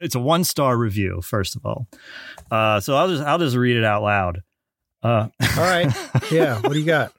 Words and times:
it's 0.00 0.14
a 0.14 0.20
one 0.20 0.44
star 0.44 0.76
review. 0.76 1.20
First 1.22 1.56
of 1.56 1.64
all, 1.64 1.86
uh, 2.50 2.80
so 2.80 2.96
I'll 2.96 3.08
just 3.08 3.22
I'll 3.22 3.38
just 3.38 3.56
read 3.56 3.76
it 3.76 3.84
out 3.84 4.02
loud. 4.02 4.42
Uh, 5.02 5.28
All 5.40 5.56
right. 5.56 5.92
Yeah. 6.30 6.60
What 6.60 6.72
do 6.72 6.78
you 6.80 6.86
got? 6.86 7.12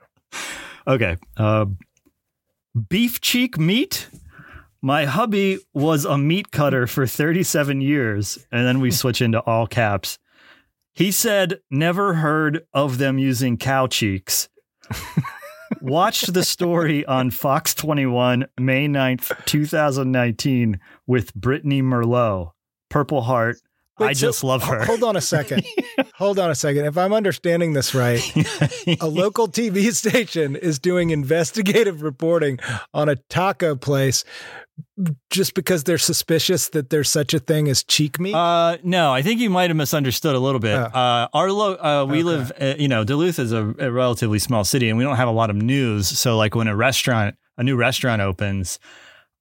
okay, 0.88 1.18
uh, 1.38 1.66
beef 2.90 3.22
cheek 3.22 3.58
meat. 3.58 4.08
My 4.82 5.06
hubby 5.06 5.60
was 5.74 6.06
a 6.06 6.18
meat 6.18 6.52
cutter 6.52 6.86
for 6.88 7.08
37 7.08 7.82
years, 7.82 8.38
and 8.52 8.66
then 8.66 8.80
we 8.80 8.92
switch 8.92 9.22
into 9.22 9.40
all 9.42 9.66
caps. 9.68 10.20
He 10.94 11.12
said, 11.12 11.60
never 11.72 12.16
heard 12.16 12.66
of 12.74 12.98
them 12.98 13.18
using 13.18 13.58
cow 13.58 13.88
cheeks. 13.88 14.50
Watched 15.82 16.34
the 16.34 16.44
story 16.44 17.06
on 17.06 17.32
Fox 17.32 17.74
21, 17.74 18.48
May 18.60 18.88
9th, 18.88 19.46
2019, 19.46 20.80
with 21.06 21.34
Brittany 21.34 21.82
Merlot. 21.82 22.52
Purple 22.90 23.22
Heart. 23.22 23.58
Wait, 24.00 24.08
I 24.10 24.14
so- 24.14 24.28
just 24.28 24.44
love 24.44 24.62
her. 24.64 24.86
Hold 24.86 25.04
on 25.04 25.16
a 25.16 25.22
second. 25.22 25.66
Hold 26.16 26.38
on 26.40 26.52
a 26.52 26.56
second. 26.56 26.86
If 26.86 26.98
I'm 26.98 27.14
understanding 27.14 27.74
this 27.74 27.96
right, 27.96 28.22
a 29.02 29.08
local 29.08 29.48
TV 29.48 29.92
station 29.94 30.56
is 30.56 30.78
doing 30.78 31.10
investigative 31.10 32.02
reporting 32.04 32.60
on 32.94 33.10
a 33.10 33.16
taco 33.16 33.76
place 33.76 34.24
just 35.32 35.56
because 35.56 35.84
they're 35.84 35.98
suspicious 35.98 36.70
that 36.70 36.92
there's 36.92 37.10
such 37.10 37.34
a 37.34 37.40
thing 37.40 37.68
as 37.70 37.84
cheek 37.84 38.20
meat. 38.20 38.36
Uh, 38.36 38.78
no, 38.84 39.12
I 39.12 39.22
think 39.24 39.40
you 39.40 39.50
might 39.50 39.70
have 39.72 39.78
misunderstood 39.78 40.36
a 40.36 40.40
little 40.40 40.60
bit. 40.60 40.76
Oh. 40.78 40.84
Uh, 40.84 41.28
our 41.34 41.52
lo- 41.52 41.74
uh, 41.76 42.06
we 42.08 42.18
Okay. 42.20 42.24
live, 42.24 42.52
uh, 42.62 42.74
you 42.78 42.88
know, 42.88 43.04
Duluth 43.04 43.40
is 43.40 43.52
a, 43.52 43.74
a 43.80 43.92
relatively 43.92 44.38
small 44.40 44.64
city, 44.64 44.90
and 44.90 44.98
we 44.98 45.04
don't 45.04 45.16
have 45.16 45.28
a 45.28 45.32
lot 45.32 45.50
of 45.50 45.56
news. 45.56 46.08
So, 46.08 46.38
like 46.38 46.54
when 46.54 46.68
a 46.68 46.76
restaurant, 46.76 47.36
a 47.58 47.64
new 47.64 47.76
restaurant 47.76 48.22
opens, 48.22 48.78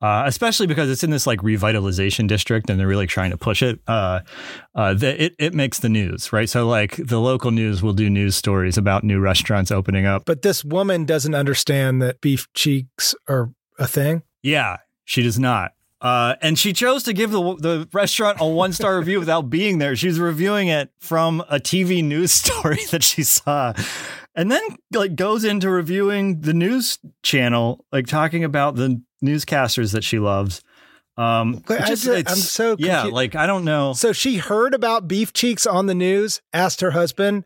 uh, 0.03 0.25
especially 0.27 0.67
because 0.67 0.91
it's 0.91 1.03
in 1.03 1.11
this 1.11 1.27
like 1.27 1.41
revitalization 1.41 2.29
district, 2.29 2.69
and 2.69 2.79
they're 2.79 2.87
really 2.87 3.07
trying 3.07 3.31
to 3.31 3.37
push 3.37 3.63
it. 3.63 3.81
Uh, 3.87 4.21
uh, 4.75 4.95
the, 4.95 5.25
it 5.25 5.35
it 5.39 5.55
makes 5.55 5.79
the 5.79 5.89
news, 5.89 6.33
right? 6.33 6.49
So, 6.49 6.67
like 6.67 6.97
the 6.97 7.19
local 7.19 7.51
news 7.51 7.83
will 7.83 7.95
do 7.95 8.11
news 8.11 8.37
stories 8.37 8.77
about 8.77 9.05
new 9.05 9.21
restaurants 9.21 9.71
opening 9.71 10.07
up. 10.07 10.25
but 10.27 10.43
this 10.43 10.65
woman 10.65 11.05
doesn't 11.05 11.35
understand 11.35 12.03
that 12.03 12.21
beef 12.21 12.47
cheeks 12.55 13.15
are 13.29 13.53
a 13.79 13.87
thing. 13.87 14.23
Yeah, 14.43 14.77
she 15.05 15.23
does 15.23 15.39
not. 15.39 15.73
Uh, 16.01 16.35
and 16.43 16.59
she 16.59 16.73
chose 16.75 17.03
to 17.05 17.13
give 17.13 17.31
the 17.31 17.57
the 17.57 17.89
restaurant 17.93 18.39
a 18.41 18.47
one 18.47 18.73
star 18.73 18.99
review 18.99 19.19
without 19.19 19.49
being 19.49 19.79
there. 19.79 19.97
She's 19.97 20.21
reviewing 20.21 20.69
it 20.69 20.91
from 21.01 21.41
a 21.49 21.59
TV 21.59 22.05
news 22.05 22.33
story 22.33 22.81
that 22.91 23.03
she 23.03 23.23
saw, 23.23 23.73
and 24.37 24.53
then 24.53 24.63
like 24.93 25.17
goes 25.17 25.45
into 25.45 25.71
reviewing 25.71 26.43
the 26.43 26.55
news 26.55 26.99
channel, 27.23 27.85
like 27.91 28.07
talking 28.07 28.45
about 28.45 28.77
the 28.77 29.03
newscasters 29.25 29.93
that 29.93 30.05
she 30.05 30.19
loves. 30.19 30.63
Um, 31.19 31.65
it 31.71 31.81
I 31.81 31.87
just, 31.87 32.07
I'm 32.07 32.27
so 32.37 32.77
yeah, 32.79 33.05
like 33.05 33.35
I 33.35 33.47
don't 33.47 33.65
know. 33.65 33.95
So 33.95 34.13
she 34.13 34.37
heard 34.37 34.75
about 34.75 35.09
beef 35.09 35.33
cheeks 35.33 35.67
on 35.67 35.87
the 35.87 35.95
news, 35.95 36.43
asked 36.53 36.83
her 36.83 36.91
husband, 36.91 37.45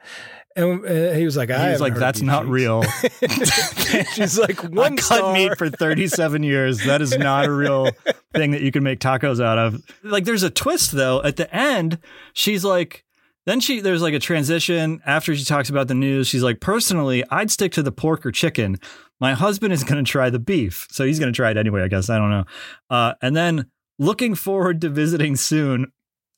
and 0.57 0.85
uh, 0.85 1.13
he 1.13 1.25
was 1.25 1.37
like, 1.37 1.51
"I 1.51 1.67
He 1.67 1.73
was 1.73 1.81
like, 1.81 1.95
"That's 1.95 2.21
not 2.21 2.43
cheeks." 2.43 2.51
real." 2.51 2.83
She's 4.15 4.39
like, 4.39 4.65
I 4.65 4.69
"One 4.69 4.97
cut 4.97 5.19
star." 5.19 5.33
meat 5.33 5.57
for 5.57 5.71
37 5.71 6.43
years. 6.43 6.85
That 6.85 7.01
is 7.01 7.17
not 7.17 7.45
a 7.45 7.53
real 7.53 7.91
thing 8.35 8.51
that 8.51 8.63
you 8.63 8.73
can 8.73 8.83
make 8.83 8.99
tacos 8.99 9.41
out 9.41 9.59
of. 9.59 9.81
Like 10.03 10.25
there's 10.25 10.43
a 10.43 10.51
twist 10.51 10.91
though. 10.91 11.23
At 11.23 11.37
the 11.37 11.55
end, 11.55 11.99
she's 12.33 12.65
like 12.65 13.05
then 13.51 13.61
she 13.61 13.81
there's 13.81 14.03
like 14.03 14.15
a 14.15 14.21
transition 14.21 15.03
after 15.05 15.35
she 15.35 15.45
talks 15.45 15.69
about 15.69 15.89
the 15.89 15.95
news. 15.95 16.29
She's 16.29 16.43
like, 16.43 16.61
"Personally, 16.61 17.25
I'd 17.31 17.51
stick 17.51 17.73
to 17.73 17.83
the 17.83 17.93
pork 17.93 18.25
or 18.25 18.31
chicken. 18.31 18.79
My 19.21 19.35
husband 19.35 19.73
is 19.73 19.83
going 19.85 20.03
to 20.03 20.09
try 20.09 20.31
the 20.31 20.39
beef. 20.39 20.87
So 20.91 21.05
he's 21.05 21.19
going 21.19 21.33
to 21.33 21.37
try 21.37 21.51
it 21.51 21.57
anyway, 21.57 21.83
I 21.83 21.89
guess. 21.89 22.09
I 22.09 22.19
don't 22.19 22.31
know." 22.31 22.45
Uh, 22.89 23.15
and 23.21 23.37
then 23.37 23.67
looking 23.99 24.35
forward 24.35 24.81
to 24.83 24.89
visiting 24.89 25.37
soon 25.37 25.93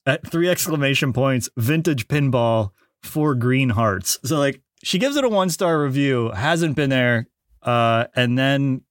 at 0.07 0.27
three 0.27 0.49
exclamation 0.49 1.13
points, 1.13 1.49
vintage 1.57 2.09
pinball, 2.09 2.71
four 3.03 3.35
green 3.35 3.69
hearts. 3.69 4.19
So 4.25 4.39
like 4.39 4.63
she 4.83 4.99
gives 4.99 5.17
it 5.17 5.25
a 5.25 5.29
one 5.29 5.51
star 5.51 5.83
review, 5.83 6.31
hasn't 6.31 6.77
been 6.77 6.91
there, 6.91 7.29
uh, 7.63 8.07
and 8.17 8.39
then 8.39 8.83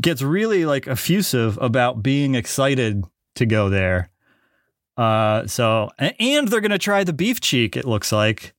gets 0.00 0.22
really 0.22 0.66
like 0.66 0.86
effusive 0.86 1.58
about 1.60 2.02
being 2.02 2.34
excited 2.34 3.04
to 3.36 3.46
go 3.46 3.68
there. 3.68 4.10
Uh, 4.96 5.46
so 5.46 5.90
and 5.98 6.48
they're 6.48 6.60
gonna 6.60 6.78
try 6.78 7.04
the 7.04 7.12
beef 7.12 7.40
cheek. 7.40 7.76
It 7.76 7.84
looks 7.84 8.12
like. 8.12 8.54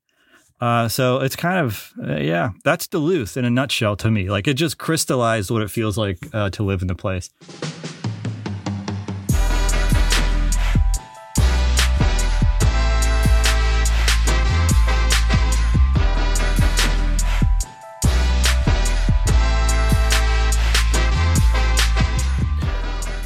Uh, 0.62 0.88
so 0.88 1.20
it's 1.20 1.36
kind 1.36 1.60
of 1.60 1.94
uh, 2.02 2.16
yeah, 2.16 2.52
that's 2.64 2.88
Duluth 2.88 3.36
in 3.38 3.46
a 3.46 3.50
nutshell 3.50 3.96
to 3.98 4.10
me. 4.10 4.30
Like 4.30 4.48
it 4.48 4.54
just 4.56 4.78
crystallized 4.78 5.52
what 5.52 5.62
it 5.62 5.70
feels 5.70 5.98
like 5.98 6.18
uh, 6.34 6.50
to 6.52 6.64
live 6.64 6.82
in 6.82 6.88
the 6.88 6.96
place. 6.96 7.30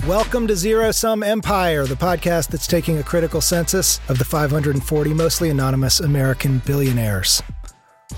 Welcome 0.09 0.47
to 0.47 0.55
Zero 0.55 0.89
Sum 0.89 1.21
Empire, 1.21 1.85
the 1.85 1.93
podcast 1.93 2.47
that's 2.49 2.65
taking 2.65 2.97
a 2.97 3.03
critical 3.03 3.41
census 3.41 3.99
of 4.09 4.17
the 4.17 4.25
540 4.25 5.13
mostly 5.13 5.51
anonymous 5.51 5.99
American 5.99 6.63
billionaires. 6.65 7.43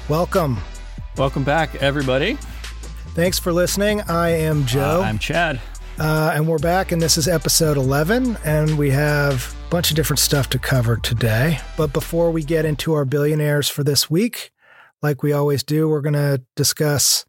Welcome. 0.07 0.57
Welcome 1.17 1.43
back, 1.43 1.75
everybody. 1.75 2.35
Thanks 3.13 3.39
for 3.39 3.51
listening. 3.51 3.99
I 4.03 4.29
am 4.29 4.65
Joe, 4.65 5.01
Uh, 5.01 5.05
I'm 5.05 5.19
Chad. 5.19 5.59
uh, 5.99 6.31
and 6.33 6.47
we're 6.47 6.59
back, 6.59 6.93
and 6.93 7.01
this 7.01 7.17
is 7.17 7.27
episode 7.27 7.75
11, 7.75 8.37
and 8.45 8.77
we 8.77 8.91
have 8.91 9.53
a 9.67 9.69
bunch 9.69 9.89
of 9.89 9.97
different 9.97 10.19
stuff 10.19 10.49
to 10.51 10.59
cover 10.59 10.95
today. 10.95 11.59
But 11.75 11.91
before 11.91 12.31
we 12.31 12.45
get 12.45 12.63
into 12.63 12.93
our 12.93 13.03
billionaires 13.03 13.67
for 13.67 13.83
this 13.83 14.09
week, 14.09 14.51
like 15.01 15.23
we 15.23 15.33
always 15.33 15.61
do, 15.61 15.89
we're 15.89 15.99
going 15.99 16.13
to 16.13 16.41
discuss 16.55 17.25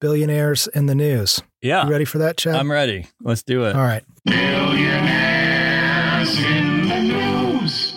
billionaires 0.00 0.66
in 0.68 0.86
the 0.86 0.94
news. 0.94 1.42
Yeah, 1.62 1.84
You 1.84 1.90
ready 1.90 2.04
for 2.04 2.18
that, 2.18 2.36
Chad? 2.36 2.54
I'm 2.54 2.70
ready. 2.70 3.06
Let's 3.22 3.42
do 3.42 3.64
it. 3.64 3.74
All 3.74 3.82
right. 3.82 4.04
Billionaires 4.24 6.38
in 6.40 6.88
the 6.88 7.00
news. 7.00 7.92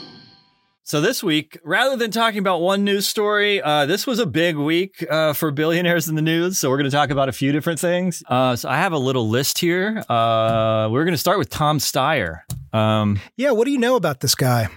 So 0.83 1.01
this 1.01 1.23
week, 1.23 1.59
rather 1.63 1.95
than 1.95 2.09
talking 2.09 2.39
about 2.39 2.61
one 2.61 2.83
news 2.83 3.07
story, 3.07 3.61
uh, 3.61 3.85
this 3.85 4.07
was 4.07 4.17
a 4.17 4.25
big 4.25 4.55
week 4.55 5.05
uh, 5.07 5.33
for 5.33 5.51
billionaires 5.51 6.07
in 6.09 6.15
the 6.15 6.21
news. 6.23 6.57
So 6.57 6.69
we're 6.69 6.77
going 6.77 6.89
to 6.89 6.95
talk 6.95 7.11
about 7.11 7.29
a 7.29 7.31
few 7.31 7.51
different 7.51 7.79
things. 7.79 8.23
Uh, 8.27 8.55
so 8.55 8.69
I 8.69 8.77
have 8.77 8.91
a 8.91 8.97
little 8.97 9.29
list 9.29 9.59
here. 9.59 9.99
Uh, 10.09 10.89
we're 10.91 11.03
going 11.03 11.13
to 11.13 11.17
start 11.19 11.37
with 11.37 11.49
Tom 11.49 11.77
Steyer. 11.77 12.39
Um, 12.73 13.19
Yeah, 13.37 13.51
what 13.51 13.65
do 13.65 13.71
you 13.71 13.77
know 13.77 13.95
about 13.95 14.21
this 14.21 14.33
guy? 14.35 14.69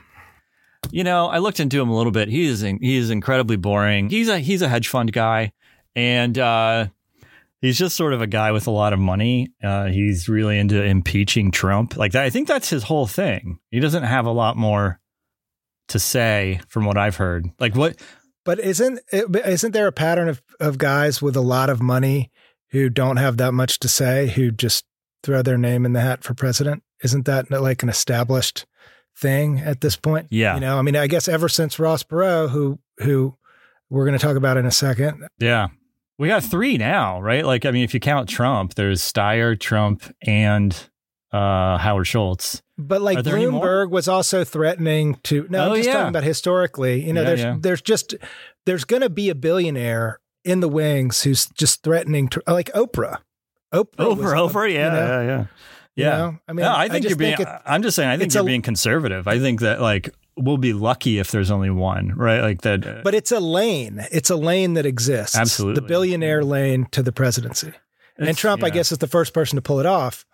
you 0.90 1.04
know, 1.04 1.28
I 1.28 1.38
looked 1.38 1.60
into 1.60 1.80
him 1.80 1.88
a 1.88 1.96
little 1.96 2.12
bit. 2.12 2.28
He 2.28 2.44
is 2.46 2.62
in, 2.62 2.78
he 2.82 2.96
is 2.96 3.08
incredibly 3.08 3.56
boring. 3.56 4.10
He's 4.10 4.28
a 4.28 4.38
he's 4.38 4.60
a 4.60 4.68
hedge 4.68 4.88
fund 4.88 5.12
guy, 5.12 5.52
and 5.96 6.36
uh, 6.36 6.88
he's 7.62 7.78
just 7.78 7.96
sort 7.96 8.12
of 8.12 8.20
a 8.20 8.26
guy 8.26 8.52
with 8.52 8.66
a 8.66 8.70
lot 8.70 8.92
of 8.92 8.98
money. 8.98 9.48
Uh, 9.64 9.86
he's 9.86 10.28
really 10.28 10.58
into 10.58 10.82
impeaching 10.82 11.50
Trump. 11.50 11.96
Like 11.96 12.12
that, 12.12 12.24
I 12.24 12.28
think 12.28 12.48
that's 12.48 12.68
his 12.68 12.82
whole 12.82 13.06
thing. 13.06 13.58
He 13.70 13.80
doesn't 13.80 14.02
have 14.02 14.26
a 14.26 14.30
lot 14.30 14.58
more 14.58 15.00
to 15.88 15.98
say, 15.98 16.60
from 16.68 16.84
what 16.84 16.98
I've 16.98 17.16
heard. 17.16 17.46
Like 17.58 17.74
what 17.74 17.96
But 18.44 18.60
isn't 18.60 19.00
isn't 19.10 19.72
there 19.72 19.86
a 19.86 19.92
pattern 19.92 20.28
of, 20.28 20.42
of 20.60 20.76
guys 20.76 21.22
with 21.22 21.36
a 21.36 21.40
lot 21.40 21.70
of 21.70 21.80
money 21.80 22.30
who 22.70 22.90
don't 22.90 23.16
have 23.16 23.38
that 23.38 23.52
much 23.52 23.78
to 23.80 23.88
say 23.88 24.28
who 24.28 24.50
just 24.50 24.84
throw 25.22 25.42
their 25.42 25.58
name 25.58 25.86
in 25.86 25.92
the 25.92 26.00
hat 26.00 26.24
for 26.24 26.34
president? 26.34 26.82
Isn't 27.02 27.24
that 27.26 27.50
like 27.50 27.82
an 27.82 27.88
established 27.88 28.66
thing 29.16 29.60
at 29.60 29.80
this 29.80 29.96
point? 29.96 30.28
Yeah. 30.30 30.54
You 30.54 30.60
know, 30.60 30.78
I 30.78 30.82
mean, 30.82 30.96
I 30.96 31.06
guess 31.06 31.28
ever 31.28 31.48
since 31.48 31.78
Ross 31.78 32.02
Perot, 32.02 32.50
who 32.50 32.78
who 32.98 33.36
we're 33.90 34.06
going 34.06 34.18
to 34.18 34.24
talk 34.24 34.36
about 34.36 34.56
in 34.56 34.64
a 34.64 34.70
second. 34.70 35.26
Yeah. 35.38 35.68
We 36.22 36.28
got 36.28 36.44
three 36.44 36.76
now, 36.78 37.20
right? 37.20 37.44
Like, 37.44 37.66
I 37.66 37.72
mean, 37.72 37.82
if 37.82 37.94
you 37.94 37.98
count 37.98 38.28
Trump, 38.28 38.74
there's 38.74 39.00
Steyer, 39.02 39.58
Trump, 39.58 40.04
and 40.24 40.72
uh, 41.32 41.78
Howard 41.78 42.06
Schultz. 42.06 42.62
But 42.78 43.02
like 43.02 43.18
Are 43.18 43.22
there 43.22 43.36
any 43.36 43.46
more? 43.46 43.64
Bloomberg 43.86 43.90
was 43.90 44.06
also 44.06 44.44
threatening 44.44 45.16
to. 45.24 45.48
No, 45.50 45.64
Oh, 45.64 45.70
I'm 45.70 45.76
just 45.78 45.88
yeah. 45.88 45.94
talking 45.94 46.08
about 46.10 46.22
historically. 46.22 47.04
You 47.04 47.12
know, 47.12 47.22
Yeah, 47.22 47.26
there's 47.26 47.40
yeah. 47.40 47.56
there's 47.58 47.82
just 47.82 48.14
there's 48.66 48.84
going 48.84 49.02
to 49.02 49.10
be 49.10 49.30
a 49.30 49.34
billionaire 49.34 50.20
in 50.44 50.60
the 50.60 50.68
wings 50.68 51.22
who's 51.22 51.46
just 51.46 51.82
threatening 51.82 52.28
to 52.28 52.42
like 52.46 52.70
Oprah. 52.72 53.18
Oprah, 53.74 53.98
was- 53.98 54.18
Over, 54.18 54.36
over, 54.36 54.68
you 54.68 54.76
yeah, 54.78 54.88
know? 54.90 55.20
yeah, 55.22 55.26
yeah. 55.26 55.44
You 55.96 56.04
know? 56.04 56.38
I 56.46 56.52
mean, 56.52 56.64
no, 56.66 56.72
I 56.76 56.88
think 56.88 57.02
just 57.02 57.10
you're 57.10 57.16
being. 57.16 57.36
think 57.36 57.48
it- 57.48 57.62
I'm 57.66 57.82
just 57.82 57.96
saying. 57.96 58.08
I 58.08 58.16
think 58.16 58.32
you're 58.32 58.44
a- 58.44 58.46
being 58.46 58.62
conservative. 58.62 59.26
I 59.26 59.40
think 59.40 59.58
that 59.62 59.80
like 59.80 60.10
we'll 60.36 60.56
be 60.58 60.72
lucky 60.72 61.18
if 61.18 61.30
there's 61.30 61.50
only 61.50 61.70
one, 61.70 62.14
right? 62.16 62.40
Like 62.40 62.62
that. 62.62 62.86
uh, 62.86 63.00
but 63.04 63.14
it's 63.14 63.32
a 63.32 63.40
lane. 63.40 64.04
It's 64.10 64.30
a 64.30 64.36
lane 64.36 64.74
that 64.74 64.86
exists. 64.86 65.36
Absolutely. 65.36 65.80
the 65.80 65.86
billionaire 65.86 66.42
lane 66.44 66.86
to 66.92 67.02
the 67.02 67.12
presidency. 67.12 67.72
And 68.16 68.28
it's- 68.28 68.36
Trump, 68.36 68.62
I 68.62 68.70
guess, 68.70 68.92
is 68.92 68.98
the 68.98 69.08
first 69.08 69.32
person 69.34 69.56
to 69.56 69.62
pull 69.62 69.80
it 69.80 69.86
off, 69.86 70.24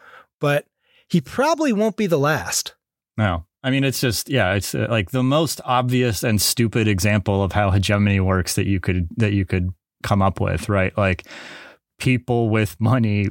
but 0.40 0.66
he 1.08 1.20
probably 1.20 1.72
won't 1.72 1.96
be 1.96 2.06
the 2.06 2.18
last. 2.18 2.74
No, 3.16 3.46
I 3.64 3.70
mean 3.70 3.82
it's 3.82 4.00
just 4.00 4.28
yeah, 4.28 4.54
it's 4.54 4.74
uh, 4.74 4.86
like 4.88 5.10
the 5.10 5.22
most 5.24 5.60
obvious 5.64 6.22
and 6.22 6.40
stupid 6.40 6.86
example 6.86 7.42
of 7.42 7.52
how 7.52 7.70
hegemony 7.72 8.20
works 8.20 8.54
that 8.54 8.66
you 8.66 8.78
could 8.78 9.08
that 9.16 9.32
you 9.32 9.44
could 9.44 9.70
come 10.04 10.22
up 10.22 10.38
with, 10.40 10.68
right? 10.68 10.96
Like 10.96 11.26
people 11.98 12.48
with 12.50 12.80
money 12.80 13.28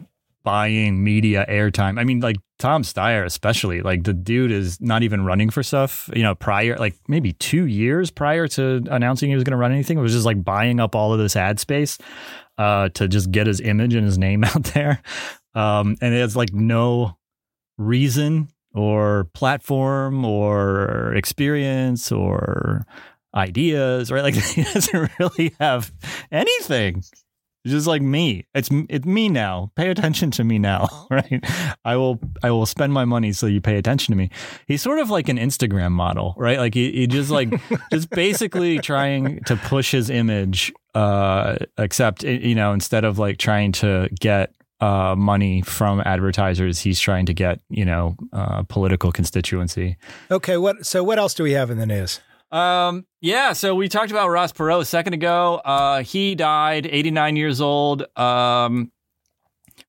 buying 0.48 1.04
media 1.04 1.46
airtime. 1.50 2.00
I 2.00 2.06
mean, 2.06 2.22
like 2.22 2.38
Tom 2.58 2.82
Steyer, 2.82 3.26
especially, 3.26 3.82
like 3.82 4.06
the 4.06 4.14
dude 4.14 4.50
is 4.50 4.80
not 4.80 5.04
even 5.04 5.26
running 5.26 5.50
for 5.50 5.62
stuff, 5.62 6.10
you 6.16 6.24
know, 6.24 6.36
prior, 6.36 6.78
like 6.78 6.96
maybe 7.10 7.34
two 7.34 7.66
years 7.66 8.12
prior 8.12 8.48
to 8.48 8.82
announcing 8.90 9.28
he 9.28 9.36
was 9.36 9.44
going 9.44 9.52
to 9.52 9.58
run 9.58 9.74
anything. 9.74 9.98
It 9.98 10.02
was 10.02 10.14
just 10.14 10.26
like 10.26 10.42
buying 10.42 10.80
up 10.80 10.96
all 10.96 11.12
of 11.12 11.20
this 11.20 11.36
ad 11.36 11.60
space 11.60 11.98
uh, 12.58 12.88
to 12.94 13.10
just 13.10 13.30
get 13.30 13.46
his 13.46 13.60
image 13.60 13.94
and 13.94 14.06
his 14.06 14.18
name 14.18 14.42
out 14.46 14.64
there. 14.74 15.02
Um, 15.54 15.98
and 16.00 16.16
it 16.16 16.20
has 16.20 16.38
like 16.38 16.54
no 16.54 17.18
reason 17.78 18.48
or 18.74 19.26
platform 19.34 20.24
or 20.24 21.14
experience 21.14 22.10
or 22.10 22.86
ideas, 23.36 24.14
right? 24.14 24.24
Like 24.24 24.36
he 24.56 24.64
doesn't 24.64 25.12
really 25.20 25.54
have 25.60 25.92
anything. 26.32 27.04
It's 27.68 27.74
just 27.74 27.88
like 27.88 28.02
me. 28.02 28.46
It's 28.56 28.70
it's 28.88 29.06
me 29.06 29.28
now. 29.28 29.74
Pay 29.76 29.90
attention 29.90 30.32
to 30.32 30.46
me 30.46 30.58
now, 30.58 30.88
right? 31.12 31.44
I 31.84 31.98
will 31.98 32.18
I 32.42 32.50
will 32.50 32.66
spend 32.66 32.94
my 32.94 33.04
money 33.04 33.34
so 33.34 33.46
you 33.46 33.60
pay 33.60 33.76
attention 33.76 34.14
to 34.14 34.18
me. 34.18 34.30
He's 34.68 34.82
sort 34.82 35.00
of 35.00 35.10
like 35.10 35.28
an 35.28 35.38
Instagram 35.38 35.92
model, 35.92 36.34
right? 36.38 36.60
Like 36.60 36.76
he, 36.76 36.94
he 36.94 37.08
just 37.08 37.30
like 37.30 37.50
just 37.92 38.10
basically 38.10 38.80
trying 38.80 39.44
to 39.44 39.58
push 39.58 39.92
his 39.92 40.10
image 40.10 40.72
uh 40.96 41.58
except 41.78 42.24
you 42.24 42.56
know 42.56 42.72
instead 42.72 43.04
of 43.04 43.20
like 43.20 43.38
trying 43.38 43.74
to 43.74 44.08
get 44.18 44.54
uh, 44.80 45.16
money 45.18 45.62
from 45.62 46.02
advertisers. 46.06 46.80
He's 46.80 47.00
trying 47.00 47.26
to 47.26 47.34
get, 47.34 47.60
you 47.68 47.84
know, 47.84 48.16
uh, 48.32 48.62
political 48.64 49.12
constituency. 49.12 49.98
Okay, 50.30 50.56
what? 50.56 50.86
So 50.86 51.04
what 51.04 51.18
else 51.18 51.34
do 51.34 51.44
we 51.44 51.54
have 51.54 51.72
in 51.72 51.80
the 51.80 51.88
news? 51.88 52.22
Um, 52.52 53.06
yeah, 53.22 53.54
so 53.54 53.76
we 53.76 53.90
talked 53.90 54.12
about 54.12 54.30
Ross 54.30 54.52
Perot 54.54 54.82
a 54.82 54.86
second 54.86 55.14
ago. 55.14 55.56
Uh, 55.64 56.04
he 56.04 56.36
died, 56.36 56.86
89 56.86 57.36
years 57.36 57.62
old. 57.62 58.06
Um, 58.18 58.92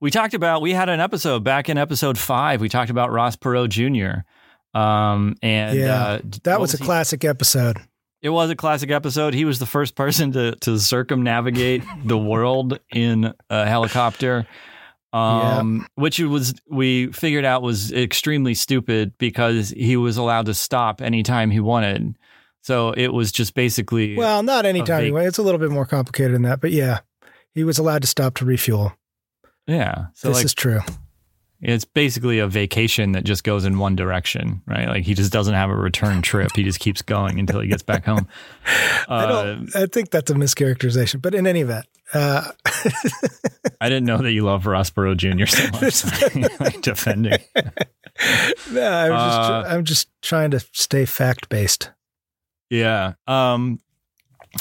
we 0.00 0.10
talked 0.10 0.34
about, 0.34 0.60
we 0.62 0.72
had 0.72 0.88
an 0.88 1.00
episode 1.00 1.44
back 1.44 1.68
in 1.68 1.78
episode 1.78 2.18
five. 2.18 2.60
We 2.60 2.68
talked 2.68 2.90
about 2.90 3.10
Ross 3.10 3.36
Perot 3.36 3.68
Jr. 3.68 4.78
Um, 4.78 5.36
and 5.42 5.78
Yeah, 5.78 5.94
uh, 6.02 6.18
That 6.44 6.54
what 6.54 6.62
was 6.62 6.74
a 6.74 6.78
he- 6.78 6.84
classic 6.84 7.24
episode. 7.24 7.78
It 8.20 8.30
was 8.30 8.50
a 8.50 8.56
classic 8.56 8.90
episode. 8.90 9.32
He 9.32 9.44
was 9.44 9.60
the 9.60 9.66
first 9.66 9.94
person 9.94 10.32
to 10.32 10.56
to 10.62 10.76
circumnavigate 10.80 11.84
the 12.04 12.18
world 12.18 12.80
in 12.92 13.32
a 13.48 13.64
helicopter. 13.66 14.44
Um, 15.12 15.86
which 15.94 16.18
it 16.18 16.26
was 16.26 16.52
we 16.68 17.12
figured 17.12 17.44
out 17.44 17.62
was 17.62 17.92
extremely 17.92 18.54
stupid 18.54 19.12
because 19.18 19.70
he 19.70 19.96
was 19.96 20.16
allowed 20.16 20.46
to 20.46 20.54
stop 20.54 21.00
anytime 21.00 21.50
he 21.52 21.60
wanted. 21.60 22.16
So 22.68 22.90
it 22.92 23.14
was 23.14 23.32
just 23.32 23.54
basically 23.54 24.14
Well, 24.14 24.42
not 24.42 24.66
anytime 24.66 25.00
anyway. 25.00 25.26
It's 25.26 25.38
a 25.38 25.42
little 25.42 25.58
bit 25.58 25.70
more 25.70 25.86
complicated 25.86 26.34
than 26.34 26.42
that, 26.42 26.60
but 26.60 26.70
yeah, 26.70 26.98
he 27.54 27.64
was 27.64 27.78
allowed 27.78 28.02
to 28.02 28.08
stop 28.08 28.34
to 28.34 28.44
refuel. 28.44 28.92
yeah. 29.66 30.08
So 30.12 30.28
this 30.28 30.36
like 30.36 30.44
is 30.44 30.52
true. 30.54 30.80
it's 31.62 31.86
basically 31.86 32.40
a 32.40 32.46
vacation 32.46 33.12
that 33.12 33.24
just 33.24 33.42
goes 33.42 33.64
in 33.64 33.78
one 33.78 33.96
direction, 33.96 34.60
right? 34.66 34.86
Like 34.86 35.04
he 35.04 35.14
just 35.14 35.32
doesn't 35.32 35.54
have 35.54 35.70
a 35.70 35.74
return 35.74 36.20
trip. 36.20 36.50
He 36.54 36.62
just 36.62 36.78
keeps 36.78 37.00
going 37.00 37.38
until 37.40 37.60
he 37.60 37.68
gets 37.68 37.82
back 37.82 38.04
home. 38.04 38.28
I 39.08 39.24
Uh, 39.24 39.26
don't. 39.44 39.74
I 39.76 39.86
think 39.86 40.10
that's 40.10 40.30
a 40.30 40.34
mischaracterization, 40.34 41.22
but 41.22 41.34
in 41.34 41.46
any 41.46 41.62
event, 41.62 41.86
uh, 42.12 42.50
I 43.80 43.88
didn't 43.88 44.04
know 44.04 44.18
that 44.18 44.32
you 44.32 44.44
love 44.44 44.66
Ross 44.66 44.90
Jr. 44.90 45.46
so 45.46 45.64
much. 45.80 46.60
Like 46.60 46.82
defending. 46.82 47.38
no, 48.72 48.90
I'm 48.92 49.10
just. 49.12 49.38
Uh, 49.50 49.64
I'm 49.68 49.84
just 49.84 50.08
trying 50.20 50.50
to 50.50 50.60
stay 50.72 51.06
fact 51.06 51.48
based. 51.48 51.92
Yeah. 52.70 53.14
Um, 53.26 53.80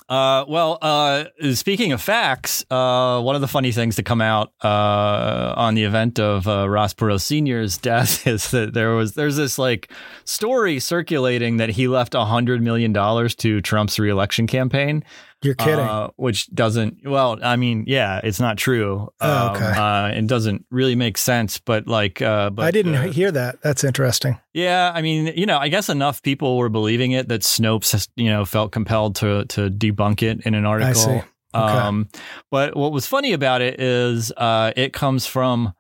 uh, 0.09 0.45
well, 0.47 0.77
uh, 0.81 1.25
speaking 1.53 1.91
of 1.91 2.01
facts, 2.01 2.65
uh, 2.69 3.21
one 3.21 3.35
of 3.35 3.41
the 3.41 3.47
funny 3.47 3.71
things 3.71 3.95
to 3.95 4.03
come 4.03 4.21
out 4.21 4.51
uh, 4.63 5.53
on 5.55 5.75
the 5.75 5.83
event 5.83 6.19
of 6.19 6.47
uh, 6.47 6.69
Ross 6.69 6.93
Perot 6.93 7.21
Sr.'s 7.21 7.77
death 7.77 8.27
is 8.27 8.51
that 8.51 8.73
there 8.73 8.91
was 8.91 9.13
there's 9.13 9.35
this 9.35 9.57
like 9.57 9.91
story 10.25 10.79
circulating 10.79 11.57
that 11.57 11.69
he 11.69 11.87
left 11.87 12.13
hundred 12.13 12.61
million 12.61 12.93
dollars 12.93 13.35
to 13.35 13.61
Trump's 13.61 13.99
reelection 13.99 14.47
campaign. 14.47 15.03
You're 15.43 15.53
kidding. 15.53 15.79
Uh, 15.79 16.09
which 16.15 16.47
doesn't, 16.53 17.07
well, 17.07 17.37
I 17.43 17.57
mean, 17.57 17.83
yeah, 17.85 18.19
it's 18.23 18.39
not 18.39 18.57
true. 18.57 19.09
Oh, 19.21 19.51
okay. 19.51 19.65
Um, 19.65 19.77
uh, 19.77 20.07
it 20.09 20.25
doesn't 20.27 20.65
really 20.71 20.95
make 20.95 21.17
sense, 21.17 21.59
but 21.59 21.87
like, 21.87 22.21
uh, 22.21 22.49
but 22.49 22.65
I 22.65 22.71
didn't 22.71 22.95
uh, 22.95 23.11
hear 23.11 23.31
that. 23.31 23.61
That's 23.61 23.83
interesting. 23.83 24.39
yeah, 24.53 24.91
I 24.93 25.01
mean, 25.01 25.33
you 25.35 25.45
know, 25.45 25.59
I 25.59 25.67
guess 25.67 25.89
enough 25.89 26.23
people 26.23 26.57
were 26.57 26.69
believing 26.69 27.11
it 27.11 27.27
that 27.27 27.41
Snopes, 27.41 28.07
you 28.15 28.29
know, 28.29 28.45
felt 28.45 28.71
compelled 28.71 29.15
to 29.17 29.45
to 29.45 29.69
debunk 29.69 30.23
it 30.23 30.41
in 30.45 30.55
an 30.55 30.65
article. 30.65 30.89
I 30.89 31.19
see. 31.19 31.21
Okay. 31.55 31.73
Um, 31.73 32.09
but 32.51 32.75
what 32.75 32.91
was 32.91 33.07
funny 33.07 33.31
about 33.33 33.61
it 33.61 33.79
is 33.79 34.33
uh, 34.37 34.73
it 34.75 34.91
comes 34.91 35.27
from 35.27 35.73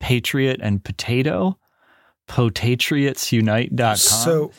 patriot 0.00 0.60
and 0.62 0.82
potato. 0.82 1.58
Potatriotsunite.com 2.30 3.96
So 3.96 4.52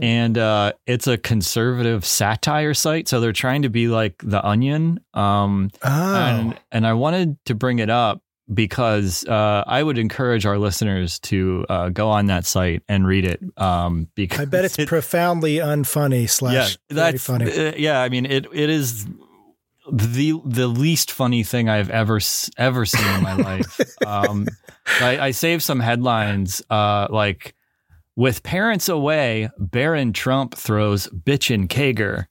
and 0.00 0.38
uh, 0.38 0.72
it's 0.86 1.06
a 1.06 1.18
conservative 1.18 2.04
satire 2.04 2.72
site. 2.74 3.08
So 3.08 3.20
they're 3.20 3.32
trying 3.32 3.62
to 3.62 3.68
be 3.68 3.88
like 3.88 4.14
the 4.22 4.44
Onion. 4.44 5.00
Um, 5.14 5.70
Oh, 5.84 5.88
and 5.90 6.58
and 6.70 6.86
I 6.86 6.94
wanted 6.94 7.36
to 7.46 7.54
bring 7.54 7.78
it 7.78 7.90
up 7.90 8.22
because 8.52 9.24
uh, 9.26 9.64
I 9.66 9.82
would 9.82 9.98
encourage 9.98 10.46
our 10.46 10.58
listeners 10.58 11.18
to 11.20 11.64
uh, 11.68 11.88
go 11.90 12.08
on 12.08 12.26
that 12.26 12.44
site 12.46 12.82
and 12.88 13.06
read 13.06 13.24
it. 13.26 13.40
Um, 13.56 14.08
because 14.14 14.40
I 14.40 14.44
bet 14.46 14.64
it's 14.64 14.78
it- 14.78 14.88
profoundly 14.88 15.56
unfunny 15.56 16.22
yeah, 16.22 16.26
slash 16.26 16.78
very 16.90 17.12
that's 17.12 17.24
funny. 17.24 17.50
uh, 17.52 17.72
yeah. 17.76 18.00
I 18.02 18.08
mean, 18.08 18.24
it 18.26 18.46
it 18.52 18.70
is 18.70 19.06
the 19.90 20.34
the 20.44 20.68
least 20.68 21.10
funny 21.10 21.42
thing 21.42 21.68
I've 21.68 21.90
ever 21.90 22.20
ever 22.56 22.84
seen 22.86 23.14
in 23.16 23.22
my 23.22 23.34
life. 23.34 23.80
Um, 24.04 24.48
I, 25.00 25.26
I 25.26 25.30
saved 25.30 25.62
some 25.62 25.78
headlines 25.78 26.60
uh, 26.68 27.06
like 27.08 27.54
with 28.16 28.42
parents 28.42 28.88
away, 28.88 29.48
Barron 29.56 30.12
Trump 30.12 30.56
throws 30.56 31.06
bitchin' 31.08 31.68
Kager. 31.68 32.26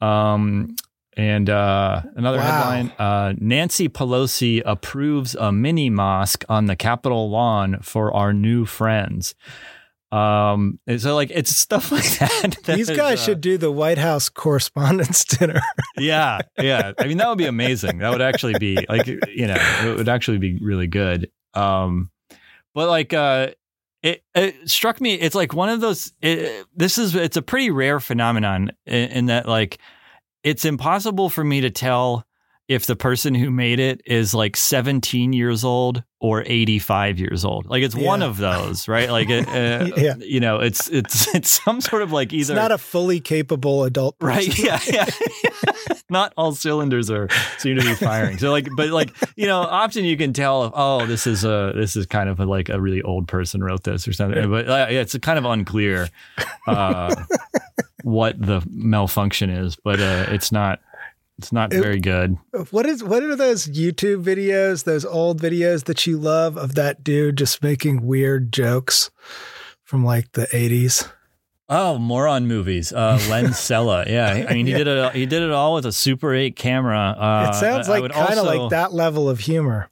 Um, 0.00 0.76
and 1.16 1.50
uh, 1.50 2.02
another 2.14 2.38
Wow. 2.38 2.44
headline: 2.44 2.92
uh, 3.00 3.34
Nancy 3.38 3.88
Pelosi 3.88 4.62
approves 4.64 5.34
a 5.34 5.50
mini 5.50 5.90
mosque 5.90 6.44
on 6.48 6.66
the 6.66 6.76
Capitol 6.76 7.28
lawn 7.30 7.78
for 7.82 8.14
our 8.14 8.32
new 8.32 8.64
friends. 8.64 9.34
Um, 10.10 10.78
so 10.96 11.14
like 11.14 11.30
it's 11.30 11.54
stuff 11.54 11.92
like 11.92 12.18
that. 12.18 12.56
that 12.64 12.76
These 12.76 12.90
is, 12.90 12.96
guys 12.96 13.20
uh, 13.20 13.24
should 13.24 13.40
do 13.40 13.58
the 13.58 13.70
White 13.70 13.98
House 13.98 14.28
Correspondents' 14.28 15.24
Dinner. 15.38 15.60
yeah, 15.98 16.40
yeah. 16.58 16.92
I 16.98 17.06
mean, 17.06 17.18
that 17.18 17.28
would 17.28 17.38
be 17.38 17.46
amazing. 17.46 17.98
That 17.98 18.10
would 18.10 18.22
actually 18.22 18.58
be 18.58 18.84
like, 18.88 19.06
you 19.06 19.46
know, 19.46 19.56
it 19.84 19.96
would 19.96 20.08
actually 20.08 20.38
be 20.38 20.58
really 20.60 20.86
good. 20.86 21.30
Um, 21.54 22.10
but 22.74 22.88
like, 22.88 23.12
uh, 23.12 23.48
it, 24.02 24.22
it 24.34 24.70
struck 24.70 25.00
me. 25.00 25.14
It's 25.14 25.34
like 25.34 25.52
one 25.52 25.68
of 25.68 25.80
those. 25.80 26.12
It, 26.22 26.66
this 26.74 26.98
is 26.98 27.14
it's 27.14 27.36
a 27.36 27.42
pretty 27.42 27.70
rare 27.70 28.00
phenomenon 28.00 28.70
in, 28.86 29.10
in 29.10 29.26
that 29.26 29.48
like 29.48 29.78
it's 30.44 30.64
impossible 30.64 31.28
for 31.28 31.42
me 31.42 31.62
to 31.62 31.70
tell 31.70 32.24
if 32.68 32.84
the 32.84 32.94
person 32.96 33.34
who 33.34 33.50
made 33.50 33.80
it 33.80 34.02
is 34.04 34.34
like 34.34 34.54
17 34.56 35.32
years 35.32 35.64
old 35.64 36.02
or 36.20 36.42
85 36.44 37.18
years 37.18 37.42
old. 37.44 37.64
Like 37.66 37.82
it's 37.82 37.94
one 37.94 38.22
of 38.22 38.36
those, 38.36 38.88
right? 38.88 39.10
Like, 39.10 39.30
it, 39.30 39.48
uh, 39.48 39.94
Yeah. 39.96 40.14
you 40.18 40.38
know, 40.40 40.58
it's 40.60 40.88
it's 40.88 41.26
it's 41.34 41.62
some 41.64 41.80
sort 41.80 42.02
of 42.02 42.12
like 42.12 42.32
It's 42.32 42.50
either 42.50 42.60
not 42.60 42.70
a 42.72 42.76
fully 42.78 43.20
capable 43.20 43.84
adult 43.84 44.18
person. 44.20 44.52
Right. 44.52 44.58
Yeah. 44.58 44.80
Yeah. 44.86 45.06
Not 46.10 46.32
all 46.36 46.52
cylinders 46.54 47.10
are 47.10 47.28
seem 47.58 47.76
to 47.76 47.82
be 47.82 47.94
firing. 47.94 48.38
So 48.38 48.50
like, 48.50 48.68
but 48.76 48.88
like, 48.90 49.14
you 49.36 49.46
know, 49.46 49.60
often 49.60 50.04
you 50.04 50.16
can 50.16 50.32
tell, 50.32 50.70
oh, 50.74 51.06
this 51.06 51.26
is 51.26 51.44
a 51.44 51.72
this 51.74 51.96
is 51.96 52.06
kind 52.06 52.28
of 52.28 52.40
a, 52.40 52.46
like 52.46 52.68
a 52.68 52.80
really 52.80 53.02
old 53.02 53.28
person 53.28 53.62
wrote 53.62 53.84
this 53.84 54.06
or 54.08 54.12
something. 54.12 54.50
But 54.50 54.68
uh, 54.68 54.86
yeah, 54.90 55.00
it's 55.00 55.16
kind 55.18 55.38
of 55.38 55.44
unclear 55.44 56.08
uh, 56.66 57.14
what 58.02 58.40
the 58.40 58.62
malfunction 58.70 59.50
is. 59.50 59.76
But 59.76 60.00
uh, 60.00 60.26
it's 60.28 60.50
not 60.50 60.80
it's 61.38 61.52
not 61.52 61.72
It- 61.72 61.80
very 61.82 62.00
good. 62.00 62.36
What 62.70 62.86
is 62.86 63.02
what 63.02 63.22
are 63.22 63.36
those 63.36 63.66
YouTube 63.68 64.22
videos, 64.24 64.84
those 64.84 65.04
old 65.04 65.40
videos 65.40 65.84
that 65.84 66.06
you 66.06 66.18
love 66.18 66.56
of 66.56 66.74
that 66.74 67.02
dude 67.04 67.38
just 67.38 67.62
making 67.62 68.04
weird 68.06 68.52
jokes 68.52 69.10
from 69.84 70.04
like 70.04 70.32
the 70.32 70.46
80s? 70.52 71.08
Oh, 71.70 71.98
moron 71.98 72.46
movies. 72.46 72.92
Uh, 72.92 73.20
Len 73.30 73.52
Cella. 73.52 74.04
Yeah, 74.08 74.46
I 74.48 74.54
mean, 74.54 74.66
he 74.66 74.72
Yeah. 74.72 74.78
did 74.78 74.86
it. 74.88 75.12
He 75.14 75.26
did 75.26 75.42
it 75.42 75.50
all 75.50 75.74
with 75.74 75.84
a 75.86 75.92
Super 75.92 76.34
8 76.34 76.56
camera. 76.56 77.14
Uh, 77.18 77.50
it 77.50 77.54
sounds 77.56 77.88
I- 77.88 77.96
I 77.96 77.98
like 78.00 78.12
kind 78.12 78.32
of 78.32 78.46
also- 78.46 78.58
like 78.62 78.70
that 78.70 78.92
level 78.94 79.28
of 79.28 79.40
humor, 79.40 79.88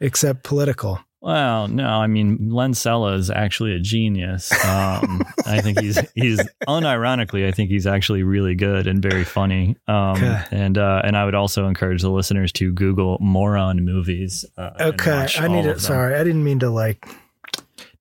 except 0.00 0.42
political. 0.42 1.00
Well, 1.22 1.68
no, 1.68 1.86
I 1.86 2.06
mean 2.06 2.48
Len 2.50 2.72
Cella 2.72 3.12
is 3.14 3.30
actually 3.30 3.72
a 3.74 3.78
genius. 3.78 4.50
Um, 4.64 5.22
I 5.46 5.60
think 5.60 5.78
he's 5.78 5.98
he's 6.14 6.40
unironically, 6.66 7.46
I 7.46 7.52
think 7.52 7.68
he's 7.70 7.86
actually 7.86 8.22
really 8.22 8.54
good 8.54 8.86
and 8.86 9.02
very 9.02 9.24
funny. 9.24 9.76
Um, 9.86 10.16
Okay. 10.16 10.42
and 10.50 10.78
uh, 10.78 11.02
and 11.04 11.16
I 11.18 11.26
would 11.26 11.34
also 11.34 11.66
encourage 11.66 12.00
the 12.00 12.10
listeners 12.10 12.52
to 12.52 12.72
Google 12.72 13.18
moron 13.20 13.84
movies. 13.84 14.44
Uh, 14.56 14.70
Okay, 14.80 15.26
I 15.38 15.48
need 15.48 15.66
it. 15.66 15.80
Sorry, 15.80 16.14
I 16.14 16.24
didn't 16.24 16.42
mean 16.44 16.60
to 16.60 16.70
like 16.70 17.06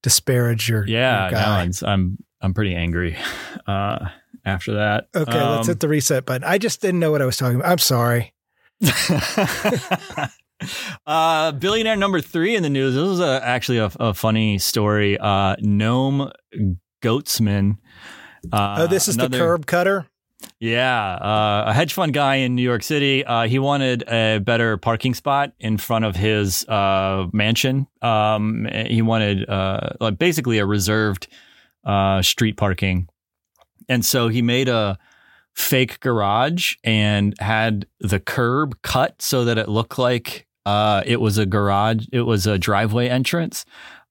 disparage 0.01 0.69
your 0.69 0.87
Yeah, 0.87 1.23
your 1.23 1.31
guy. 1.31 1.65
no, 1.65 1.87
I'm 1.87 2.17
I'm 2.41 2.53
pretty 2.53 2.73
angry. 2.73 3.17
Uh, 3.67 4.07
after 4.45 4.75
that. 4.75 5.09
Okay, 5.13 5.43
let's 5.43 5.67
Um, 5.67 5.73
hit 5.73 5.81
the 5.81 5.89
reset 5.89 6.25
button. 6.25 6.45
I 6.45 6.57
just 6.57 6.81
didn't 6.81 7.01
know 7.01 7.11
what 7.11 7.21
I 7.21 7.25
was 7.25 7.35
talking 7.35 7.57
about. 7.59 7.69
I'm 7.69 7.77
sorry. 7.79 8.33
uh, 11.05 11.51
billionaire 11.53 11.95
number 11.95 12.21
three 12.21 12.55
in 12.55 12.63
the 12.63 12.69
news. 12.69 12.95
This 12.95 13.07
is 13.07 13.19
a, 13.19 13.41
actually 13.43 13.77
a, 13.77 13.91
a 13.99 14.13
funny 14.13 14.57
story. 14.57 15.17
Uh, 15.17 15.55
Noam 15.57 16.31
Gottesman. 17.01 17.77
Uh, 18.51 18.77
oh, 18.79 18.87
this 18.87 19.07
is 19.07 19.17
the 19.17 19.29
curb 19.29 19.65
cutter. 19.65 20.05
Yeah, 20.59 21.15
uh, 21.15 21.65
a 21.67 21.73
hedge 21.73 21.93
fund 21.93 22.13
guy 22.13 22.35
in 22.35 22.55
New 22.55 22.61
York 22.61 22.83
City. 22.83 23.25
Uh, 23.25 23.47
he 23.47 23.59
wanted 23.59 24.03
a 24.07 24.39
better 24.39 24.77
parking 24.77 25.13
spot 25.13 25.53
in 25.59 25.77
front 25.77 26.05
of 26.05 26.15
his 26.15 26.67
uh, 26.67 27.27
mansion. 27.33 27.87
Um, 28.01 28.67
he 28.87 29.01
wanted 29.01 29.49
uh, 29.49 29.91
like 29.99 30.17
basically 30.17 30.59
a 30.59 30.65
reserved 30.65 31.27
uh, 31.83 32.21
street 32.21 32.55
parking, 32.57 33.09
and 33.89 34.05
so 34.05 34.29
he 34.29 34.41
made 34.41 34.69
a 34.69 34.97
fake 35.55 35.99
garage 35.99 36.75
and 36.83 37.35
had 37.39 37.85
the 37.99 38.19
curb 38.19 38.81
cut 38.81 39.21
so 39.21 39.45
that 39.45 39.57
it 39.57 39.67
looked 39.67 39.97
like 39.97 40.47
uh, 40.69 41.03
it 41.05 41.19
was 41.21 41.37
a 41.37 41.45
garage. 41.45 42.05
It 42.11 42.21
was 42.21 42.45
a 42.47 42.57
driveway 42.57 43.07
entrance. 43.09 43.65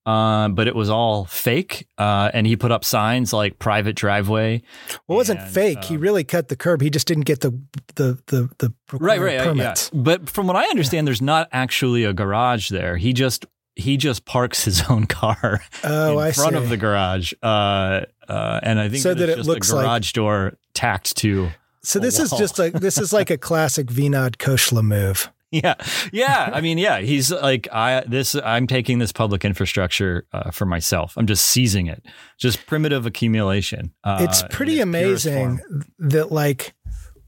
Uh, 0.06 0.48
but 0.48 0.66
it 0.66 0.74
was 0.74 0.88
all 0.88 1.26
fake, 1.26 1.86
uh, 1.98 2.30
and 2.32 2.46
he 2.46 2.56
put 2.56 2.72
up 2.72 2.82
signs 2.82 3.34
like 3.34 3.58
"private 3.58 3.94
driveway." 3.94 4.62
Well, 5.06 5.16
it 5.16 5.20
wasn't 5.20 5.40
And, 5.40 5.50
fake. 5.50 5.84
he 5.84 5.96
uh, 5.96 5.98
really 5.98 6.24
cut 6.24 6.48
the 6.48 6.56
curb. 6.56 6.80
He 6.80 6.88
just 6.88 7.06
didn't 7.06 7.26
get 7.26 7.40
the 7.40 7.50
the 7.96 8.18
the 8.28 8.48
the 8.58 8.72
right, 8.92 9.20
right, 9.20 9.38
uh, 9.46 9.52
yeah. 9.52 9.74
But 9.92 10.30
from 10.30 10.46
what 10.46 10.56
I 10.56 10.64
understand, 10.70 11.06
there's 11.06 11.20
not 11.20 11.48
actually 11.52 12.04
a 12.04 12.14
garage 12.14 12.70
there. 12.70 12.96
He 12.96 13.12
just 13.12 13.44
he 13.76 13.98
just 13.98 14.24
parks 14.24 14.64
his 14.64 14.82
own 14.88 15.04
car 15.06 15.60
Oh, 15.84 16.12
in 16.12 16.24
I 16.28 16.32
front 16.32 16.52
see. 16.52 16.56
of 16.62 16.70
the 16.70 16.78
garage, 16.78 17.34
uh, 17.42 18.02
uh, 18.30 18.60
and 18.62 18.80
I 18.80 18.88
think 18.88 19.02
So 19.02 19.12
that, 19.12 19.28
it 19.28 19.36
just 19.36 19.48
looks 19.48 19.70
a 19.70 19.76
like- 19.76 19.84
garage 19.84 20.12
door 20.12 20.56
tacked 20.72 21.16
to. 21.18 21.50
so 21.82 21.98
this 21.98 22.18
is 22.18 22.30
just 22.30 22.58
like 22.58 22.72
this 22.72 22.96
is 22.96 23.12
like 23.12 23.28
a 23.28 23.36
classic 23.48 23.88
Vinod 23.88 24.36
Khosla 24.38 24.82
move. 24.82 25.30
Yeah, 25.50 25.76
yeah. 26.12 26.50
I 26.52 26.60
mean, 26.60 26.76
yeah. 26.76 26.98
He's 26.98 27.32
like, 27.32 27.68
I 27.72 28.04
this. 28.06 28.34
I'm 28.34 28.66
taking 28.66 28.98
this 28.98 29.12
public 29.12 29.46
infrastructure 29.46 30.26
uh, 30.30 30.50
for 30.50 30.66
myself. 30.66 31.14
I'm 31.16 31.26
just 31.26 31.46
seizing 31.46 31.86
it. 31.86 32.04
Just 32.38 32.66
primitive 32.66 33.06
accumulation. 33.06 33.94
Uh, 34.04 34.18
it's 34.20 34.42
pretty 34.50 34.74
its 34.74 34.82
amazing 34.82 35.60
that 36.00 36.30
like 36.30 36.74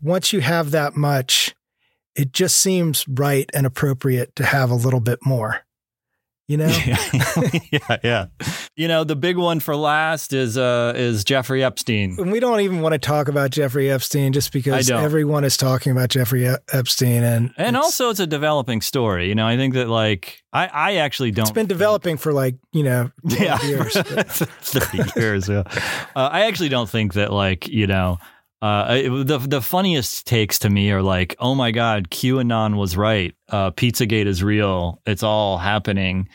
once 0.02 0.34
you 0.34 0.40
have 0.40 0.72
that 0.72 0.96
much, 0.96 1.54
it 2.14 2.32
just 2.32 2.58
seems 2.58 3.06
right 3.08 3.48
and 3.54 3.66
appropriate 3.66 4.36
to 4.36 4.44
have 4.44 4.70
a 4.70 4.74
little 4.74 5.00
bit 5.00 5.20
more. 5.24 5.62
You 6.50 6.56
know? 6.56 6.66
yeah, 7.70 7.96
yeah. 8.02 8.26
You 8.74 8.88
know, 8.88 9.04
the 9.04 9.14
big 9.14 9.36
one 9.36 9.60
for 9.60 9.76
last 9.76 10.32
is 10.32 10.58
uh 10.58 10.92
is 10.96 11.22
Jeffrey 11.22 11.62
Epstein. 11.62 12.16
And 12.18 12.32
we 12.32 12.40
don't 12.40 12.60
even 12.60 12.80
want 12.80 12.92
to 12.94 12.98
talk 12.98 13.28
about 13.28 13.50
Jeffrey 13.50 13.88
Epstein 13.88 14.32
just 14.32 14.52
because 14.52 14.90
everyone 14.90 15.44
is 15.44 15.56
talking 15.56 15.92
about 15.92 16.08
Jeffrey 16.08 16.48
Ep- 16.48 16.64
Epstein 16.72 17.22
and 17.22 17.52
And 17.56 17.76
it's- 17.76 17.84
also, 17.84 18.10
it's 18.10 18.18
a 18.18 18.26
developing 18.26 18.80
story. 18.80 19.28
You 19.28 19.36
know, 19.36 19.46
I 19.46 19.56
think 19.56 19.74
that 19.74 19.88
like 19.88 20.42
I, 20.52 20.66
I 20.66 20.94
actually 20.96 21.30
don't. 21.30 21.44
it's 21.44 21.52
been 21.52 21.66
developing 21.68 22.16
for 22.16 22.32
like, 22.32 22.56
you 22.72 22.82
know, 22.82 23.12
yeah, 23.22 23.62
years. 23.64 23.92
thirty 23.94 24.98
years. 25.20 25.48
Yeah. 25.48 25.62
Uh, 26.16 26.28
I 26.32 26.46
actually 26.46 26.70
don't 26.70 26.90
think 26.90 27.14
that 27.14 27.32
like 27.32 27.68
you 27.68 27.86
know. 27.86 28.18
Uh, 28.62 29.00
it- 29.04 29.26
the 29.26 29.38
the 29.38 29.62
funniest 29.62 30.26
takes 30.26 30.58
to 30.60 30.70
me 30.70 30.90
are 30.90 31.02
like, 31.02 31.34
oh 31.38 31.54
my 31.54 31.70
god, 31.70 32.10
QAnon 32.10 32.76
was 32.76 32.96
right. 32.96 33.34
Uh, 33.48 33.70
Pizzagate 33.70 34.26
is 34.26 34.42
real. 34.42 35.00
It's 35.06 35.22
all 35.22 35.56
happening. 35.58 36.28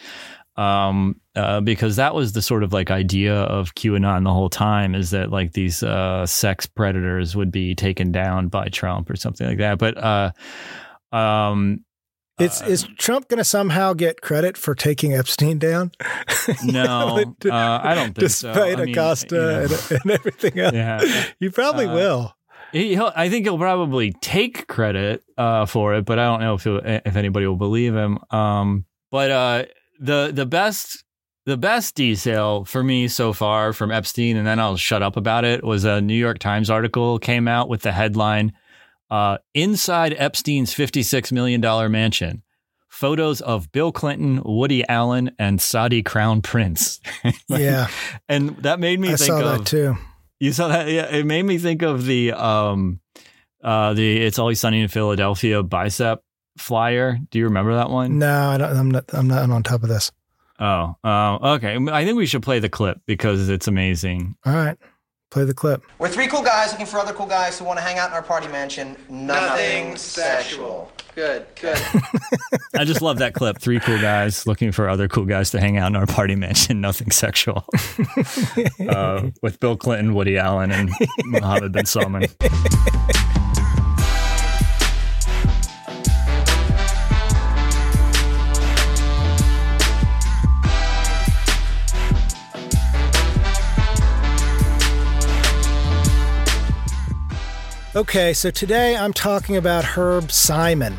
Um, 0.57 1.19
uh, 1.35 1.59
because 1.59 1.97
that 1.97 2.15
was 2.15 2.31
the 2.31 2.41
sort 2.41 2.63
of 2.63 2.71
like 2.71 2.89
idea 2.89 3.35
of 3.35 3.75
QAnon 3.75 4.23
the 4.23 4.31
whole 4.33 4.49
time 4.49 4.95
is 4.95 5.09
that 5.09 5.29
like 5.29 5.51
these 5.51 5.83
uh, 5.83 6.25
sex 6.25 6.65
predators 6.65 7.35
would 7.35 7.51
be 7.51 7.75
taken 7.75 8.11
down 8.13 8.47
by 8.47 8.69
Trump 8.69 9.09
or 9.09 9.17
something 9.17 9.45
like 9.45 9.57
that. 9.57 9.77
But 9.77 9.97
uh, 9.97 10.31
um, 11.15 11.83
It's 12.37 12.61
uh, 12.61 12.65
is 12.65 12.83
Trump 12.97 13.29
going 13.29 13.37
to 13.37 13.43
somehow 13.45 13.93
get 13.93 14.21
credit 14.21 14.57
for 14.57 14.75
taking 14.75 15.13
Epstein 15.13 15.57
down? 15.57 15.91
no, 16.65 17.23
uh, 17.45 17.51
I 17.51 17.95
don't 17.95 18.13
think 18.13 18.29
so. 18.29 18.51
Despite 18.51 18.79
I 18.79 18.85
mean, 18.85 18.93
Acosta 18.93 19.35
you 19.35 19.41
know. 19.41 19.59
and, 19.61 20.01
and 20.03 20.11
everything 20.11 20.59
else, 20.59 20.73
Yeah. 20.73 21.23
he 21.39 21.49
probably 21.49 21.85
Uh, 21.85 21.93
will. 21.95 22.35
He, 22.73 22.89
he'll, 22.95 23.13
I 23.15 23.29
think 23.29 23.45
he'll 23.45 23.57
probably 23.57 24.11
take 24.21 24.67
credit 24.67 25.23
uh, 25.37 25.65
for 25.65 25.93
it, 25.95 26.03
but 26.03 26.19
I 26.19 26.25
don't 26.25 26.41
know 26.41 26.55
if 26.55 26.67
if 27.05 27.15
anybody 27.15 27.47
will 27.47 27.55
believe 27.55 27.95
him. 27.95 28.19
Um, 28.31 28.85
but 29.11 29.31
uh, 29.31 29.65
the 29.99 30.31
the 30.33 30.45
best 30.45 31.03
the 31.45 31.55
best 31.55 31.95
detail 31.95 32.65
for 32.65 32.83
me 32.83 33.07
so 33.07 33.31
far 33.31 33.71
from 33.71 33.91
Epstein, 33.91 34.35
and 34.35 34.45
then 34.45 34.59
I'll 34.59 34.75
shut 34.77 35.01
up 35.03 35.15
about 35.15 35.45
it, 35.45 35.63
was 35.63 35.85
a 35.85 36.01
New 36.01 36.15
York 36.15 36.39
Times 36.39 36.69
article 36.69 37.17
came 37.19 37.47
out 37.47 37.69
with 37.69 37.81
the 37.83 37.93
headline 37.93 38.51
uh, 39.09 39.37
"Inside 39.53 40.15
Epstein's 40.17 40.73
fifty 40.73 41.03
six 41.03 41.31
million 41.31 41.61
dollar 41.61 41.89
mansion." 41.89 42.43
Photos 42.87 43.41
of 43.41 43.69
Bill 43.73 43.91
Clinton, 43.91 44.41
Woody 44.45 44.87
Allen, 44.87 45.31
and 45.37 45.61
Saudi 45.61 46.01
Crown 46.01 46.41
Prince. 46.41 47.01
Like, 47.49 47.61
yeah, 47.61 47.87
and 48.29 48.55
that 48.59 48.79
made 48.79 48.99
me 48.99 49.09
I 49.09 49.15
think 49.17 49.27
saw 49.27 49.39
of 49.39 49.59
that 49.59 49.65
too. 49.65 49.97
you 50.39 50.51
saw 50.53 50.69
that? 50.69 50.87
Yeah, 50.87 51.07
it 51.07 51.25
made 51.25 51.43
me 51.43 51.57
think 51.57 51.81
of 51.81 52.05
the 52.05 52.31
um, 52.31 53.01
uh, 53.63 53.93
the 53.93 54.21
"It's 54.25 54.39
Always 54.39 54.59
Sunny 54.59 54.81
in 54.81 54.87
Philadelphia" 54.87 55.61
bicep 55.61 56.23
flyer. 56.57 57.17
Do 57.31 57.37
you 57.39 57.45
remember 57.45 57.75
that 57.75 57.89
one? 57.89 58.17
No, 58.19 58.49
I 58.49 58.57
don't, 58.57 58.77
I'm 58.77 58.91
not. 58.91 59.05
I'm 59.13 59.27
not 59.27 59.49
on 59.49 59.63
top 59.63 59.83
of 59.83 59.89
this. 59.89 60.11
Oh, 60.59 60.95
uh, 61.03 61.55
okay. 61.55 61.77
I 61.91 62.05
think 62.05 62.15
we 62.17 62.25
should 62.25 62.43
play 62.43 62.59
the 62.59 62.69
clip 62.69 63.01
because 63.05 63.49
it's 63.49 63.67
amazing. 63.67 64.35
All 64.45 64.53
right, 64.53 64.77
play 65.35 65.43
the 65.43 65.53
clip. 65.53 65.83
We're 65.99 66.07
three 66.07 66.27
cool 66.27 66.41
guys 66.41 66.71
looking 66.71 66.85
for 66.85 66.97
other 66.97 67.11
cool 67.11 67.25
guys 67.25 67.59
who 67.59 67.65
want 67.65 67.77
to 67.77 67.83
hang 67.83 67.97
out 67.97 68.07
in 68.07 68.13
our 68.13 68.23
party 68.23 68.47
mansion. 68.47 68.95
Nothing, 69.09 69.97
sexual. 69.97 70.89
Good, 71.13 71.45
good. 71.59 71.77
I 72.73 72.85
just 72.85 73.01
love 73.01 73.17
that 73.17 73.33
clip. 73.33 73.59
Three 73.59 73.81
cool 73.81 73.99
guys 73.99 74.47
looking 74.47 74.71
for 74.71 74.87
other 74.87 75.09
cool 75.09 75.25
guys 75.25 75.51
to 75.51 75.59
hang 75.59 75.77
out 75.77 75.87
in 75.87 75.97
our 75.97 76.05
party 76.05 76.35
mansion. 76.35 76.79
Nothing 76.85 77.11
sexual. 77.11 77.65
uh, 78.89 79.29
with 79.41 79.59
Bill 79.59 79.75
Clinton, 79.75 80.13
Woody 80.13 80.37
Allen, 80.37 80.71
and 80.71 80.89
Mohammed 81.25 81.73
bin 81.73 81.85
Salman. 81.85 82.27
Okay, 97.95 98.33
so 98.33 98.51
today 98.51 98.97
I'm 98.97 99.13
talking 99.13 99.55
about 99.55 99.85
Herb 99.85 100.29
Simon. 100.29 100.93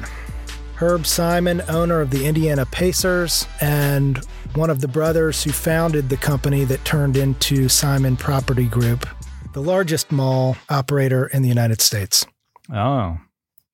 Herb 0.76 1.04
Simon, 1.04 1.62
owner 1.68 2.00
of 2.00 2.08
the 2.08 2.24
Indiana 2.24 2.64
Pacers 2.64 3.46
and 3.60 4.16
one 4.54 4.70
of 4.70 4.80
the 4.80 4.88
brothers 4.88 5.44
who 5.44 5.52
founded 5.52 6.08
the 6.08 6.16
company 6.16 6.64
that 6.64 6.82
turned 6.86 7.18
into 7.18 7.68
Simon 7.68 8.16
Property 8.16 8.64
Group, 8.64 9.06
the 9.52 9.60
largest 9.60 10.10
mall 10.10 10.56
operator 10.70 11.26
in 11.26 11.42
the 11.42 11.50
United 11.50 11.82
States. 11.82 12.24
Oh, 12.72 13.18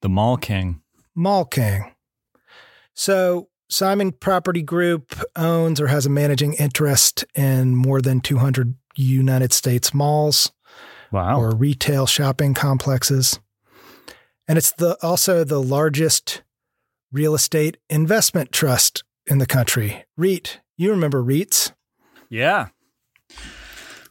the 0.00 0.08
Mall 0.08 0.36
King. 0.36 0.82
Mall 1.14 1.44
King. 1.44 1.94
So, 2.94 3.50
Simon 3.70 4.10
Property 4.10 4.62
Group 4.62 5.14
owns 5.36 5.80
or 5.80 5.86
has 5.86 6.06
a 6.06 6.10
managing 6.10 6.54
interest 6.54 7.24
in 7.36 7.76
more 7.76 8.02
than 8.02 8.20
200 8.20 8.74
United 8.96 9.52
States 9.52 9.94
malls 9.94 10.50
Wow. 11.12 11.38
or 11.40 11.54
retail 11.54 12.06
shopping 12.06 12.54
complexes. 12.54 13.38
And 14.48 14.58
it's 14.58 14.72
the 14.72 14.96
also 15.02 15.44
the 15.44 15.62
largest 15.62 16.42
real 17.12 17.34
estate 17.34 17.76
investment 17.90 18.50
trust 18.52 19.04
in 19.26 19.38
the 19.38 19.46
country. 19.46 20.04
REIT. 20.16 20.60
You 20.76 20.90
remember 20.90 21.22
REITs? 21.22 21.72
yeah. 22.28 22.68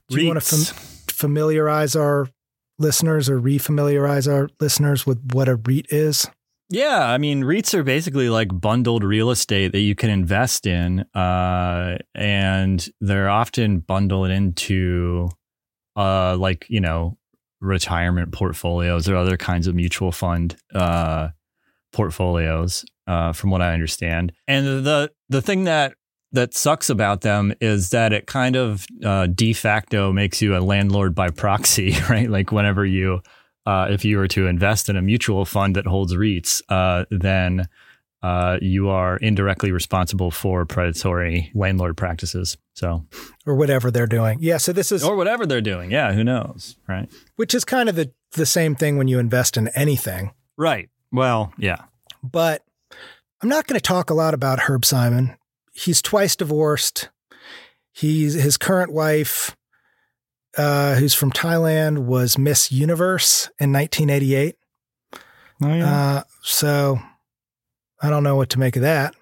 Do 0.10 0.22
you 0.22 0.28
want 0.28 0.42
to 0.42 0.46
fam- 0.46 0.76
familiarize 1.08 1.96
our 1.96 2.28
listeners 2.78 3.30
or 3.30 3.40
refamiliarize 3.40 4.32
our 4.32 4.50
listeners 4.60 5.06
with 5.06 5.32
what 5.34 5.48
a 5.48 5.56
REIT 5.56 5.88
is? 5.90 6.28
Yeah, 6.70 7.10
I 7.12 7.18
mean, 7.18 7.44
REITs 7.44 7.74
are 7.74 7.84
basically 7.84 8.30
like 8.30 8.48
bundled 8.54 9.04
real 9.04 9.30
estate 9.32 9.72
that 9.74 9.80
you 9.82 9.96
can 9.96 10.10
invest 10.10 10.66
in, 10.66 11.02
uh, 11.14 11.98
and 12.16 12.88
they're 13.02 13.30
often 13.30 13.80
bundled 13.80 14.32
into, 14.32 15.30
uh, 15.96 16.36
like 16.38 16.66
you 16.70 16.82
know, 16.82 17.18
retirement 17.60 18.32
portfolios 18.32 19.08
or 19.08 19.16
other 19.16 19.38
kinds 19.38 19.68
of 19.68 19.76
mutual 19.76 20.12
fund 20.12 20.56
uh, 20.74 21.30
portfolios, 21.94 22.86
uh, 23.08 23.34
from 23.34 23.52
what 23.52 23.62
I 23.62 23.74
understand. 23.74 24.34
And 24.48 24.86
the 24.86 25.12
the 25.30 25.42
thing 25.42 25.66
that 25.66 25.94
that 26.34 26.54
sucks 26.54 26.90
about 26.90 27.22
them 27.22 27.54
is 27.60 27.90
that 27.90 28.14
it 28.14 28.26
kind 28.26 28.56
of 28.56 28.86
uh, 29.04 29.28
de 29.28 29.54
facto 29.54 30.12
makes 30.12 30.42
you 30.42 30.56
a 30.56 30.60
landlord 30.60 31.14
by 31.14 31.30
proxy, 31.30 31.96
right? 32.10 32.30
Like 32.30 32.52
whenever 32.52 32.86
you 32.86 33.22
uh, 33.66 33.88
if 33.90 34.04
you 34.04 34.18
were 34.18 34.28
to 34.30 34.48
invest 34.48 34.90
in 34.90 34.96
a 34.96 35.02
mutual 35.02 35.46
fund 35.46 35.76
that 35.76 35.86
holds 35.86 36.16
REITs, 36.16 36.62
uh, 36.70 37.06
then 37.12 37.68
uh, 38.24 38.58
you 38.62 38.90
are 38.90 39.18
indirectly 39.18 39.72
responsible 39.72 40.30
for 40.32 40.66
predatory 40.66 41.52
landlord 41.56 41.98
practices. 41.98 42.58
So, 42.74 43.06
or 43.46 43.56
whatever 43.56 43.92
they're 43.92 44.08
doing. 44.08 44.38
Yeah. 44.42 44.58
So 44.58 44.72
this 44.74 44.92
is, 44.92 45.04
or 45.04 45.16
whatever 45.16 45.46
they're 45.46 45.62
doing. 45.62 45.92
Yeah. 45.92 46.14
Who 46.14 46.24
knows? 46.24 46.76
Right. 46.88 47.10
which 47.36 47.54
is 47.54 47.66
kind 47.66 47.90
of 47.90 47.96
the, 47.96 48.12
the 48.34 48.46
same 48.46 48.76
thing 48.76 48.98
when 48.98 49.08
you 49.08 49.20
invest 49.20 49.58
in 49.58 49.68
anything. 49.70 50.32
Right. 50.58 50.90
Well, 51.12 51.52
yeah. 51.58 51.84
But 52.24 52.64
I'm 53.42 53.50
not 53.50 53.66
going 53.68 53.80
to 53.80 53.84
talk 53.84 54.10
a 54.10 54.14
lot 54.14 54.34
about 54.34 54.62
Herb 54.62 54.86
Simon. 54.86 55.36
He's 55.74 56.02
twice 56.02 56.36
divorced. 56.36 57.10
He's 57.92 58.36
his 58.36 58.56
current 58.58 58.94
wife, 58.94 59.56
uh, 60.58 60.96
who's 60.96 61.14
from 61.14 61.32
Thailand, 61.32 62.06
was 62.06 62.38
Miss 62.38 62.72
Universe 62.72 63.50
in 63.60 63.74
1988. 63.74 64.56
Oh, 65.64 65.68
Uh, 65.70 66.24
so 66.44 67.00
I 68.02 68.10
don't 68.10 68.24
know 68.24 68.36
what 68.36 68.50
to 68.52 68.60
make 68.60 68.76
of 68.76 68.82
that. 68.82 69.16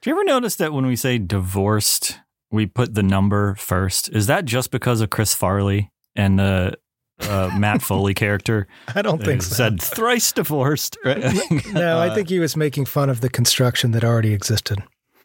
Do 0.00 0.10
you 0.10 0.16
ever 0.16 0.24
notice 0.24 0.56
that 0.56 0.72
when 0.72 0.86
we 0.86 0.96
say 0.96 1.18
divorced, 1.18 2.18
we 2.50 2.66
put 2.66 2.94
the 2.94 3.02
number 3.02 3.54
first? 3.56 4.08
Is 4.10 4.26
that 4.26 4.44
just 4.44 4.70
because 4.70 5.00
of 5.00 5.10
Chris 5.10 5.34
Farley 5.34 5.90
and 6.14 6.38
the 6.38 6.74
uh, 7.20 7.50
Matt 7.58 7.80
Foley 7.82 8.12
character? 8.24 8.68
I 8.94 9.02
don't 9.02 9.22
think 9.24 9.42
so. 9.42 9.54
Said 9.54 9.80
thrice 9.80 10.32
divorced. 10.32 10.98
no, 11.04 11.14
I 11.98 12.08
Uh, 12.08 12.14
think 12.14 12.28
he 12.28 12.38
was 12.38 12.56
making 12.56 12.84
fun 12.86 13.08
of 13.10 13.20
the 13.20 13.30
construction 13.30 13.92
that 13.92 14.04
already 14.04 14.32
existed. 14.34 14.82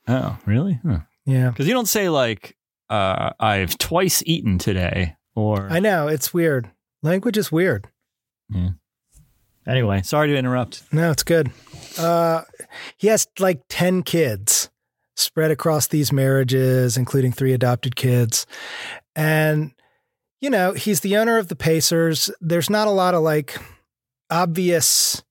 Oh, 0.07 0.37
really? 0.45 0.79
Yeah. 1.25 1.49
Because 1.49 1.67
you 1.67 1.73
don't 1.73 1.87
say 1.89 2.09
like 2.09 2.55
uh, 2.89 3.31
I've 3.39 3.77
twice 3.77 4.23
eaten 4.25 4.57
today, 4.57 5.15
or 5.35 5.67
I 5.69 5.79
know. 5.79 6.07
It's 6.07 6.33
weird. 6.33 6.71
Language 7.03 7.37
is 7.37 7.51
weird. 7.51 7.87
Anyway. 9.67 10.01
Sorry 10.03 10.27
to 10.29 10.35
interrupt. 10.37 10.83
No, 10.91 11.11
it's 11.11 11.23
good. 11.23 11.51
Uh, 11.97 12.43
he 12.97 13.07
has 13.07 13.27
like 13.39 13.61
10 13.69 14.03
kids 14.03 14.69
spread 15.15 15.51
across 15.51 15.87
these 15.87 16.11
marriages, 16.11 16.97
including 16.97 17.31
three 17.31 17.53
adopted 17.53 17.95
kids. 17.95 18.45
And, 19.15 19.71
you 20.39 20.49
know, 20.49 20.73
he's 20.73 21.01
the 21.01 21.17
owner 21.17 21.37
of 21.37 21.47
the 21.47 21.55
Pacers. 21.55 22.31
There's 22.39 22.69
not 22.69 22.87
a 22.87 22.91
lot 22.91 23.13
of 23.13 23.21
like 23.21 23.57
obvious 24.29 25.23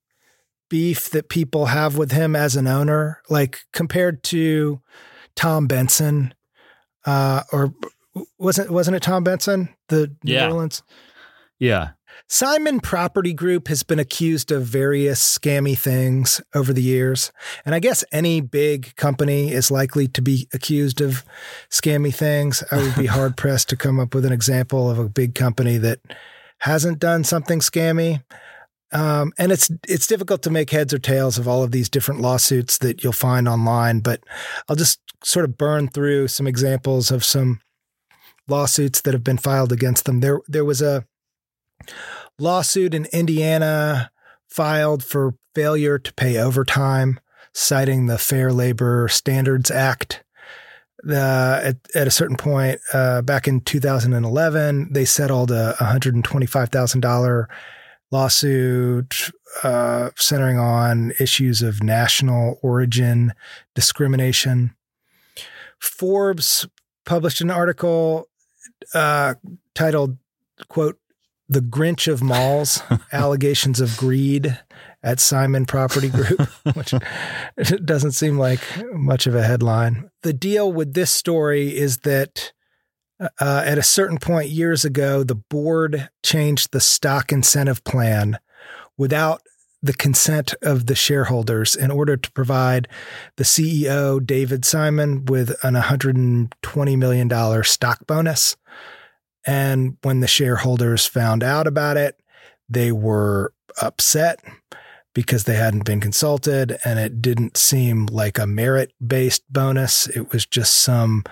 beef 0.69 1.11
that 1.11 1.29
people 1.29 1.67
have 1.67 1.97
with 1.97 2.13
him 2.13 2.37
as 2.37 2.57
an 2.57 2.67
owner, 2.67 3.21
like 3.29 3.61
compared 3.73 4.23
to 4.25 4.81
Tom 5.35 5.67
Benson, 5.67 6.35
uh, 7.07 7.43
or 7.53 7.73
wasn't 8.39 8.71
wasn't 8.71 8.97
it 8.97 9.03
Tom 9.03 9.25
Benson, 9.25 9.71
the 9.89 10.15
New 10.23 10.35
Yeah. 10.35 10.47
Orleans? 10.47 10.83
Yeah. 11.59 11.91
Simon 12.33 12.79
Property 12.79 13.33
Group 13.33 13.67
has 13.67 13.83
been 13.83 13.99
accused 13.99 14.53
of 14.53 14.63
various 14.63 15.21
scammy 15.21 15.77
things 15.77 16.41
over 16.55 16.73
the 16.73 16.81
years. 16.81 17.33
And 17.67 17.75
I 17.75 17.81
guess 17.81 18.05
any 18.13 18.41
big 18.41 18.95
company 18.95 19.51
is 19.51 19.69
likely 19.69 20.07
to 20.07 20.23
be 20.23 20.47
accused 20.55 21.01
of 21.01 21.25
scammy 21.71 22.15
things. 22.15 22.63
I 22.71 22.77
would 22.77 22.95
be 22.95 23.07
hard 23.17 23.37
pressed 23.37 23.69
to 23.71 23.77
come 23.77 23.99
up 23.99 24.15
with 24.15 24.25
an 24.25 24.33
example 24.33 24.89
of 24.89 24.97
a 24.97 25.09
big 25.09 25.35
company 25.35 25.77
that 25.79 25.99
hasn't 26.59 27.01
done 27.01 27.25
something 27.25 27.59
scammy. 27.59 28.23
Um, 28.93 29.33
and 29.37 29.51
it's 29.51 29.69
it's 29.89 30.07
difficult 30.07 30.43
to 30.43 30.51
make 30.51 30.71
heads 30.71 30.95
or 30.95 31.01
tails 31.01 31.37
of 31.37 31.49
all 31.49 31.65
of 31.65 31.73
these 31.73 31.89
different 31.89 32.21
lawsuits 32.21 32.79
that 32.79 33.03
you'll 33.03 33.13
find 33.13 33.49
online, 33.49 34.01
but 34.01 34.23
I'll 34.69 34.77
just 34.77 35.01
sort 35.25 35.45
of 35.47 35.59
burn 35.59 35.89
through 35.89 36.29
some 36.29 36.47
examples 36.47 37.11
of 37.11 37.25
some 37.25 37.61
lawsuits 38.47 39.01
that 39.01 39.15
have 39.15 39.25
been 39.25 39.37
filed 39.37 39.73
against 39.73 40.05
them. 40.05 40.21
There 40.21 40.41
there 40.47 40.65
was 40.65 40.81
a 40.81 41.05
lawsuit 42.41 42.95
in 42.95 43.07
Indiana 43.13 44.11
filed 44.49 45.05
for 45.05 45.35
failure 45.55 45.99
to 45.99 46.13
pay 46.15 46.39
overtime, 46.39 47.21
citing 47.53 48.07
the 48.07 48.19
Fair 48.19 48.53
Labor 48.53 49.09
Standards 49.09 49.71
Act. 49.71 50.25
Uh, 51.09 51.61
at, 51.63 51.77
at 51.95 52.07
a 52.07 52.11
certain 52.11 52.37
point, 52.37 52.81
uh, 52.93 53.23
back 53.23 53.49
in 53.49 53.61
2011, 53.61 54.93
they 54.93 55.05
settled 55.05 55.51
a 55.51 55.75
$125,000 55.79 57.47
lawsuit 58.11 59.31
uh, 59.63 60.11
centering 60.17 60.59
on 60.59 61.13
issues 61.19 61.63
of 61.63 61.83
national 61.83 62.59
origin 62.63 63.33
discrimination. 63.75 64.75
Forbes 65.79 66.67
published 67.07 67.41
an 67.41 67.51
article 67.51 68.29
uh, 68.95 69.35
titled, 69.75 70.19
quote, 70.69 71.00
the 71.51 71.61
Grinch 71.61 72.11
of 72.11 72.23
Malls, 72.23 72.81
allegations 73.13 73.81
of 73.81 73.97
greed 73.97 74.59
at 75.03 75.19
Simon 75.19 75.67
Property 75.67 76.09
Group, 76.09 76.41
which 76.75 76.95
doesn't 77.85 78.13
seem 78.13 78.39
like 78.39 78.61
much 78.93 79.27
of 79.27 79.35
a 79.35 79.43
headline. 79.43 80.11
The 80.23 80.33
deal 80.33 80.73
with 80.73 80.95
this 80.95 81.11
story 81.11 81.77
is 81.77 81.99
that 81.99 82.53
uh, 83.21 83.63
at 83.67 83.79
a 83.79 83.83
certain 83.83 84.19
point 84.19 84.51
years 84.51 84.85
ago, 84.85 85.25
the 85.25 85.35
board 85.35 86.09
changed 86.23 86.73
the 86.73 86.81
stock 86.81 87.33
incentive 87.33 87.83
plan 87.85 88.39
without 88.97 89.43
the 89.83 89.93
consent 89.93 90.55
of 90.63 90.87
the 90.87 90.95
shareholders 90.95 91.75
in 91.75 91.91
order 91.91 92.17
to 92.17 92.31
provide 92.33 92.87
the 93.37 93.45
CEO, 93.45 94.25
David 94.25 94.65
Simon, 94.65 95.25
with 95.25 95.57
an 95.65 95.75
$120 95.75 96.99
million 96.99 97.65
stock 97.65 98.07
bonus. 98.07 98.57
And 99.47 99.97
when 100.03 100.21
the 100.21 100.27
shareholders 100.27 101.07
found 101.07 101.43
out 101.43 101.67
about 101.67 101.97
it, 101.97 102.21
they 102.69 102.93
were 102.93 103.53
upset 103.81 104.41
because 105.15 105.45
they 105.45 105.57
hadn't 105.57 105.85
been 105.85 106.01
consulted 106.01 106.79
and 106.85 106.99
it 106.99 107.21
didn't 107.21 107.57
seem 107.57 108.07
like 108.07 108.39
a 108.39 108.47
merit 108.47 108.93
based 109.05 109.43
bonus. 109.53 110.07
It 110.09 110.33
was 110.33 110.47
just 110.47 110.75
some 110.79 111.25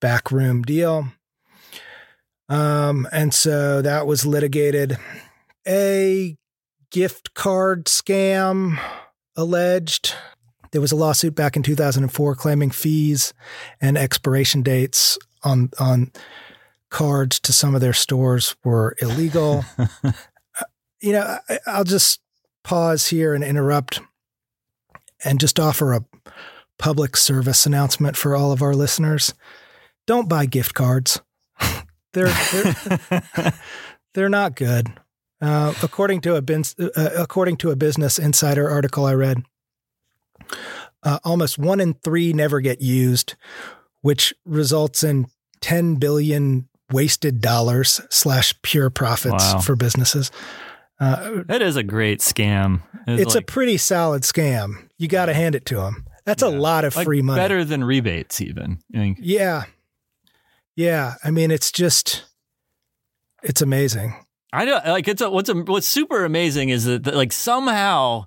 backroom 0.00 0.62
deal. 0.62 1.08
Um, 2.48 3.06
and 3.12 3.32
so 3.32 3.80
that 3.82 4.06
was 4.06 4.26
litigated. 4.26 4.98
A 5.66 6.36
gift 6.90 7.34
card 7.34 7.84
scam 7.84 8.80
alleged. 9.36 10.14
There 10.72 10.80
was 10.80 10.92
a 10.92 10.96
lawsuit 10.96 11.34
back 11.34 11.56
in 11.56 11.62
2004 11.62 12.34
claiming 12.34 12.70
fees 12.70 13.32
and 13.80 13.96
expiration 13.96 14.62
dates 14.62 15.18
on 15.42 15.70
on 15.78 16.10
cards 16.90 17.40
to 17.40 17.52
some 17.52 17.74
of 17.74 17.80
their 17.80 17.92
stores 17.92 18.56
were 18.64 18.96
illegal. 19.00 19.64
you 21.00 21.12
know, 21.12 21.38
I, 21.48 21.58
I'll 21.66 21.84
just 21.84 22.20
pause 22.62 23.06
here 23.08 23.34
and 23.34 23.42
interrupt 23.42 24.00
and 25.24 25.40
just 25.40 25.58
offer 25.58 25.92
a 25.92 26.04
public 26.78 27.16
service 27.16 27.66
announcement 27.66 28.16
for 28.16 28.34
all 28.34 28.52
of 28.52 28.62
our 28.62 28.74
listeners. 28.74 29.34
Don't 30.06 30.28
buy 30.28 30.46
gift 30.46 30.74
cards. 30.74 31.20
they're 32.12 32.32
they're, 32.52 33.52
they're 34.14 34.28
not 34.28 34.56
good. 34.56 34.88
Uh, 35.40 35.72
according 35.82 36.20
to 36.20 36.34
a 36.34 36.42
bin, 36.42 36.64
uh, 36.78 37.10
according 37.16 37.56
to 37.56 37.70
a 37.70 37.76
Business 37.76 38.18
Insider 38.18 38.68
article 38.68 39.06
I 39.06 39.14
read, 39.14 39.42
uh, 41.02 41.18
almost 41.24 41.58
one 41.58 41.80
in 41.80 41.94
three 41.94 42.32
never 42.32 42.60
get 42.60 42.82
used, 42.82 43.36
which 44.02 44.34
results 44.44 45.02
in 45.02 45.26
10 45.60 45.96
billion 45.96 46.68
wasted 46.92 47.40
dollars 47.40 48.00
slash 48.10 48.54
pure 48.62 48.90
profits 48.90 49.52
Wow. 49.54 49.60
for 49.60 49.76
businesses. 49.76 50.30
Uh, 50.98 51.42
That 51.46 51.62
is 51.62 51.76
a 51.76 51.82
great 51.82 52.20
scam. 52.20 52.82
it's 53.06 53.34
a 53.34 53.42
pretty 53.42 53.76
solid 53.78 54.22
scam. 54.22 54.88
You 54.98 55.08
got 55.08 55.26
to 55.26 55.34
hand 55.34 55.54
it 55.54 55.64
to 55.66 55.76
them. 55.76 56.06
That's 56.26 56.42
a 56.42 56.48
lot 56.48 56.84
of 56.84 56.94
like 56.94 57.06
free 57.06 57.22
money. 57.22 57.40
Better 57.40 57.64
than 57.64 57.82
rebates, 57.84 58.40
even. 58.40 58.80
I. 58.94 59.16
Yeah. 59.18 59.64
Yeah. 60.76 61.14
I 61.24 61.30
mean, 61.30 61.50
it's 61.50 61.72
just, 61.72 62.24
it's 63.42 63.62
amazing. 63.62 64.14
I 64.52 64.64
don't 64.64 64.84
like 64.86 65.06
it's 65.08 65.22
a, 65.22 65.30
what's 65.30 65.48
a, 65.48 65.54
what's 65.54 65.88
super 65.88 66.24
amazing 66.24 66.68
is 66.70 66.84
that, 66.84 67.04
that 67.04 67.14
like 67.14 67.32
somehow 67.32 68.24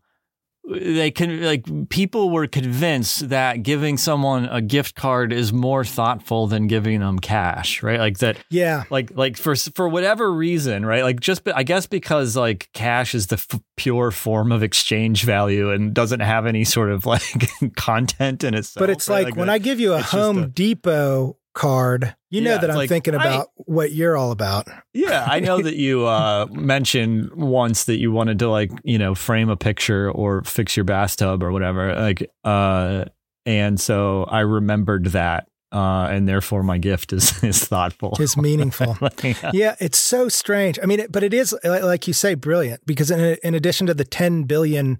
they 0.66 1.12
can 1.12 1.44
like 1.44 1.66
people 1.90 2.30
were 2.30 2.48
convinced 2.48 3.28
that 3.30 3.64
giving 3.64 3.98
someone 3.98 4.46
a 4.46 4.62
gift 4.62 4.96
card 4.96 5.34
is 5.34 5.52
more 5.52 5.84
thoughtful 5.84 6.48
than 6.48 6.68
giving 6.68 7.02
them 7.02 7.20
cash, 7.20 7.84
right? 7.84 8.00
Like 8.00 8.20
that 8.20 8.38
Yeah. 8.50 8.84
like 8.90 9.12
like 9.14 9.36
for 9.36 9.56
for 9.58 9.90
whatever 9.90 10.32
reason, 10.32 10.86
right? 10.86 11.04
Like 11.04 11.20
just 11.20 11.42
I 11.54 11.64
guess 11.64 11.86
because 11.86 12.38
like 12.38 12.70
cash 12.74 13.14
is 13.14 13.28
the 13.28 13.36
f- 13.36 13.60
pure 13.76 14.10
form 14.12 14.54
of 14.54 14.64
exchange 14.64 15.24
value 15.26 15.70
and 15.72 15.94
doesn't 15.94 16.22
have 16.22 16.46
any 16.46 16.64
sort 16.64 16.92
of 16.92 17.06
like 17.06 17.24
content 17.76 18.44
in 18.46 18.54
itself. 18.54 18.82
But 18.82 18.90
it's 18.90 19.10
right? 19.10 19.26
like, 19.26 19.36
when 19.36 19.48
that- 19.48 19.54
I 19.54 19.58
give 19.58 19.82
you 19.82 19.94
a 19.94 20.02
Home 20.02 20.38
a- 20.44 20.48
Depot 20.48 21.38
card, 21.54 22.16
you 22.30 22.42
know 22.42 22.52
Yeah, 22.54 22.58
that 22.60 22.70
I'm 22.72 22.76
like, 22.76 22.90
thinking 22.90 23.16
I- 23.16 23.24
about 23.26 23.48
what 23.56 23.92
you're 23.92 24.18
all 24.18 24.32
about. 24.32 24.68
Yeah, 24.94 25.26
I 25.30 25.40
know 25.40 25.62
that 25.62 25.76
you 25.76 26.06
uh, 26.08 26.48
mentioned 26.52 27.32
once 27.34 27.86
that 27.86 27.98
you 27.98 28.12
wanted 28.12 28.40
to 28.40 28.50
like 28.50 28.72
you 28.84 28.98
know 28.98 29.16
frame 29.16 29.50
a 29.50 29.56
picture 29.58 30.10
or 30.12 30.44
fix 30.44 30.76
your 30.76 30.84
bathtub 30.84 31.44
or 31.44 31.52
whatever. 31.52 31.96
Like, 31.96 32.30
uh, 32.44 33.06
and 33.46 33.80
so 33.80 34.24
I 34.26 34.40
remembered 34.42 35.08
that, 35.08 35.48
uh, 35.72 36.08
and 36.10 36.28
therefore 36.28 36.64
my 36.64 36.78
gift 36.78 37.14
is 37.14 37.44
is 37.44 37.64
thoughtful. 37.64 38.16
It's 38.20 38.38
meaningful. 38.38 38.98
yeah. 39.24 39.52
Yeah, 39.54 39.76
it's 39.80 39.98
so 39.98 40.30
strange. 40.30 40.80
I 40.82 40.86
mean, 40.86 41.02
it, 41.02 41.12
but 41.12 41.24
it 41.24 41.34
is 41.34 41.56
like 41.64 42.08
you 42.08 42.14
say, 42.14 42.34
brilliant 42.36 42.86
because 42.86 43.12
in 43.12 43.20
in 43.44 43.54
addition 43.56 43.88
to 43.88 43.94
the 43.94 44.06
10 44.06 44.44
billion 44.44 44.98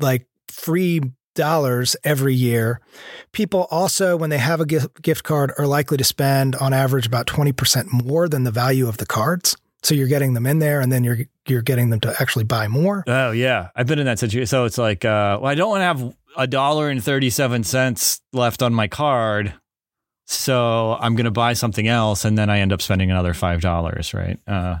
like 0.00 0.26
free 0.48 1.00
dollars 1.34 1.96
every 2.04 2.34
year. 2.34 2.80
People 3.32 3.66
also, 3.70 4.16
when 4.16 4.30
they 4.30 4.38
have 4.38 4.60
a 4.60 4.66
gift 4.66 5.02
gift 5.02 5.24
card, 5.24 5.52
are 5.58 5.66
likely 5.66 5.96
to 5.96 6.04
spend 6.04 6.54
on 6.56 6.72
average 6.72 7.06
about 7.06 7.26
20% 7.26 8.04
more 8.04 8.28
than 8.28 8.44
the 8.44 8.50
value 8.50 8.88
of 8.88 8.98
the 8.98 9.06
cards. 9.06 9.56
So 9.82 9.94
you're 9.94 10.08
getting 10.08 10.34
them 10.34 10.46
in 10.46 10.60
there 10.60 10.80
and 10.80 10.92
then 10.92 11.02
you're 11.02 11.18
you're 11.48 11.62
getting 11.62 11.90
them 11.90 12.00
to 12.00 12.14
actually 12.20 12.44
buy 12.44 12.68
more. 12.68 13.02
Oh 13.06 13.32
yeah, 13.32 13.70
I've 13.74 13.86
been 13.86 13.98
in 13.98 14.06
that 14.06 14.18
situation. 14.18 14.46
So 14.46 14.64
it's 14.64 14.78
like, 14.78 15.04
uh, 15.04 15.38
well, 15.40 15.50
I 15.50 15.54
don't 15.54 15.70
want 15.70 15.80
to 15.80 15.84
have 15.84 16.16
a 16.36 16.46
dollar 16.46 16.88
and 16.88 17.02
thirty 17.02 17.30
seven 17.30 17.64
cents 17.64 18.20
left 18.32 18.62
on 18.62 18.72
my 18.72 18.86
card, 18.86 19.54
so 20.26 20.96
I'm 21.00 21.16
going 21.16 21.24
to 21.24 21.32
buy 21.32 21.54
something 21.54 21.88
else, 21.88 22.24
and 22.24 22.38
then 22.38 22.48
I 22.48 22.60
end 22.60 22.72
up 22.72 22.80
spending 22.80 23.10
another 23.10 23.34
five 23.34 23.60
dollars. 23.60 24.14
Right? 24.14 24.38
Uh, 24.46 24.76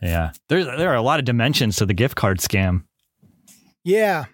yeah, 0.00 0.30
there's 0.48 0.66
there 0.66 0.90
are 0.90 0.96
a 0.96 1.02
lot 1.02 1.18
of 1.18 1.24
dimensions 1.24 1.76
to 1.76 1.86
the 1.86 1.94
gift 1.94 2.14
card 2.14 2.38
scam. 2.38 2.84
Yeah. 3.84 4.26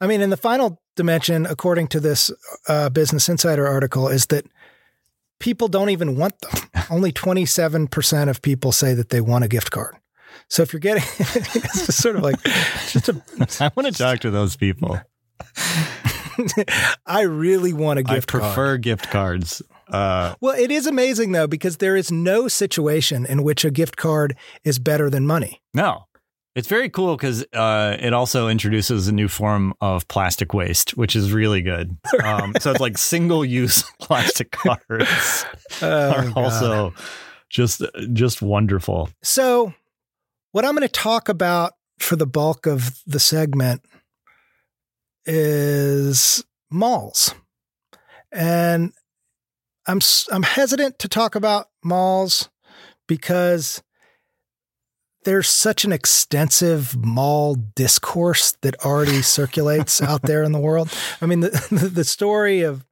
I 0.00 0.06
mean, 0.06 0.20
and 0.20 0.32
the 0.32 0.36
final 0.36 0.80
dimension, 1.00 1.46
according 1.46 1.88
to 1.88 1.98
this 2.00 2.30
uh, 2.68 2.90
Business 2.90 3.26
Insider 3.30 3.66
article, 3.66 4.08
is 4.08 4.26
that 4.26 4.44
people 5.38 5.66
don't 5.66 5.88
even 5.88 6.14
want 6.14 6.38
them. 6.40 6.68
Only 6.90 7.10
27% 7.10 8.28
of 8.28 8.42
people 8.42 8.70
say 8.70 8.92
that 8.92 9.08
they 9.08 9.22
want 9.22 9.44
a 9.44 9.48
gift 9.48 9.70
card. 9.70 9.96
So 10.48 10.62
if 10.62 10.72
you're 10.74 10.80
getting, 10.80 11.02
it's 11.18 11.94
sort 11.96 12.16
of 12.16 12.22
like, 12.22 12.36
just 12.92 13.08
a, 13.08 13.14
I 13.64 13.70
want 13.74 13.86
to 13.86 13.92
talk 13.92 14.20
to 14.20 14.30
those 14.30 14.56
people. 14.56 15.00
I 17.06 17.22
really 17.22 17.72
want 17.72 17.98
a 17.98 18.02
gift 18.02 18.28
card. 18.28 18.42
I 18.42 18.46
prefer 18.46 18.66
card. 18.72 18.82
gift 18.82 19.10
cards. 19.10 19.62
Uh, 19.88 20.34
Well, 20.40 20.54
it 20.54 20.70
is 20.70 20.86
amazing 20.86 21.32
though, 21.32 21.46
because 21.46 21.78
there 21.78 21.96
is 21.96 22.12
no 22.12 22.46
situation 22.48 23.24
in 23.24 23.42
which 23.42 23.64
a 23.64 23.70
gift 23.70 23.96
card 23.96 24.36
is 24.64 24.78
better 24.78 25.08
than 25.08 25.26
money. 25.26 25.62
no, 25.74 26.04
it's 26.54 26.68
very 26.68 26.90
cool 26.90 27.16
because 27.16 27.44
uh, 27.52 27.96
it 28.00 28.12
also 28.12 28.48
introduces 28.48 29.08
a 29.08 29.12
new 29.12 29.28
form 29.28 29.72
of 29.80 30.06
plastic 30.08 30.52
waste, 30.52 30.96
which 30.96 31.14
is 31.14 31.32
really 31.32 31.62
good. 31.62 31.96
Um, 32.24 32.54
so 32.60 32.70
it's 32.72 32.80
like 32.80 32.98
single 32.98 33.44
use 33.44 33.82
plastic 34.00 34.50
cards 34.50 35.44
Oh, 35.82 36.10
are 36.10 36.24
God. 36.26 36.36
also 36.36 36.94
just 37.48 37.82
just 38.12 38.42
wonderful. 38.42 39.08
So, 39.22 39.72
what 40.52 40.64
I'm 40.64 40.74
going 40.74 40.86
to 40.86 40.92
talk 40.92 41.28
about 41.28 41.72
for 41.98 42.16
the 42.16 42.26
bulk 42.26 42.66
of 42.66 43.00
the 43.06 43.20
segment 43.20 43.82
is 45.26 46.44
malls. 46.70 47.34
And 48.32 48.92
I'm 49.86 50.00
I'm 50.30 50.42
hesitant 50.42 50.98
to 51.00 51.08
talk 51.08 51.34
about 51.34 51.68
malls 51.82 52.48
because 53.08 53.82
there's 55.24 55.48
such 55.48 55.84
an 55.84 55.92
extensive 55.92 56.96
mall 56.96 57.54
discourse 57.54 58.52
that 58.62 58.84
already 58.84 59.22
circulates 59.22 60.00
out 60.00 60.22
there 60.22 60.42
in 60.42 60.52
the 60.52 60.58
world. 60.58 60.92
I 61.20 61.26
mean, 61.26 61.40
the, 61.40 61.90
the 61.92 62.04
story 62.04 62.62
of 62.62 62.84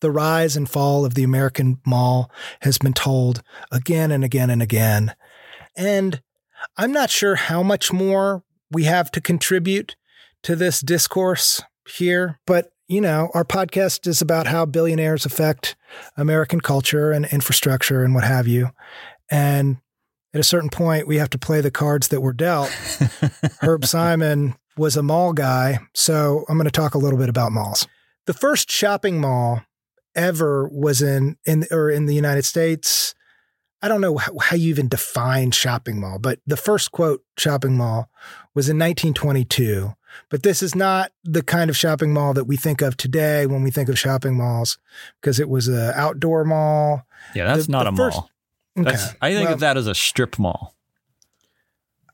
the 0.00 0.10
rise 0.10 0.56
and 0.56 0.68
fall 0.68 1.04
of 1.04 1.14
the 1.14 1.24
American 1.24 1.80
mall 1.86 2.30
has 2.62 2.78
been 2.78 2.92
told 2.92 3.42
again 3.70 4.10
and 4.10 4.24
again 4.24 4.50
and 4.50 4.62
again. 4.62 5.14
And 5.76 6.22
I'm 6.76 6.92
not 6.92 7.10
sure 7.10 7.36
how 7.36 7.62
much 7.62 7.92
more 7.92 8.42
we 8.70 8.84
have 8.84 9.10
to 9.12 9.20
contribute 9.20 9.96
to 10.42 10.56
this 10.56 10.80
discourse 10.80 11.62
here, 11.88 12.40
but 12.46 12.70
you 12.88 13.00
know, 13.00 13.30
our 13.34 13.44
podcast 13.44 14.06
is 14.06 14.22
about 14.22 14.46
how 14.46 14.64
billionaires 14.64 15.26
affect 15.26 15.74
American 16.16 16.60
culture 16.60 17.10
and 17.10 17.26
infrastructure 17.26 18.04
and 18.04 18.14
what 18.14 18.22
have 18.22 18.46
you. 18.46 18.70
And 19.28 19.78
at 20.34 20.40
a 20.40 20.44
certain 20.44 20.68
point, 20.70 21.06
we 21.08 21.16
have 21.16 21.30
to 21.30 21.38
play 21.38 21.60
the 21.60 21.70
cards 21.70 22.08
that 22.08 22.20
were 22.20 22.32
dealt. 22.32 22.70
Herb 23.60 23.84
Simon 23.86 24.54
was 24.76 24.96
a 24.96 25.02
mall 25.02 25.32
guy, 25.32 25.78
so 25.94 26.44
I'm 26.48 26.56
going 26.58 26.66
to 26.66 26.70
talk 26.70 26.94
a 26.94 26.98
little 26.98 27.18
bit 27.18 27.28
about 27.28 27.52
malls. 27.52 27.86
The 28.26 28.34
first 28.34 28.70
shopping 28.70 29.20
mall 29.20 29.62
ever 30.14 30.68
was 30.68 31.00
in 31.02 31.36
in 31.46 31.64
or 31.70 31.90
in 31.90 32.06
the 32.06 32.14
United 32.14 32.44
States. 32.44 33.14
I 33.82 33.88
don't 33.88 34.00
know 34.00 34.16
how, 34.16 34.32
how 34.40 34.56
you 34.56 34.70
even 34.70 34.88
define 34.88 35.50
shopping 35.52 36.00
mall, 36.00 36.18
but 36.18 36.40
the 36.46 36.56
first 36.56 36.92
quote 36.92 37.22
shopping 37.38 37.76
mall 37.76 38.10
was 38.54 38.68
in 38.68 38.78
1922. 38.78 39.92
But 40.30 40.42
this 40.42 40.62
is 40.62 40.74
not 40.74 41.12
the 41.24 41.42
kind 41.42 41.68
of 41.68 41.76
shopping 41.76 42.12
mall 42.12 42.32
that 42.34 42.44
we 42.46 42.56
think 42.56 42.80
of 42.80 42.96
today 42.96 43.44
when 43.46 43.62
we 43.62 43.70
think 43.70 43.90
of 43.90 43.98
shopping 43.98 44.34
malls, 44.36 44.78
because 45.20 45.38
it 45.38 45.48
was 45.50 45.68
an 45.68 45.92
outdoor 45.94 46.42
mall. 46.44 47.02
Yeah, 47.34 47.44
that's 47.46 47.66
The- 47.66 47.72
not 47.72 47.84
the 47.84 47.90
a 47.92 47.96
first- 47.96 48.16
mall. 48.16 48.30
Okay. 48.78 48.90
That's, 48.90 49.14
I 49.20 49.32
think 49.32 49.44
Well, 49.46 49.54
of 49.54 49.60
that 49.60 49.76
as 49.76 49.86
a 49.86 49.94
strip 49.94 50.38
mall. 50.38 50.74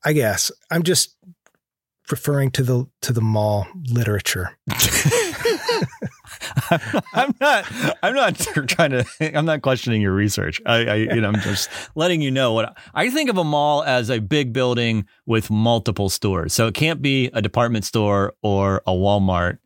I 0.05 0.13
guess 0.13 0.51
I'm 0.71 0.83
just 0.83 1.17
referring 2.11 2.51
to 2.53 2.63
the 2.63 2.87
to 3.03 3.13
the 3.13 3.21
mall 3.21 3.67
literature. 3.91 4.57
I'm 7.15 7.35
not. 7.41 7.65
I'm 8.03 8.15
not 8.15 8.37
trying 8.69 8.91
to. 8.91 9.05
I'm 9.37 9.45
not 9.45 9.63
questioning 9.63 10.01
your 10.03 10.13
research. 10.13 10.61
I, 10.67 10.75
I, 10.87 10.95
you 10.97 11.21
know, 11.21 11.29
I'm 11.29 11.41
just 11.41 11.69
letting 11.95 12.21
you 12.23 12.31
know 12.31 12.53
what 12.53 12.77
I 12.95 13.11
think 13.11 13.31
of 13.31 13.39
a 13.39 13.45
mall 13.45 13.83
as 13.85 14.11
a 14.11 14.19
big 14.21 14.53
building 14.53 15.07
with 15.27 15.51
multiple 15.51 16.09
stores. 16.09 16.53
So 16.53 16.67
it 16.67 16.75
can't 16.75 17.03
be 17.03 17.31
a 17.33 17.43
department 17.43 17.85
store 17.85 18.35
or 18.43 18.83
a 18.87 18.93
Walmart, 18.93 19.59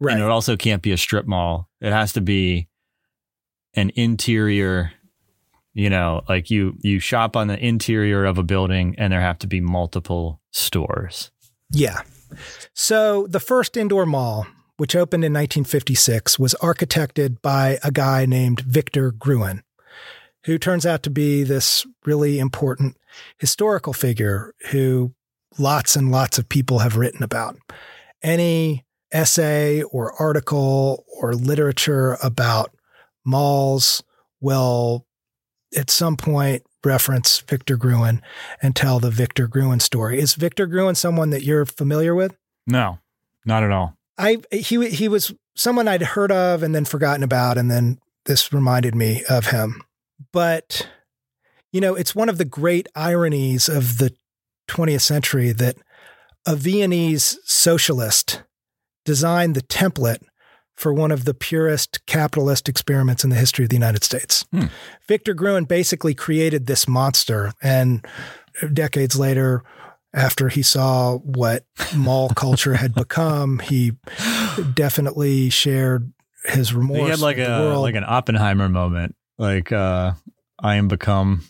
Right. 0.00 0.14
and 0.14 0.22
it 0.22 0.28
also 0.30 0.56
can't 0.56 0.82
be 0.82 0.92
a 0.92 0.96
strip 0.96 1.26
mall. 1.26 1.68
It 1.80 1.92
has 1.92 2.12
to 2.14 2.20
be 2.20 2.68
an 3.74 3.90
interior. 3.94 4.92
You 5.74 5.88
know, 5.88 6.22
like 6.28 6.50
you 6.50 6.76
you 6.80 6.98
shop 6.98 7.36
on 7.36 7.48
the 7.48 7.58
interior 7.58 8.24
of 8.24 8.38
a 8.38 8.42
building, 8.42 8.94
and 8.98 9.12
there 9.12 9.20
have 9.20 9.38
to 9.38 9.46
be 9.46 9.60
multiple 9.60 10.40
stores. 10.50 11.30
Yeah. 11.70 12.02
So 12.74 13.26
the 13.26 13.40
first 13.40 13.76
indoor 13.76 14.06
mall, 14.06 14.46
which 14.76 14.94
opened 14.96 15.24
in 15.24 15.32
1956, 15.32 16.38
was 16.38 16.54
architected 16.60 17.40
by 17.40 17.78
a 17.82 17.90
guy 17.90 18.26
named 18.26 18.60
Victor 18.60 19.12
Gruen, 19.12 19.62
who 20.44 20.58
turns 20.58 20.84
out 20.84 21.02
to 21.04 21.10
be 21.10 21.42
this 21.42 21.86
really 22.04 22.38
important 22.38 22.96
historical 23.38 23.92
figure 23.92 24.54
who 24.70 25.14
lots 25.58 25.96
and 25.96 26.10
lots 26.10 26.38
of 26.38 26.48
people 26.48 26.80
have 26.80 26.96
written 26.96 27.22
about. 27.22 27.58
Any 28.22 28.84
essay 29.12 29.82
or 29.82 30.12
article 30.20 31.04
or 31.20 31.34
literature 31.34 32.16
about 32.22 32.74
malls 33.24 34.02
will 34.40 35.06
at 35.76 35.90
some 35.90 36.16
point 36.16 36.64
reference 36.84 37.40
Victor 37.40 37.76
Gruen 37.76 38.22
and 38.60 38.74
tell 38.74 38.98
the 39.00 39.10
Victor 39.10 39.46
Gruen 39.46 39.80
story. 39.80 40.18
Is 40.18 40.34
Victor 40.34 40.66
Gruen 40.66 40.94
someone 40.94 41.30
that 41.30 41.42
you're 41.42 41.66
familiar 41.66 42.14
with? 42.14 42.36
No, 42.66 42.98
not 43.44 43.62
at 43.62 43.70
all. 43.70 43.96
I 44.18 44.38
he 44.50 44.88
he 44.90 45.08
was 45.08 45.32
someone 45.54 45.88
I'd 45.88 46.02
heard 46.02 46.32
of 46.32 46.62
and 46.62 46.74
then 46.74 46.84
forgotten 46.84 47.22
about, 47.22 47.58
and 47.58 47.70
then 47.70 47.98
this 48.24 48.52
reminded 48.52 48.94
me 48.94 49.22
of 49.28 49.46
him. 49.46 49.82
But 50.32 50.88
you 51.72 51.80
know, 51.80 51.94
it's 51.94 52.14
one 52.14 52.28
of 52.28 52.38
the 52.38 52.44
great 52.44 52.88
ironies 52.94 53.68
of 53.68 53.98
the 53.98 54.14
20th 54.68 55.00
century 55.00 55.52
that 55.52 55.76
a 56.46 56.54
Viennese 56.56 57.38
socialist 57.44 58.42
designed 59.04 59.54
the 59.54 59.62
template 59.62 60.22
for 60.82 60.92
one 60.92 61.12
of 61.12 61.24
the 61.24 61.32
purest 61.32 62.04
capitalist 62.06 62.68
experiments 62.68 63.22
in 63.22 63.30
the 63.30 63.36
history 63.36 63.64
of 63.64 63.68
the 63.68 63.76
United 63.76 64.02
States. 64.02 64.44
Hmm. 64.50 64.66
Victor 65.06 65.32
Gruen 65.32 65.64
basically 65.64 66.12
created 66.12 66.66
this 66.66 66.88
monster, 66.88 67.52
and 67.62 68.04
decades 68.72 69.16
later, 69.16 69.62
after 70.12 70.48
he 70.48 70.62
saw 70.62 71.18
what 71.18 71.64
mall 71.96 72.28
culture 72.36 72.74
had 72.74 72.94
become, 72.94 73.60
he 73.60 73.92
definitely 74.74 75.50
shared 75.50 76.12
his 76.46 76.74
remorse. 76.74 77.00
He 77.00 77.08
had 77.10 77.20
like 77.20 77.38
a 77.38 77.60
world. 77.60 77.82
like 77.82 77.94
an 77.94 78.04
Oppenheimer 78.04 78.68
moment. 78.68 79.14
Like 79.38 79.70
uh 79.70 80.12
I 80.58 80.74
am 80.74 80.88
become 80.88 81.42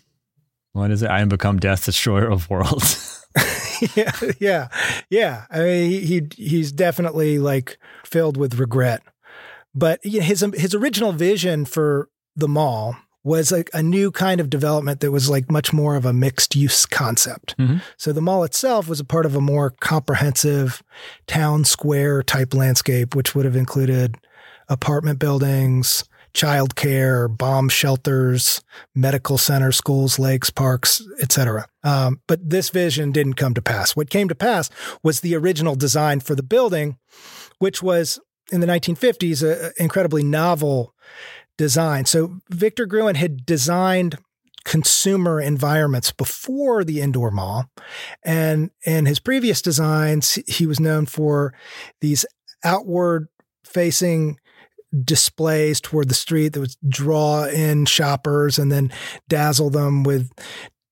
what 0.73 0.91
is 0.91 1.03
it? 1.03 1.11
I 1.11 1.21
am 1.21 1.29
become 1.29 1.59
death 1.59 1.87
destroyer 1.87 2.31
of 2.31 2.49
worlds. 2.51 3.27
yeah, 3.97 4.13
yeah, 4.39 4.69
yeah. 5.11 5.47
I 5.51 5.61
mean, 5.61 5.91
he, 5.91 6.01
he 6.01 6.29
he's 6.37 6.71
definitely 6.73 7.39
like 7.39 7.79
filled 8.05 8.37
with 8.37 8.59
regret. 8.59 9.03
But 9.75 10.05
you 10.05 10.21
know, 10.21 10.27
his 10.27 10.45
his 10.55 10.75
original 10.75 11.13
vision 11.13 11.65
for 11.65 12.09
the 12.37 12.49
mall 12.49 12.97
was 13.25 13.53
like 13.53 13.71
a 13.73 13.83
new 13.83 14.11
kind 14.11 14.41
of 14.41 14.51
development 14.51 15.01
that 15.01 15.13
was 15.13 15.31
like 15.31 15.51
much 15.51 15.73
more 15.73 15.95
of 15.95 16.05
a 16.05 16.13
mixed 16.13 16.57
use 16.57 16.85
concept. 16.87 17.55
Mhm. 17.57 17.81
So 17.97 18.13
the 18.13 18.21
mall 18.21 18.43
itself 18.43 18.89
was 18.89 18.99
a 18.99 19.05
part 19.05 19.27
of 19.27 19.37
a 19.37 19.41
more 19.41 19.71
comprehensive 19.71 20.83
town 21.29 21.65
square 21.65 22.23
type 22.25 22.53
landscape, 22.53 23.15
which 23.15 23.35
would 23.35 23.45
have 23.45 23.55
included 23.55 24.17
apartment 24.69 25.21
buildings, 25.21 26.03
childcare, 26.35 27.35
bomb 27.37 27.69
shelters, 27.69 28.61
medical 28.95 29.39
centers, 29.39 29.77
schools, 29.77 30.19
lakes, 30.19 30.51
parks, 30.51 31.03
etc. 31.21 31.67
Um, 31.85 32.21
but 32.27 32.49
this 32.49 32.71
vision 32.71 33.13
didn't 33.13 33.35
come 33.35 33.55
to 33.55 33.63
pass. 33.63 33.95
What 33.95 34.11
came 34.11 34.29
to 34.29 34.35
pass 34.35 34.69
was 35.03 35.21
the 35.21 35.37
original 35.37 35.77
design 35.77 36.21
for 36.21 36.35
the 36.35 36.43
building, 36.43 36.97
which 37.59 37.83
was 37.83 38.19
in 38.53 38.61
the 38.61 38.67
1950s 38.67 39.43
an 39.43 39.73
incredibly 39.79 40.23
novel 40.23 40.95
design. 41.59 42.05
So 42.05 42.37
Victor 42.51 42.87
Gruen 42.87 43.15
had 43.15 43.45
designed 43.45 44.19
consumer 44.65 45.41
environments 45.41 46.13
before 46.13 46.85
the 46.85 47.01
indoor 47.01 47.31
mall. 47.31 47.67
And 48.25 48.71
in 48.87 49.07
his 49.07 49.19
previous 49.19 49.61
designs, 49.61 50.39
he 50.47 50.67
was 50.67 50.79
known 50.79 51.07
for 51.07 51.53
these 52.01 52.25
outward 52.65 53.29
facing 53.65 54.39
displays 55.05 55.81
toward 55.81 56.09
the 56.09 56.15
street 56.15 56.53
that 56.53 56.61
would 56.61 56.77
draw 56.87 57.45
in 57.45 57.87
shoppers 57.87 58.59
and 58.59 58.71
then 58.71 58.93
dazzle 59.29 59.71
them 59.71 60.05
with 60.05 60.31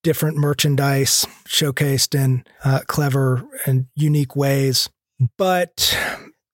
different 0.03 0.37
merchandise 0.39 1.27
showcased 1.47 2.15
in 2.15 2.43
uh, 2.65 2.81
clever 2.87 3.45
and 3.67 3.87
unique 3.95 4.35
ways. 4.35 4.89
But 5.37 5.97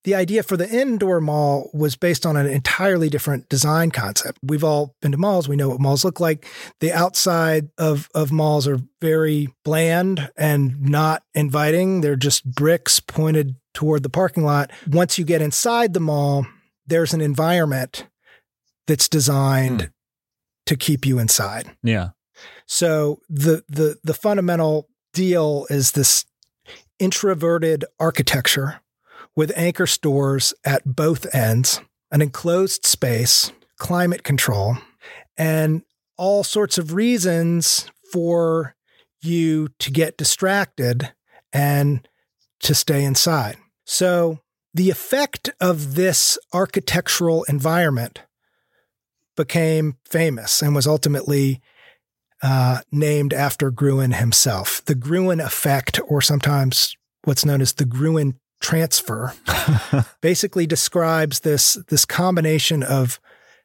the 0.07 0.14
idea 0.14 0.42
for 0.45 0.57
the 0.57 0.71
indoor 0.71 1.21
mall 1.21 1.69
was 1.75 1.97
based 1.97 2.25
on 2.25 2.37
an 2.37 2.47
entirely 2.47 3.11
different 3.11 3.49
design 3.49 3.90
concept. 3.90 4.38
We've 4.40 4.62
all 4.62 4.95
been 5.03 5.11
to 5.11 5.19
malls. 5.19 5.49
We 5.49 5.57
know 5.57 5.69
what 5.69 5.81
malls 5.81 6.05
look 6.05 6.21
like. 6.21 6.47
The 6.81 6.92
outside 6.92 7.69
of, 7.77 8.09
of 8.14 8.31
malls 8.31 8.69
are 8.69 8.79
very 9.01 9.49
bland 9.64 10.31
and 10.37 10.81
not 10.81 11.25
inviting. 11.35 12.03
They're 12.03 12.14
just 12.14 12.45
bricks 12.49 13.01
pointed 13.01 13.57
toward 13.75 14.05
the 14.05 14.09
parking 14.09 14.45
lot. 14.45 14.71
Once 14.87 15.19
you 15.19 15.25
get 15.25 15.42
inside 15.42 15.92
the 15.92 16.01
mall, 16.01 16.47
there's 16.87 17.12
an 17.12 17.21
environment 17.21 18.07
that's 18.87 19.09
designed 19.09 19.83
Hmm. 19.83 19.87
to 20.66 20.77
keep 20.77 21.05
you 21.05 21.19
inside. 21.19 21.77
Yeah. 21.83 22.11
So 22.66 23.19
the 23.29 23.64
the 23.69 23.99
the 24.05 24.14
fundamental 24.14 24.88
deal 25.12 25.66
is 25.69 25.92
this 25.92 26.25
introverted 27.01 27.85
architecture 27.99 28.81
with 29.37 29.53
anchor 29.57 29.87
stores 29.87 30.55
at 30.64 30.96
both 30.96 31.33
ends, 31.35 31.81
an 32.11 32.22
enclosed 32.22 32.87
space, 32.87 33.53
climate 33.79 34.25
control, 34.25 34.79
and 35.37 35.83
all 36.16 36.42
sorts 36.42 36.79
of 36.79 36.94
reasons 36.94 37.88
for 38.11 38.75
you 39.20 39.68
to 39.79 39.90
get 39.90 40.16
distracted 40.16 41.12
and 41.53 42.09
to 42.61 42.75
stay 42.75 43.05
inside. 43.05 43.57
So 43.85 44.40
the 44.72 44.90
effect 44.90 45.51
of 45.61 45.94
this 45.94 46.38
architectural 46.53 47.44
environment 47.44 48.22
became 49.37 49.99
famous 50.09 50.62
and 50.62 50.75
was 50.75 50.87
ultimately 50.87 51.61
uh, 52.42 52.81
named 52.90 53.35
after 53.35 53.70
Gruen 53.70 54.12
himself. 54.12 54.83
The 54.85 54.94
Gruen 54.94 55.40
effect, 55.40 56.01
or 56.07 56.20
sometimes 56.20 56.96
what's 57.25 57.44
known 57.44 57.61
as 57.61 57.75
the 57.75 57.85
Gruen 57.85 58.38
transfer, 58.61 59.33
basically 60.21 60.66
describes 60.66 61.40
this, 61.40 61.75
this 61.88 62.05
combination 62.05 62.83
of 62.83 63.21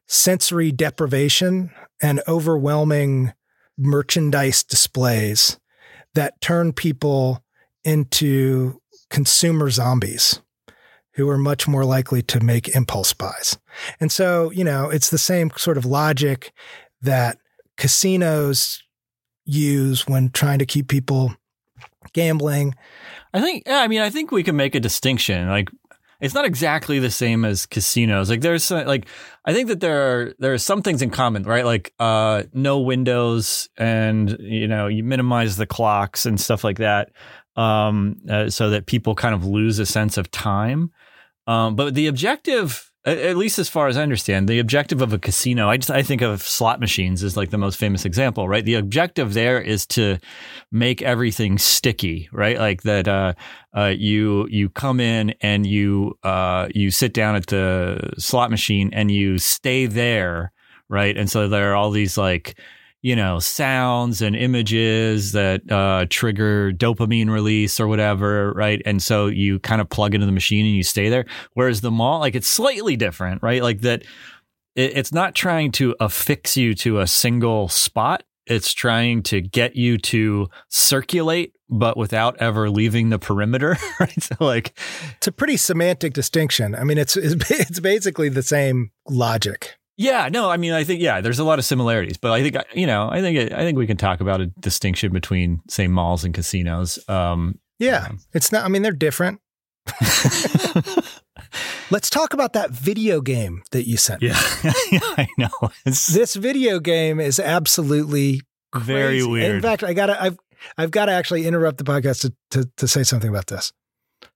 sensory 0.07 0.71
deprivation 0.71 1.71
and 2.01 2.21
overwhelming 2.27 3.33
merchandise 3.77 4.63
displays 4.63 5.57
that 6.13 6.39
turn 6.41 6.73
people 6.73 7.43
into 7.83 8.81
consumer 9.09 9.69
zombies 9.69 10.41
who 11.15 11.29
are 11.29 11.37
much 11.37 11.67
more 11.67 11.83
likely 11.83 12.21
to 12.21 12.39
make 12.39 12.75
impulse 12.75 13.13
buys. 13.13 13.57
And 13.99 14.11
so, 14.11 14.49
you 14.51 14.63
know, 14.63 14.89
it's 14.89 15.09
the 15.09 15.17
same 15.17 15.51
sort 15.57 15.77
of 15.77 15.85
logic 15.85 16.53
that 17.01 17.37
casinos 17.77 18.81
use 19.45 20.07
when 20.07 20.29
trying 20.29 20.59
to 20.59 20.65
keep 20.65 20.87
people 20.87 21.35
gambling. 22.13 22.75
I 23.33 23.41
think, 23.41 23.63
yeah, 23.65 23.79
I 23.79 23.87
mean, 23.87 24.01
I 24.01 24.09
think 24.09 24.31
we 24.31 24.43
can 24.43 24.55
make 24.55 24.75
a 24.75 24.79
distinction. 24.79 25.47
Like, 25.47 25.69
it's 26.19 26.33
not 26.35 26.45
exactly 26.45 26.99
the 26.99 27.09
same 27.09 27.43
as 27.45 27.65
casinos. 27.65 28.29
Like, 28.29 28.41
there's 28.41 28.69
like, 28.69 29.07
I 29.45 29.53
think 29.53 29.69
that 29.69 29.79
there 29.79 30.01
are 30.01 30.33
there 30.37 30.53
are 30.53 30.59
some 30.59 30.81
things 30.81 31.01
in 31.01 31.09
common, 31.09 31.43
right? 31.43 31.65
Like, 31.65 31.93
uh, 31.99 32.43
no 32.53 32.79
windows, 32.79 33.69
and 33.77 34.37
you 34.39 34.67
know, 34.67 34.87
you 34.87 35.03
minimize 35.03 35.57
the 35.57 35.65
clocks 35.65 36.25
and 36.25 36.39
stuff 36.39 36.63
like 36.63 36.77
that, 36.77 37.11
um, 37.55 38.17
uh, 38.29 38.49
so 38.49 38.69
that 38.69 38.85
people 38.85 39.15
kind 39.15 39.33
of 39.33 39.45
lose 39.45 39.79
a 39.79 39.85
sense 39.85 40.17
of 40.17 40.29
time. 40.29 40.91
Um, 41.47 41.75
but 41.75 41.95
the 41.95 42.07
objective, 42.07 42.90
at, 43.03 43.35
least 43.35 43.57
as 43.57 43.67
far 43.67 43.87
as 43.87 43.97
I 43.97 44.03
understand, 44.03 44.47
the 44.47 44.59
objective 44.59 45.01
of 45.01 45.11
a 45.11 45.17
casino, 45.17 45.69
I 45.69 45.77
just 45.77 45.89
I 45.89 46.03
think 46.03 46.21
of 46.21 46.43
slot 46.43 46.79
machines 46.79 47.23
as 47.23 47.35
like 47.35 47.49
the 47.49 47.57
most 47.57 47.77
famous 47.77 48.05
example, 48.05 48.47
right? 48.47 48.63
The 48.63 48.75
objective 48.75 49.33
there 49.33 49.59
is 49.59 49.85
to 49.87 50.19
make 50.71 51.01
everything 51.01 51.57
sticky, 51.57 52.29
right? 52.31 52.59
Like 52.59 52.83
that, 52.83 53.07
uh, 53.07 53.33
uh, 53.75 53.93
you 53.97 54.47
you 54.49 54.69
come 54.69 54.99
in 54.99 55.33
and 55.41 55.65
you 55.65 56.17
uh, 56.23 56.67
you 56.75 56.91
sit 56.91 57.13
down 57.13 57.35
at 57.35 57.47
the 57.47 58.11
slot 58.19 58.51
machine 58.51 58.91
and 58.93 59.09
you 59.09 59.39
stay 59.39 59.87
there, 59.87 60.51
right? 60.87 61.17
And 61.17 61.29
so 61.29 61.47
there 61.47 61.71
are 61.71 61.75
all 61.75 61.89
these 61.89 62.17
like 62.17 62.55
you 63.01 63.15
know 63.15 63.39
sounds 63.39 64.21
and 64.21 64.35
images 64.35 65.31
that 65.31 65.69
uh, 65.71 66.05
trigger 66.09 66.71
dopamine 66.71 67.29
release 67.29 67.79
or 67.79 67.87
whatever, 67.87 68.53
right? 68.53 68.81
And 68.85 69.01
so 69.01 69.27
you 69.27 69.59
kind 69.59 69.81
of 69.81 69.89
plug 69.89 70.13
into 70.13 70.25
the 70.25 70.31
machine 70.31 70.65
and 70.65 70.75
you 70.75 70.83
stay 70.83 71.09
there. 71.09 71.25
Whereas 71.53 71.81
the 71.81 71.91
mall, 71.91 72.19
like 72.19 72.35
it's 72.35 72.47
slightly 72.47 72.95
different, 72.95 73.41
right? 73.41 73.63
Like 73.63 73.81
that, 73.81 74.03
it, 74.75 74.97
it's 74.97 75.11
not 75.11 75.35
trying 75.35 75.71
to 75.73 75.95
affix 75.99 76.55
you 76.55 76.73
to 76.75 76.99
a 76.99 77.07
single 77.07 77.67
spot. 77.69 78.23
It's 78.47 78.73
trying 78.73 79.23
to 79.23 79.39
get 79.39 79.75
you 79.75 79.97
to 79.99 80.49
circulate, 80.67 81.55
but 81.69 81.95
without 81.95 82.37
ever 82.37 82.69
leaving 82.69 83.09
the 83.09 83.19
perimeter, 83.19 83.77
right? 83.99 84.21
So, 84.21 84.35
like, 84.39 84.77
It's 85.17 85.27
a 85.27 85.31
pretty 85.31 85.57
semantic 85.57 86.13
distinction. 86.13 86.75
I 86.75 86.83
mean, 86.83 86.97
it's 86.97 87.15
it's, 87.15 87.49
it's 87.51 87.79
basically 87.79 88.29
the 88.29 88.43
same 88.43 88.91
logic. 89.07 89.77
Yeah, 89.97 90.29
no, 90.29 90.49
I 90.49 90.57
mean, 90.57 90.73
I 90.73 90.83
think 90.83 91.01
yeah, 91.01 91.21
there's 91.21 91.39
a 91.39 91.43
lot 91.43 91.59
of 91.59 91.65
similarities, 91.65 92.17
but 92.17 92.31
I 92.31 92.41
think 92.41 92.55
uh, 92.55 92.63
you 92.73 92.87
know, 92.87 93.09
I 93.11 93.21
think 93.21 93.51
uh, 93.51 93.55
I 93.55 93.59
think 93.59 93.77
we 93.77 93.87
can 93.87 93.97
talk 93.97 94.21
about 94.21 94.41
a 94.41 94.47
distinction 94.47 95.11
between 95.11 95.61
say 95.69 95.87
malls 95.87 96.23
and 96.23 96.33
casinos. 96.33 96.97
Um, 97.07 97.59
Yeah, 97.79 98.07
um, 98.09 98.19
it's 98.33 98.51
not. 98.51 98.65
I 98.65 98.67
mean, 98.67 98.81
they're 98.81 98.91
different. 98.91 99.41
Let's 101.91 102.09
talk 102.09 102.33
about 102.33 102.53
that 102.53 102.71
video 102.71 103.19
game 103.21 103.63
that 103.71 103.87
you 103.87 103.97
sent. 103.97 104.21
me. 104.21 104.29
yeah, 104.29 104.35
I 105.17 105.27
know 105.37 105.49
it's 105.85 106.07
This 106.07 106.35
video 106.35 106.79
game 106.79 107.19
is 107.19 107.39
absolutely 107.39 108.41
very 108.75 109.23
weird. 109.25 109.55
In 109.57 109.61
fact, 109.61 109.83
I 109.83 109.93
gotta 109.93 110.21
I've 110.21 110.37
I've 110.77 110.91
got 110.91 111.05
to 111.05 111.11
actually 111.11 111.45
interrupt 111.45 111.77
the 111.77 111.83
podcast 111.83 112.21
to, 112.21 112.33
to 112.51 112.69
to 112.77 112.87
say 112.87 113.03
something 113.03 113.29
about 113.29 113.47
this. 113.47 113.73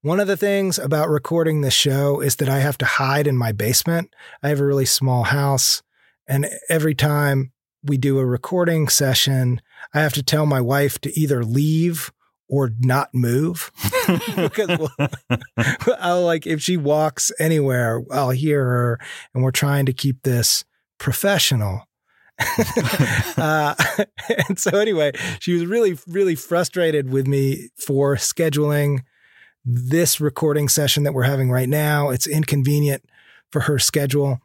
One 0.06 0.20
of 0.20 0.28
the 0.28 0.38
things 0.38 0.78
about 0.78 1.10
recording 1.10 1.62
this 1.62 1.74
show 1.74 2.22
is 2.22 2.36
that 2.36 2.48
I 2.48 2.60
have 2.60 2.78
to 2.78 2.86
hide 2.86 3.26
in 3.26 3.36
my 3.36 3.52
basement. 3.52 4.14
I 4.44 4.50
have 4.50 4.60
a 4.60 4.66
really 4.66 4.86
small 4.86 5.24
house, 5.24 5.82
and 6.28 6.48
every 6.70 6.94
time 6.94 7.54
we 7.82 7.98
do 7.98 8.20
a 8.20 8.26
recording 8.26 8.88
session, 8.88 9.62
I 9.96 10.02
have 10.02 10.14
to 10.14 10.22
tell 10.22 10.46
my 10.46 10.62
wife 10.62 11.02
to 11.02 11.20
either 11.20 11.44
leave 11.44 12.12
or 12.48 12.70
not 12.78 13.16
move 13.16 13.72
because 14.36 14.92
I'll 15.98 16.22
like 16.22 16.46
if 16.46 16.62
she 16.62 16.78
walks 16.78 17.32
anywhere, 17.40 18.04
I'll 18.12 18.30
hear 18.30 18.64
her, 18.64 19.00
and 19.34 19.44
we're 19.44 19.50
trying 19.50 19.88
to 19.88 19.94
keep 19.94 20.22
this 20.22 20.66
professional. 21.00 21.82
uh, 23.38 23.74
and 24.48 24.60
so 24.60 24.78
anyway, 24.78 25.14
she 25.40 25.54
was 25.54 25.66
really, 25.66 25.98
really 26.06 26.36
frustrated 26.36 27.10
with 27.10 27.26
me 27.26 27.70
for 27.76 28.18
scheduling 28.18 29.00
this 29.66 30.22
recording 30.22 30.70
session 30.70 31.04
that 31.04 31.14
we're 31.14 31.24
having 31.24 31.50
right 31.50 31.70
now. 31.70 32.10
It's 32.10 32.28
inconvenient 32.28 33.04
for 33.52 33.62
her 33.62 33.80
schedule. 33.80 34.40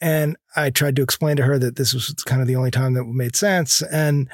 And 0.00 0.36
I 0.56 0.70
tried 0.70 0.96
to 0.96 1.02
explain 1.02 1.36
to 1.36 1.44
her 1.44 1.58
that 1.58 1.76
this 1.76 1.92
was 1.94 2.14
kind 2.26 2.40
of 2.40 2.48
the 2.48 2.56
only 2.56 2.70
time 2.70 2.94
that 2.94 3.04
made 3.04 3.36
sense. 3.36 3.82
And 3.82 4.28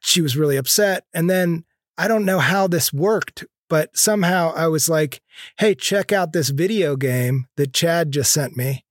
she 0.00 0.20
was 0.20 0.36
really 0.36 0.56
upset. 0.56 1.04
And 1.14 1.28
then 1.28 1.64
I 1.96 2.08
don't 2.08 2.24
know 2.24 2.38
how 2.38 2.66
this 2.66 2.92
worked, 2.92 3.44
but 3.68 3.96
somehow 3.96 4.52
I 4.54 4.68
was 4.68 4.88
like, 4.88 5.22
hey, 5.58 5.74
check 5.74 6.12
out 6.12 6.32
this 6.32 6.50
video 6.50 6.96
game 6.96 7.46
that 7.56 7.72
Chad 7.72 8.10
just 8.10 8.32
sent 8.32 8.56
me. 8.56 8.84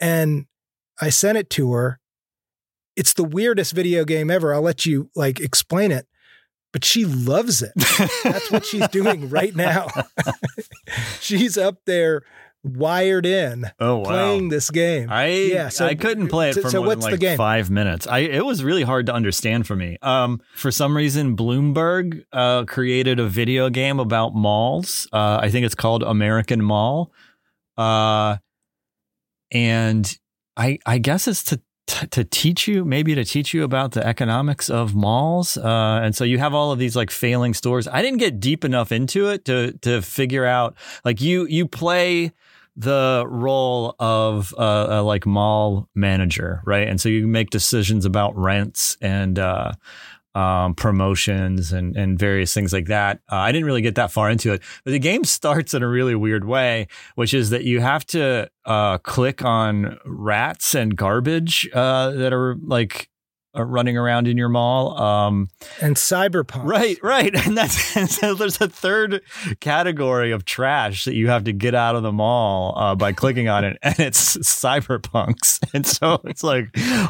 And 0.00 0.46
I 1.00 1.10
sent 1.10 1.38
it 1.38 1.50
to 1.50 1.72
her. 1.72 2.00
It's 2.96 3.14
the 3.14 3.24
weirdest 3.24 3.72
video 3.72 4.04
game 4.04 4.30
ever. 4.30 4.52
I'll 4.52 4.62
let 4.62 4.84
you 4.84 5.10
like 5.14 5.40
explain 5.40 5.92
it, 5.92 6.06
but 6.72 6.84
she 6.84 7.04
loves 7.04 7.62
it. 7.62 7.72
That's 8.24 8.50
what 8.50 8.64
she's 8.64 8.88
doing 8.88 9.28
right 9.28 9.54
now. 9.54 9.88
she's 11.20 11.56
up 11.58 11.78
there 11.86 12.22
wired 12.62 13.24
in 13.24 13.64
oh 13.80 13.96
wow. 13.98 14.04
playing 14.04 14.48
this 14.50 14.68
game. 14.70 15.08
I 15.10 15.28
Yeah, 15.28 15.68
so- 15.70 15.86
I 15.86 15.94
couldn't 15.94 16.28
play 16.28 16.50
it 16.50 16.56
for 16.56 16.68
so 16.70 16.80
more 16.80 16.88
what's 16.88 17.04
than 17.04 17.10
the 17.12 17.14
like 17.14 17.20
game? 17.20 17.36
five 17.38 17.70
minutes. 17.70 18.06
I 18.06 18.18
it 18.18 18.44
was 18.44 18.62
really 18.62 18.82
hard 18.82 19.06
to 19.06 19.14
understand 19.14 19.66
for 19.66 19.74
me. 19.76 19.96
Um, 20.02 20.40
for 20.54 20.70
some 20.70 20.96
reason, 20.96 21.36
Bloomberg 21.36 22.24
uh, 22.32 22.64
created 22.66 23.18
a 23.18 23.26
video 23.26 23.70
game 23.70 23.98
about 23.98 24.34
malls. 24.34 25.08
Uh, 25.12 25.38
I 25.40 25.50
think 25.50 25.64
it's 25.66 25.74
called 25.74 26.02
American 26.02 26.62
Mall. 26.62 27.12
Uh, 27.78 28.36
and 29.50 30.18
I 30.56 30.78
I 30.84 30.98
guess 30.98 31.26
it's 31.26 31.42
to 31.44 31.60
to 32.10 32.24
teach 32.24 32.66
you 32.68 32.84
maybe 32.84 33.14
to 33.14 33.24
teach 33.24 33.54
you 33.54 33.64
about 33.64 33.92
the 33.92 34.06
economics 34.06 34.70
of 34.70 34.94
malls. 34.94 35.56
Uh, 35.56 36.00
and 36.02 36.14
so 36.14 36.24
you 36.24 36.38
have 36.38 36.54
all 36.54 36.72
of 36.72 36.78
these 36.78 36.96
like 36.96 37.10
failing 37.10 37.54
stores. 37.54 37.88
I 37.88 38.02
didn't 38.02 38.18
get 38.18 38.40
deep 38.40 38.64
enough 38.64 38.92
into 38.92 39.28
it 39.28 39.44
to 39.46 39.72
to 39.82 40.02
figure 40.02 40.44
out 40.44 40.74
like 41.04 41.20
you 41.20 41.46
you 41.46 41.66
play 41.66 42.32
the 42.76 43.24
role 43.26 43.94
of 43.98 44.54
a 44.56 45.02
like 45.02 45.26
mall 45.26 45.88
manager, 45.94 46.62
right? 46.64 46.88
And 46.88 47.00
so 47.00 47.08
you 47.08 47.26
make 47.26 47.50
decisions 47.50 48.04
about 48.04 48.36
rents 48.36 48.96
and 49.00 49.38
uh, 49.38 49.72
um, 50.34 50.74
promotions 50.74 51.72
and 51.72 51.96
and 51.96 52.18
various 52.18 52.54
things 52.54 52.72
like 52.72 52.86
that. 52.86 53.20
Uh, 53.30 53.36
I 53.36 53.52
didn't 53.52 53.66
really 53.66 53.82
get 53.82 53.96
that 53.96 54.10
far 54.10 54.30
into 54.30 54.52
it, 54.52 54.62
but 54.84 54.92
the 54.92 54.98
game 54.98 55.24
starts 55.40 55.74
in 55.74 55.82
a 55.82 55.88
really 55.88 56.14
weird 56.14 56.44
way, 56.44 56.86
which 57.14 57.34
is 57.34 57.50
that 57.50 57.64
you 57.64 57.80
have 57.80 58.06
to 58.06 58.50
uh, 58.64 58.98
click 58.98 59.44
on 59.44 59.98
rats 60.04 60.74
and 60.74 60.96
garbage 60.96 61.68
uh, 61.74 62.10
that 62.10 62.32
are 62.32 62.56
like 62.62 63.09
uh, 63.56 63.64
running 63.64 63.96
around 63.96 64.28
in 64.28 64.36
your 64.36 64.48
mall. 64.48 64.96
Um, 64.98 65.48
And 65.80 65.96
cyberpunk. 65.96 66.64
Right, 66.64 66.98
right. 67.02 67.34
And 67.46 67.56
that's 67.56 67.96
and 67.96 68.08
so 68.10 68.34
there's 68.34 68.60
a 68.60 68.68
third 68.68 69.22
category 69.60 70.30
of 70.32 70.44
trash 70.44 71.04
that 71.04 71.14
you 71.14 71.28
have 71.28 71.44
to 71.44 71.52
get 71.52 71.74
out 71.74 71.96
of 71.96 72.02
the 72.02 72.12
mall 72.12 72.74
uh, 72.78 72.94
by 72.94 73.12
clicking 73.12 73.48
on 73.48 73.64
it, 73.64 73.76
and 73.82 73.98
it's 73.98 74.36
cyberpunks. 74.38 75.58
And 75.74 75.86
so 75.86 76.20
it's 76.24 76.42
like 76.42 76.66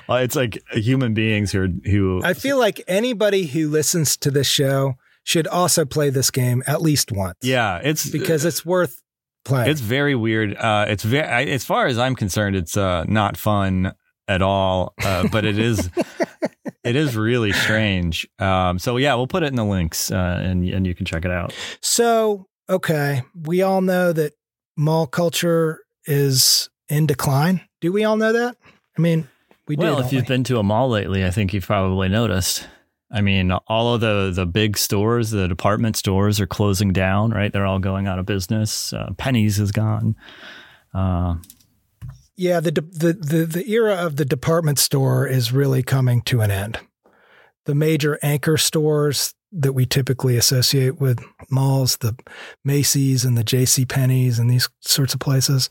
uh, 0.09 0.15
it's 0.17 0.37
like 0.37 0.59
human 0.73 1.15
beings 1.15 1.53
who 1.53 1.63
are, 1.63 1.69
who 1.91 2.21
I 2.25 2.35
feel 2.35 2.59
like 2.59 2.83
anybody 2.89 3.47
who 3.47 3.69
listens 3.69 4.17
to 4.19 4.31
this 4.31 4.47
show 4.47 4.95
should 5.25 5.47
also 5.47 5.85
play 5.85 6.11
this 6.11 6.31
game 6.31 6.63
at 6.67 6.83
least 6.83 7.11
once. 7.13 7.39
yeah, 7.43 7.81
it's 7.83 8.09
Because 8.11 8.45
it's 8.45 8.65
worth 8.67 9.03
playing. 9.45 9.71
it's 9.71 9.81
very 9.81 10.15
weird. 10.15 10.57
Uh, 10.57 10.87
it's 10.89 11.03
very 11.05 11.51
as 11.53 11.65
far 11.65 11.87
as 11.87 11.99
I'm 11.99 12.15
concerned, 12.15 12.57
it's 12.57 12.77
uh, 12.77 13.05
not 13.09 13.37
fun 13.37 13.93
at 14.31 14.41
all. 14.41 14.95
Uh, 15.05 15.29
but 15.31 15.45
it 15.45 15.59
is 15.59 15.91
it 16.85 16.97
is 16.97 17.17
really 17.17 17.53
strange. 17.53 18.27
Um, 18.39 18.79
so 18.79 18.97
yeah, 18.97 19.15
we'll 19.17 19.27
put 19.27 19.43
it 19.43 19.47
in 19.47 19.57
the 19.57 19.65
links, 19.65 20.11
uh, 20.11 20.41
and 20.43 20.67
and 20.69 20.87
you 20.87 20.95
can 20.95 21.05
check 21.05 21.25
it 21.25 21.31
out. 21.31 21.55
So, 21.83 22.47
okay, 22.69 23.23
we 23.35 23.61
all 23.61 23.83
know 23.83 24.13
that 24.13 24.33
mall 24.77 25.07
culture 25.07 25.83
is 26.07 26.71
in 26.89 27.07
decline. 27.07 27.61
Do 27.81 27.93
we 27.93 28.05
all 28.05 28.17
know 28.17 28.33
that? 28.33 28.57
I 28.97 29.01
mean, 29.01 29.29
we 29.67 29.77
do. 29.77 29.83
well, 29.83 29.99
if 30.01 30.13
you've 30.13 30.23
we? 30.23 30.29
been 30.29 30.45
to 30.45 30.59
a 30.59 30.63
mall 30.63 30.89
lately, 30.89 31.25
I 31.25 31.31
think 31.31 31.53
you've 31.53 31.67
probably 31.67 32.09
noticed. 32.09 32.67
I 33.13 33.23
mean, 33.23 33.51
all 33.51 33.95
of 33.95 34.01
the 34.01 34.31
the 34.33 34.47
big 34.47 34.79
stores, 34.79 35.31
the 35.31 35.49
department 35.49 35.97
stores, 35.97 36.41
are 36.41 36.47
closing 36.47 36.93
down. 36.93 37.33
Right, 37.33 37.53
they're 37.53 37.67
all 37.67 37.81
going 37.81 38.07
out 38.07 38.21
of 38.21 38.27
business. 38.27 38.93
Uh, 38.93 39.11
Penney's 39.19 39.59
is 39.59 39.73
gone. 39.73 40.15
Yeah, 42.41 42.61
the, 42.61 42.73
de- 42.73 42.81
the 42.81 43.13
the 43.13 43.45
the 43.45 43.71
era 43.71 43.97
of 43.97 44.17
the 44.17 44.25
department 44.25 44.79
store 44.79 45.27
is 45.27 45.53
really 45.53 45.83
coming 45.83 46.23
to 46.23 46.41
an 46.41 46.51
end. 46.51 46.79
The 47.67 47.75
major 47.75 48.19
anchor 48.23 48.57
stores 48.57 49.35
that 49.53 49.75
we 49.75 49.85
typically 49.85 50.39
associate 50.39 50.99
with 50.99 51.23
malls, 51.51 51.99
the 51.99 52.17
Macy's 52.65 53.27
and 53.27 53.37
the 53.37 53.45
J.C. 53.45 53.85
Penney's 53.85 54.39
and 54.39 54.49
these 54.49 54.71
sorts 54.81 55.13
of 55.13 55.21
places, 55.21 55.69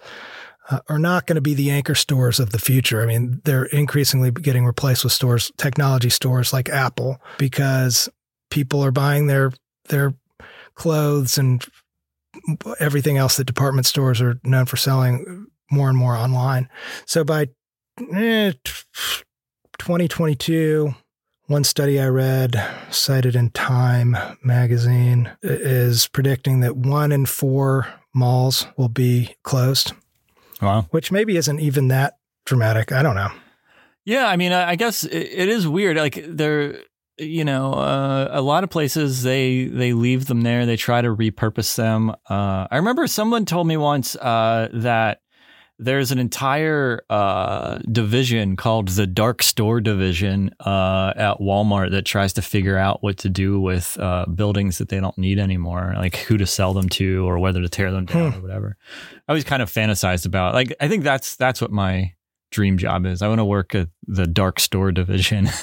uh, 0.70 0.82
are 0.88 1.00
not 1.00 1.26
going 1.26 1.38
to 1.38 1.42
be 1.42 1.56
the 1.56 1.72
anchor 1.72 1.96
stores 1.96 2.40
of 2.40 2.52
the 2.52 2.60
future. 2.60 3.02
I 3.02 3.08
mean, 3.08 3.42
they're 3.46 3.66
increasingly 3.66 4.30
getting 4.30 4.64
replaced 4.64 5.04
with 5.04 5.12
stores, 5.12 5.52
technology 5.58 6.12
stores 6.12 6.54
like 6.54 6.70
Apple, 6.70 7.20
because 7.40 8.08
people 8.52 8.86
are 8.86 8.92
buying 8.92 9.26
their 9.26 9.52
their 9.88 10.14
clothes 10.76 11.40
and 11.40 11.66
everything 12.80 13.18
else 13.18 13.38
that 13.38 13.46
department 13.46 13.88
stores 13.88 14.22
are 14.22 14.40
known 14.44 14.68
for 14.68 14.78
selling 14.78 15.48
more 15.72 15.90
and 15.90 15.98
more 15.98 16.16
online. 16.16 16.70
So 17.06 17.24
by 17.24 17.50
eh, 18.14 18.54
2022, 19.80 20.94
one 21.48 21.64
study 21.64 22.00
I 22.00 22.08
read, 22.08 22.64
cited 22.92 23.36
in 23.36 23.50
Time 23.50 24.16
magazine, 24.44 25.32
is 25.42 26.08
predicting 26.08 26.60
that 26.60 26.78
one 26.78 27.12
in 27.12 27.26
four 27.26 27.88
malls 28.14 28.68
will 28.78 28.90
be 28.90 29.36
closed, 29.44 29.94
wow. 30.62 30.86
which 30.92 31.12
maybe 31.12 31.38
isn't 31.38 31.60
even 31.60 31.88
that 31.88 32.18
dramatic. 32.46 32.92
I 32.92 33.02
don't 33.02 33.16
know. 33.16 33.32
Yeah, 34.06 34.28
I 34.28 34.38
mean, 34.38 34.52
I 34.52 34.72
I 34.72 34.76
guess 34.76 35.04
it, 35.04 35.18
it 35.18 35.50
is 35.50 35.68
weird. 35.68 35.98
Like 35.98 36.24
there, 36.28 36.80
you 37.18 37.44
know, 37.44 37.74
uh, 37.74 38.30
a 38.32 38.42
lot 38.42 38.64
of 38.64 38.70
places 38.70 39.24
they 39.24 39.66
they 39.66 39.94
leave 39.94 40.28
them 40.28 40.42
there. 40.42 40.66
They 40.66 40.78
try 40.78 41.02
to 41.02 41.16
repurpose 41.16 41.76
them. 41.76 42.12
Uh, 42.30 42.68
I 42.70 42.78
remember 42.78 43.08
someone 43.08 43.46
told 43.46 43.68
me 43.68 43.78
once 43.78 44.16
uh, 44.16 44.70
that 44.74 45.22
there's 45.80 46.12
an 46.12 46.20
entire 46.20 47.02
uh, 47.10 47.80
division 47.90 48.58
called 48.58 48.90
the 48.90 49.08
dark 49.08 49.42
store 49.42 49.80
division 49.80 50.54
uh, 50.60 51.14
at 51.16 51.40
Walmart 51.40 51.92
that 51.92 52.06
tries 52.06 52.34
to 52.34 52.42
figure 52.42 52.78
out 52.78 53.02
what 53.02 53.18
to 53.20 53.30
do 53.30 53.62
with 53.62 53.98
uh, 54.00 54.26
buildings 54.26 54.78
that 54.78 54.90
they 54.90 55.00
don't 55.00 55.18
need 55.18 55.40
anymore, 55.40 55.94
like 55.96 56.18
who 56.18 56.38
to 56.38 56.46
sell 56.46 56.74
them 56.74 56.90
to 56.90 57.26
or 57.26 57.40
whether 57.40 57.62
to 57.62 57.70
tear 57.70 57.92
them 57.92 58.06
down 58.06 58.34
or 58.34 58.42
whatever. 58.42 58.78
I 59.28 59.32
always 59.32 59.46
kind 59.46 59.62
of 59.62 59.72
fantasized 59.72 60.26
about. 60.26 60.54
Like 60.54 60.76
I 60.82 60.90
think 60.90 61.04
that's 61.04 61.38
that's 61.38 61.62
what 61.62 61.72
my 61.72 62.14
dream 62.52 62.78
job 62.78 63.06
is. 63.06 63.22
I 63.22 63.28
want 63.28 63.40
to 63.40 63.46
work 63.46 63.74
at 63.74 63.90
the 64.06 64.28
dark 64.28 64.60
store 64.60 64.92
division. 64.92 65.50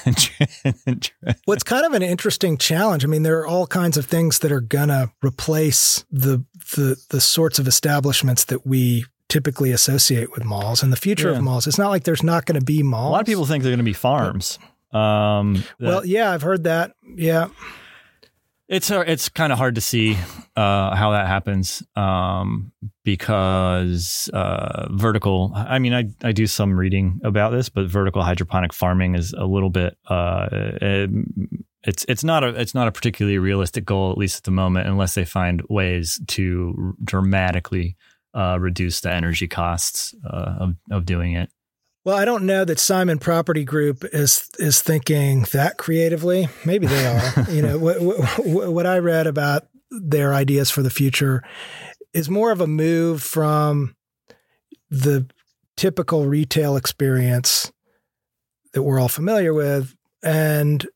Well, 1.46 1.54
it's 1.54 1.64
kind 1.64 1.84
of 1.84 1.92
an 1.92 2.02
interesting 2.02 2.56
challenge. 2.56 3.04
I 3.04 3.08
mean, 3.08 3.22
there 3.22 3.40
are 3.40 3.46
all 3.46 3.66
kinds 3.66 3.96
of 3.96 4.06
things 4.06 4.38
that 4.40 4.52
are 4.52 4.60
gonna 4.60 5.12
replace 5.24 6.04
the 6.10 6.44
the 6.76 6.96
the 7.10 7.20
sorts 7.20 7.58
of 7.58 7.66
establishments 7.66 8.44
that 8.44 8.66
we 8.66 9.04
typically 9.28 9.72
associate 9.72 10.30
with 10.32 10.44
malls 10.44 10.82
and 10.82 10.92
the 10.92 10.96
future 10.96 11.30
Yeah. 11.30 11.38
of 11.38 11.42
malls. 11.42 11.66
It's 11.66 11.78
not 11.78 11.88
like 11.90 12.04
there's 12.04 12.22
not 12.22 12.46
going 12.46 12.58
to 12.58 12.64
be 12.64 12.82
malls. 12.82 13.08
a 13.08 13.12
lot 13.12 13.20
of 13.22 13.26
people 13.26 13.44
think 13.46 13.62
they're 13.62 13.70
going 13.72 13.78
to 13.78 13.84
be 13.84 13.92
farms. 13.92 14.58
Um, 14.92 15.54
that- 15.54 15.64
Well, 15.80 16.06
yeah, 16.06 16.30
I've 16.32 16.42
heard 16.42 16.64
that. 16.64 16.92
Yeah. 17.16 17.48
It's 18.68 18.90
it's 18.90 19.28
kind 19.28 19.52
of 19.52 19.58
hard 19.58 19.76
to 19.76 19.80
see 19.80 20.14
uh, 20.56 20.96
how 20.96 21.12
that 21.12 21.28
happens 21.28 21.84
um, 21.94 22.72
because 23.04 24.28
uh, 24.32 24.88
vertical. 24.90 25.52
I 25.54 25.78
mean, 25.78 25.94
I 25.94 26.10
I 26.24 26.32
do 26.32 26.48
some 26.48 26.76
reading 26.76 27.20
about 27.22 27.50
this, 27.50 27.68
but 27.68 27.86
vertical 27.86 28.22
hydroponic 28.22 28.72
farming 28.72 29.14
is 29.14 29.32
a 29.32 29.44
little 29.44 29.70
bit. 29.70 29.96
Uh, 30.10 30.48
um, 30.82 31.26
it's 31.84 32.04
it's 32.08 32.24
not 32.24 32.42
a 32.42 32.48
it's 32.60 32.74
not 32.74 32.88
a 32.88 32.92
particularly 32.92 33.38
realistic 33.38 33.84
goal, 33.84 34.10
at 34.10 34.18
least 34.18 34.38
at 34.38 34.42
the 34.44 34.50
moment, 34.50 34.88
unless 34.88 35.14
they 35.14 35.24
find 35.24 35.62
ways 35.68 36.20
to 36.28 36.96
dramatically 37.04 37.96
uh, 38.36 38.58
reduce 38.60 39.00
the 39.00 39.12
energy 39.12 39.48
costs 39.48 40.14
uh, 40.28 40.56
of 40.60 40.76
of 40.90 41.06
doing 41.06 41.32
it. 41.32 41.50
Well, 42.04 42.16
I 42.16 42.24
don't 42.24 42.46
know 42.46 42.64
that 42.64 42.78
Simon 42.78 43.18
Property 43.18 43.64
Group 43.64 44.04
is 44.12 44.48
is 44.58 44.80
thinking 44.82 45.42
that 45.52 45.78
creatively. 45.78 46.48
Maybe 46.64 46.86
they 46.86 47.06
are. 47.06 47.46
you 47.50 47.62
know, 47.62 47.78
what, 47.78 48.00
what, 48.00 48.72
what 48.72 48.86
I 48.86 48.98
read 48.98 49.26
about 49.26 49.66
their 49.90 50.34
ideas 50.34 50.70
for 50.70 50.82
the 50.82 50.90
future 50.90 51.42
is 52.12 52.30
more 52.30 52.52
of 52.52 52.60
a 52.60 52.66
move 52.66 53.22
from 53.22 53.96
the 54.90 55.26
typical 55.76 56.26
retail 56.26 56.76
experience 56.76 57.72
that 58.72 58.82
we're 58.82 59.00
all 59.00 59.08
familiar 59.08 59.52
with 59.52 59.94
and 60.22 60.86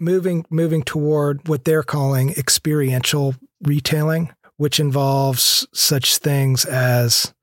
moving 0.00 0.44
moving 0.50 0.82
toward 0.82 1.48
what 1.48 1.64
they're 1.64 1.82
calling 1.82 2.30
experiential 2.32 3.34
retailing, 3.62 4.32
which 4.56 4.78
involves 4.80 5.66
such 5.72 6.18
things 6.18 6.64
as 6.64 7.34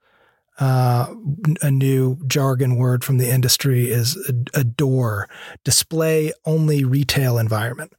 uh, 0.59 1.13
a 1.61 1.71
new 1.71 2.17
jargon 2.27 2.75
word 2.75 3.03
from 3.03 3.17
the 3.17 3.29
industry 3.29 3.89
is 3.89 4.15
a, 4.29 4.59
a 4.59 4.63
door 4.63 5.27
display 5.63 6.31
only 6.45 6.83
retail 6.83 7.37
environment 7.37 7.93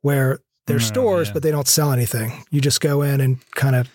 where 0.00 0.38
there's 0.66 0.84
Oh, 0.84 0.92
stores 0.94 1.28
yeah. 1.28 1.34
but 1.34 1.42
they 1.44 1.50
don't 1.50 1.68
sell 1.68 1.92
anything 1.92 2.44
you 2.50 2.60
just 2.60 2.80
go 2.80 3.02
in 3.02 3.20
and 3.20 3.38
kind 3.52 3.76
of 3.76 3.88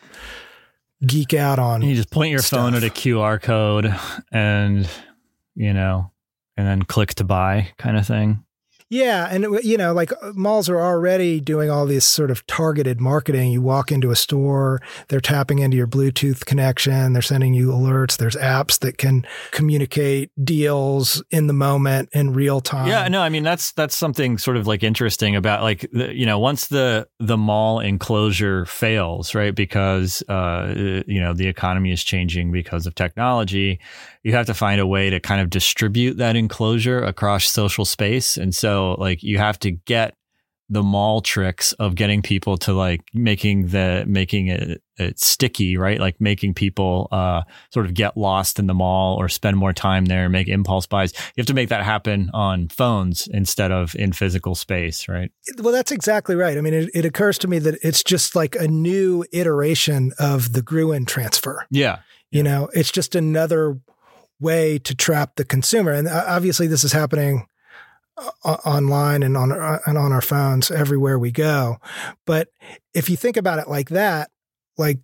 geek 1.05 1.33
out 1.33 1.59
on 1.59 1.81
You 1.81 1.95
just 1.95 2.12
point 2.12 2.31
your 2.31 2.41
phone 2.41 2.75
at 2.75 2.83
a 2.83 2.88
QR 2.89 3.41
code 3.41 3.93
and, 4.31 4.88
you 5.53 5.73
know, 5.73 6.12
and 6.55 6.65
then 6.65 6.83
click 6.83 7.13
to 7.15 7.23
buy 7.25 7.73
kind 7.77 7.97
of 7.97 8.07
thing. 8.07 8.45
Yeah, 8.93 9.27
and 9.32 9.47
you 9.63 9.75
know, 9.75 9.91
like 9.91 10.12
uh, 10.12 10.34
malls 10.36 10.69
are 10.69 10.79
already 10.79 11.39
doing 11.39 11.71
all 11.71 11.88
this 11.88 12.06
sort 12.06 12.29
of 12.29 12.45
targeted 12.45 13.01
marketing. 13.01 13.51
You 13.51 13.60
walk 13.60 13.91
into 13.91 14.12
a 14.12 14.15
store, 14.15 14.84
they're 15.08 15.19
tapping 15.19 15.58
into 15.58 15.75
your 15.75 15.88
Bluetooth 15.88 16.45
connection, 16.45 17.13
they're 17.13 17.23
sending 17.23 17.56
you 17.56 17.69
alerts. 17.69 18.17
There's 18.17 18.36
apps 18.36 18.77
that 18.82 18.99
can 18.99 19.25
communicate 19.49 20.29
deals 20.43 21.23
in 21.32 21.47
the 21.47 21.53
moment 21.53 22.10
in 22.13 22.34
real 22.34 22.62
time. 22.62 22.88
Yeah, 22.88 23.08
no, 23.08 23.23
I 23.23 23.29
mean 23.29 23.41
that's 23.41 23.71
that's 23.71 23.95
something 23.95 24.38
sort 24.38 24.58
of 24.58 24.67
like 24.67 24.84
interesting 24.84 25.36
about 25.36 25.63
like 25.63 25.89
the, 25.91 26.13
you 26.13 26.27
know 26.27 26.38
once 26.38 26.67
the 26.67 27.08
the 27.19 27.36
mall 27.36 27.79
enclosure 27.79 28.67
fails, 28.67 29.34
right? 29.34 29.56
Because 29.56 30.21
uh 30.29 31.01
you 31.08 31.19
know 31.19 31.34
the 31.34 31.47
economy 31.47 31.91
is 31.91 32.03
changing 32.03 32.51
because 32.51 32.86
of 32.86 32.93
technology, 32.93 33.79
you 34.23 34.33
have 34.33 34.45
to 34.47 34.53
find 34.53 34.79
a 34.79 34.88
way 34.88 35.09
to 35.09 35.19
kind 35.19 35.41
of 35.41 35.49
distribute 35.49 36.17
that 36.17 36.36
enclosure 36.36 37.03
across 37.03 37.49
social 37.49 37.86
space, 37.86 38.38
and 38.38 38.55
so 38.55 38.95
like 38.99 39.23
you 39.23 39.38
have 39.38 39.59
to 39.59 39.71
get 39.71 40.15
the 40.69 40.81
mall 40.81 41.21
tricks 41.21 41.73
of 41.73 41.93
getting 41.93 42.21
people 42.21 42.57
to 42.57 42.73
like 42.73 43.01
making 43.13 43.67
the 43.67 44.03
making 44.07 44.47
it, 44.47 44.82
it 44.97 45.19
sticky, 45.19 45.78
right? 45.78 45.99
Like 45.99 46.19
making 46.19 46.53
people 46.53 47.09
uh, 47.11 47.43
sort 47.71 47.86
of 47.86 47.93
get 47.93 48.15
lost 48.17 48.59
in 48.59 48.67
the 48.67 48.74
mall 48.74 49.17
or 49.17 49.28
spend 49.30 49.57
more 49.57 49.74
time 49.74 50.05
there, 50.05 50.30
make 50.30 50.47
impulse 50.47 50.88
buys. 50.88 51.13
You 51.13 51.41
have 51.41 51.47
to 51.47 51.53
make 51.53 51.69
that 51.69 51.84
happen 51.84 52.32
on 52.34 52.69
phones 52.69 53.28
instead 53.28 53.71
of 53.71 53.93
in 53.95 54.13
physical 54.13 54.55
space, 54.55 55.07
right? 55.07 55.32
Well, 55.59 55.74
that's 55.74 55.91
exactly 55.91 56.36
right. 56.36 56.57
I 56.57 56.61
mean, 56.61 56.74
it, 56.74 56.89
it 56.93 57.05
occurs 57.05 57.38
to 57.39 57.47
me 57.47 57.59
that 57.59 57.78
it's 57.84 58.03
just 58.03 58.36
like 58.36 58.55
a 58.55 58.67
new 58.67 59.26
iteration 59.32 60.13
of 60.17 60.53
the 60.53 60.61
Gruen 60.61 61.05
transfer. 61.05 61.67
Yeah, 61.69 61.99
You 62.32 62.41
know, 62.41 62.69
it's 62.74 62.91
just 62.91 63.13
another 63.15 63.78
way 64.43 64.77
to 64.79 64.93
trap 64.93 65.35
the 65.35 65.45
consumer. 65.45 65.91
And 65.91 66.07
uh, 66.07 66.25
obviously, 66.27 66.67
this 66.67 66.83
is 66.83 66.91
happening 66.91 67.47
online 68.43 69.23
and 69.23 69.35
on 69.35 69.51
our, 69.51 69.81
and 69.87 69.97
on 69.97 70.11
our 70.11 70.21
phones 70.21 70.69
everywhere 70.69 71.17
we 71.17 71.31
go. 71.31 71.77
But 72.27 72.49
if 72.93 73.09
you 73.09 73.17
think 73.17 73.37
about 73.37 73.57
it 73.57 73.67
like 73.67 73.89
that, 73.89 74.29
like 74.77 74.99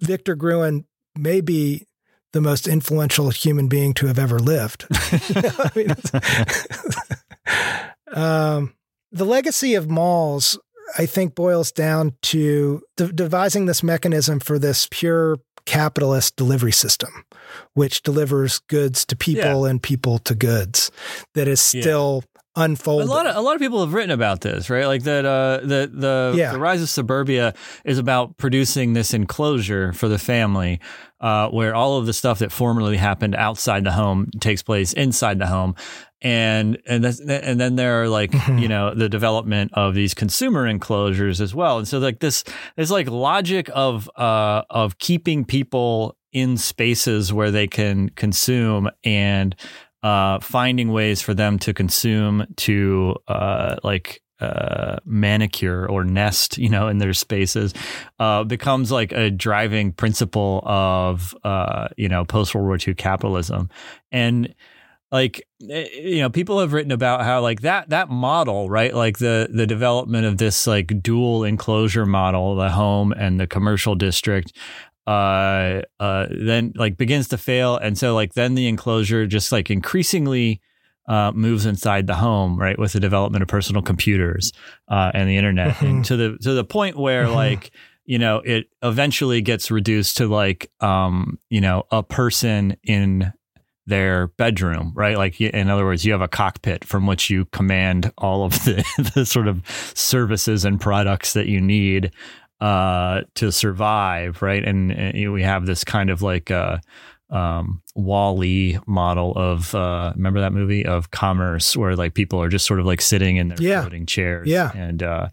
Victor 0.00 0.34
Gruen 0.34 0.86
may 1.16 1.40
be 1.42 1.86
the 2.32 2.40
most 2.40 2.66
influential 2.66 3.28
human 3.30 3.68
being 3.68 3.92
to 3.94 4.06
have 4.06 4.18
ever 4.18 4.38
lived. 4.38 4.86
You 5.28 5.34
know, 5.42 5.50
I 5.58 5.70
mean, 5.76 5.90
it's- 5.90 7.12
um, 8.16 8.74
the 9.10 9.26
legacy 9.26 9.74
of 9.74 9.90
malls, 9.90 10.58
I 10.96 11.04
think, 11.06 11.34
boils 11.34 11.70
down 11.70 12.16
to 12.22 12.82
de- 12.96 13.12
devising 13.12 13.66
this 13.66 13.82
mechanism 13.82 14.40
for 14.40 14.58
this 14.58 14.88
pure 14.90 15.36
capitalist 15.64 16.36
delivery 16.36 16.72
system, 16.72 17.24
which 17.74 18.02
delivers 18.02 18.58
goods 18.68 19.04
to 19.06 19.16
people 19.16 19.64
and 19.64 19.82
people 19.82 20.18
to 20.20 20.34
goods, 20.34 20.90
that 21.34 21.48
is 21.48 21.74
Yeah. 21.74 21.82
Still 22.54 23.00
A 23.00 23.04
lot 23.04 23.26
of 23.26 23.36
a 23.36 23.40
lot 23.40 23.54
of 23.54 23.60
people 23.60 23.80
have 23.80 23.94
written 23.94 24.10
about 24.10 24.40
this, 24.42 24.68
right? 24.70 24.86
Like 24.86 25.02
that 25.04 25.24
uh 25.24 25.60
the 25.66 25.90
the, 25.92 26.34
Yeah. 26.36 26.52
the 26.52 26.58
rise 26.58 26.82
of 26.82 26.88
suburbia 26.88 27.54
is 27.84 27.98
about 27.98 28.36
producing 28.36 28.92
this 28.92 29.14
enclosure 29.14 29.92
for 29.92 30.08
the 30.08 30.18
family 30.18 30.80
uh 31.20 31.48
where 31.48 31.74
all 31.74 31.96
of 31.98 32.06
the 32.06 32.12
stuff 32.12 32.40
that 32.40 32.52
formerly 32.52 32.96
happened 32.96 33.34
outside 33.36 33.84
the 33.84 33.92
home 33.92 34.28
takes 34.40 34.62
place 34.62 34.92
inside 34.92 35.38
the 35.38 35.46
home. 35.46 35.74
And 36.24 36.78
and 36.86 37.02
that's, 37.02 37.20
and 37.20 37.58
then 37.60 37.74
there 37.76 38.02
are 38.02 38.08
like 38.08 38.30
Mhm. 38.32 38.60
you 38.62 38.68
know 38.68 38.94
the 38.94 39.08
development 39.08 39.70
of 39.74 39.94
these 39.94 40.14
consumer 40.14 40.66
enclosures 40.66 41.40
as 41.40 41.54
well. 41.54 41.78
And 41.78 41.88
so 41.88 41.98
like 41.98 42.20
this 42.20 42.44
this 42.76 42.90
like 42.90 43.08
logic 43.10 43.68
of 43.74 44.08
uh 44.16 44.62
of 44.70 44.98
keeping 44.98 45.44
people 45.44 46.16
in 46.32 46.56
spaces 46.56 47.32
where 47.32 47.50
they 47.50 47.66
can 47.66 48.08
consume 48.10 48.88
and 49.04 49.54
uh, 50.02 50.40
finding 50.40 50.92
ways 50.92 51.22
for 51.22 51.34
them 51.34 51.58
to 51.60 51.72
consume 51.72 52.46
to 52.56 53.16
uh, 53.28 53.76
like 53.82 54.22
uh, 54.40 54.98
manicure 55.04 55.86
or 55.88 56.02
nest, 56.02 56.58
you 56.58 56.68
know, 56.68 56.88
in 56.88 56.98
their 56.98 57.12
spaces, 57.12 57.72
uh, 58.18 58.42
becomes 58.42 58.90
like 58.90 59.12
a 59.12 59.30
driving 59.30 59.92
principle 59.92 60.62
of 60.64 61.34
uh, 61.44 61.88
you 61.96 62.08
know 62.08 62.24
post 62.24 62.54
World 62.54 62.66
War 62.66 62.78
II 62.84 62.94
capitalism, 62.94 63.70
and 64.10 64.52
like 65.12 65.46
eh, 65.70 65.86
you 65.94 66.20
know 66.20 66.30
people 66.30 66.58
have 66.58 66.72
written 66.72 66.90
about 66.90 67.22
how 67.22 67.40
like 67.40 67.60
that 67.60 67.90
that 67.90 68.08
model 68.08 68.68
right 68.68 68.94
like 68.94 69.18
the 69.18 69.48
the 69.52 69.66
development 69.66 70.24
of 70.26 70.38
this 70.38 70.66
like 70.66 71.00
dual 71.02 71.44
enclosure 71.44 72.06
model 72.06 72.56
the 72.56 72.70
home 72.70 73.12
and 73.12 73.38
the 73.38 73.46
commercial 73.46 73.94
district 73.94 74.56
uh 75.06 75.82
uh 76.00 76.26
then 76.30 76.72
like 76.76 76.96
begins 76.96 77.28
to 77.28 77.36
fail 77.38 77.76
and 77.76 77.98
so 77.98 78.14
like 78.14 78.34
then 78.34 78.54
the 78.54 78.68
enclosure 78.68 79.26
just 79.26 79.50
like 79.52 79.70
increasingly 79.70 80.60
uh, 81.08 81.32
moves 81.34 81.66
inside 81.66 82.06
the 82.06 82.14
home, 82.14 82.56
right, 82.56 82.78
with 82.78 82.92
the 82.92 83.00
development 83.00 83.42
of 83.42 83.48
personal 83.48 83.82
computers 83.82 84.52
uh, 84.86 85.10
and 85.12 85.28
the 85.28 85.36
internet, 85.36 85.82
and 85.82 86.04
to 86.04 86.16
the 86.16 86.38
to 86.42 86.52
the 86.54 86.62
point 86.62 86.96
where 86.96 87.26
Mhm. 87.26 87.34
like 87.34 87.72
you 88.04 88.20
know 88.20 88.36
it 88.44 88.66
eventually 88.82 89.40
gets 89.40 89.68
reduced 89.68 90.16
to 90.18 90.28
like 90.28 90.70
um 90.78 91.40
you 91.50 91.60
know 91.60 91.82
a 91.90 92.04
person 92.04 92.76
in 92.84 93.32
their 93.84 94.28
bedroom, 94.38 94.92
right? 94.94 95.18
Like, 95.18 95.40
in 95.40 95.68
other 95.68 95.84
words, 95.84 96.04
you 96.04 96.12
have 96.12 96.20
a 96.22 96.28
cockpit 96.28 96.84
from 96.84 97.04
which 97.08 97.28
you 97.30 97.46
command 97.46 98.12
all 98.16 98.44
of 98.44 98.52
the, 98.64 98.84
the 99.16 99.26
sort 99.26 99.48
of 99.48 99.60
services 99.96 100.64
and 100.64 100.80
products 100.80 101.32
that 101.32 101.46
you 101.48 101.60
need 101.60 102.12
uh, 102.62 103.22
to 103.34 103.50
survive, 103.50 104.40
right? 104.42 104.64
And, 104.64 104.92
uh, 104.92 105.10
you 105.14 105.26
know, 105.26 105.32
we 105.32 105.42
have 105.42 105.66
this 105.66 105.82
kind 105.84 106.10
of 106.10 106.22
like 106.22 106.50
uh, 106.50 106.78
um, 107.30 107.82
Wall-E 107.94 108.78
model 108.86 109.32
of 109.36 109.74
uh, 109.74 110.12
remember 110.14 110.40
that 110.40 110.52
movie 110.52 110.84
of 110.86 111.10
commerce, 111.10 111.76
where 111.76 111.96
like 111.96 112.14
people 112.14 112.40
are 112.42 112.48
just 112.48 112.66
sort 112.66 112.78
of 112.80 112.86
like 112.86 113.00
sitting 113.00 113.36
in 113.36 113.48
their 113.48 113.60
Yeah. 113.60 113.80
floating 113.80 114.06
chairs, 114.06 114.48
Yeah. 114.48 114.70
and 114.74 115.02
uh, 115.02 115.28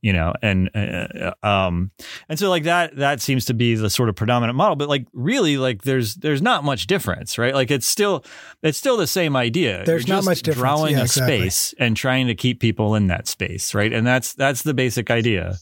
you 0.00 0.12
know, 0.12 0.32
and 0.42 0.68
uh, 0.74 1.32
um, 1.46 1.90
and 2.28 2.36
so 2.38 2.48
like 2.50 2.64
that 2.64 2.96
that 2.96 3.20
seems 3.20 3.44
to 3.44 3.54
be 3.54 3.74
the 3.76 3.88
sort 3.90 4.08
of 4.08 4.16
predominant 4.16 4.56
model 4.56 4.74
but 4.74 4.88
like 4.88 5.06
really 5.12 5.58
like 5.58 5.82
there's 5.82 6.16
there's 6.16 6.42
not 6.42 6.64
much 6.64 6.88
difference 6.88 7.38
right 7.38 7.54
like 7.54 7.70
it's 7.70 7.86
still 7.86 8.24
it's 8.64 8.76
still 8.78 8.96
the 8.96 9.06
same 9.06 9.36
idea 9.36 9.84
There's 9.86 10.08
You're 10.08 10.16
not 10.16 10.24
much 10.24 10.42
difference. 10.42 10.58
drawing 10.60 10.92
Yeah, 10.94 11.02
a 11.02 11.04
exactly. 11.04 11.38
space 11.38 11.74
and 11.78 11.96
trying 11.96 12.26
to 12.26 12.34
keep 12.34 12.58
people 12.58 12.96
in 12.96 13.06
that 13.08 13.28
space 13.28 13.74
right 13.76 13.92
and 13.92 14.04
that's 14.04 14.34
that's 14.34 14.62
the 14.62 14.74
basic 14.74 15.08
idea 15.08 15.54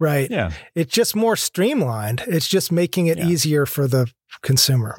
right. 0.00 0.30
yeah 0.30 0.50
It's 0.74 0.92
just 0.92 1.14
more 1.16 1.36
streamlined. 1.36 2.22
It's 2.26 2.48
just 2.48 2.70
making 2.72 3.06
it 3.08 3.18
Yeah. 3.18 3.26
easier 3.26 3.66
for 3.66 3.86
the 3.88 4.06
consumer. 4.42 4.96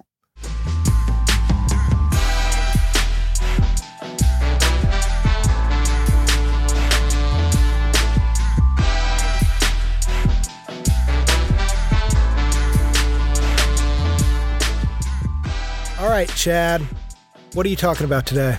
All 16.00 16.10
right, 16.10 16.30
Chad. 16.36 16.82
What 17.54 17.66
are 17.66 17.70
you 17.70 17.76
talking 17.76 18.06
about 18.06 18.26
today? 18.26 18.58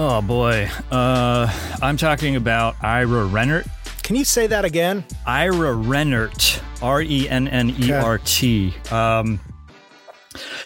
oh 0.00 0.22
boy 0.22 0.70
uh 0.92 1.52
i'm 1.82 1.96
talking 1.96 2.36
about 2.36 2.76
ira 2.82 3.26
rennert 3.26 3.68
Can 4.08 4.16
you 4.16 4.24
say 4.24 4.46
that 4.46 4.64
again? 4.64 5.04
Ira 5.26 5.74
Rennert, 5.74 6.62
R 6.80 7.02
E 7.02 7.28
N 7.28 7.46
N 7.46 7.74
E 7.78 7.92
R 7.92 8.16
T. 8.16 8.72
Um, 8.90 9.38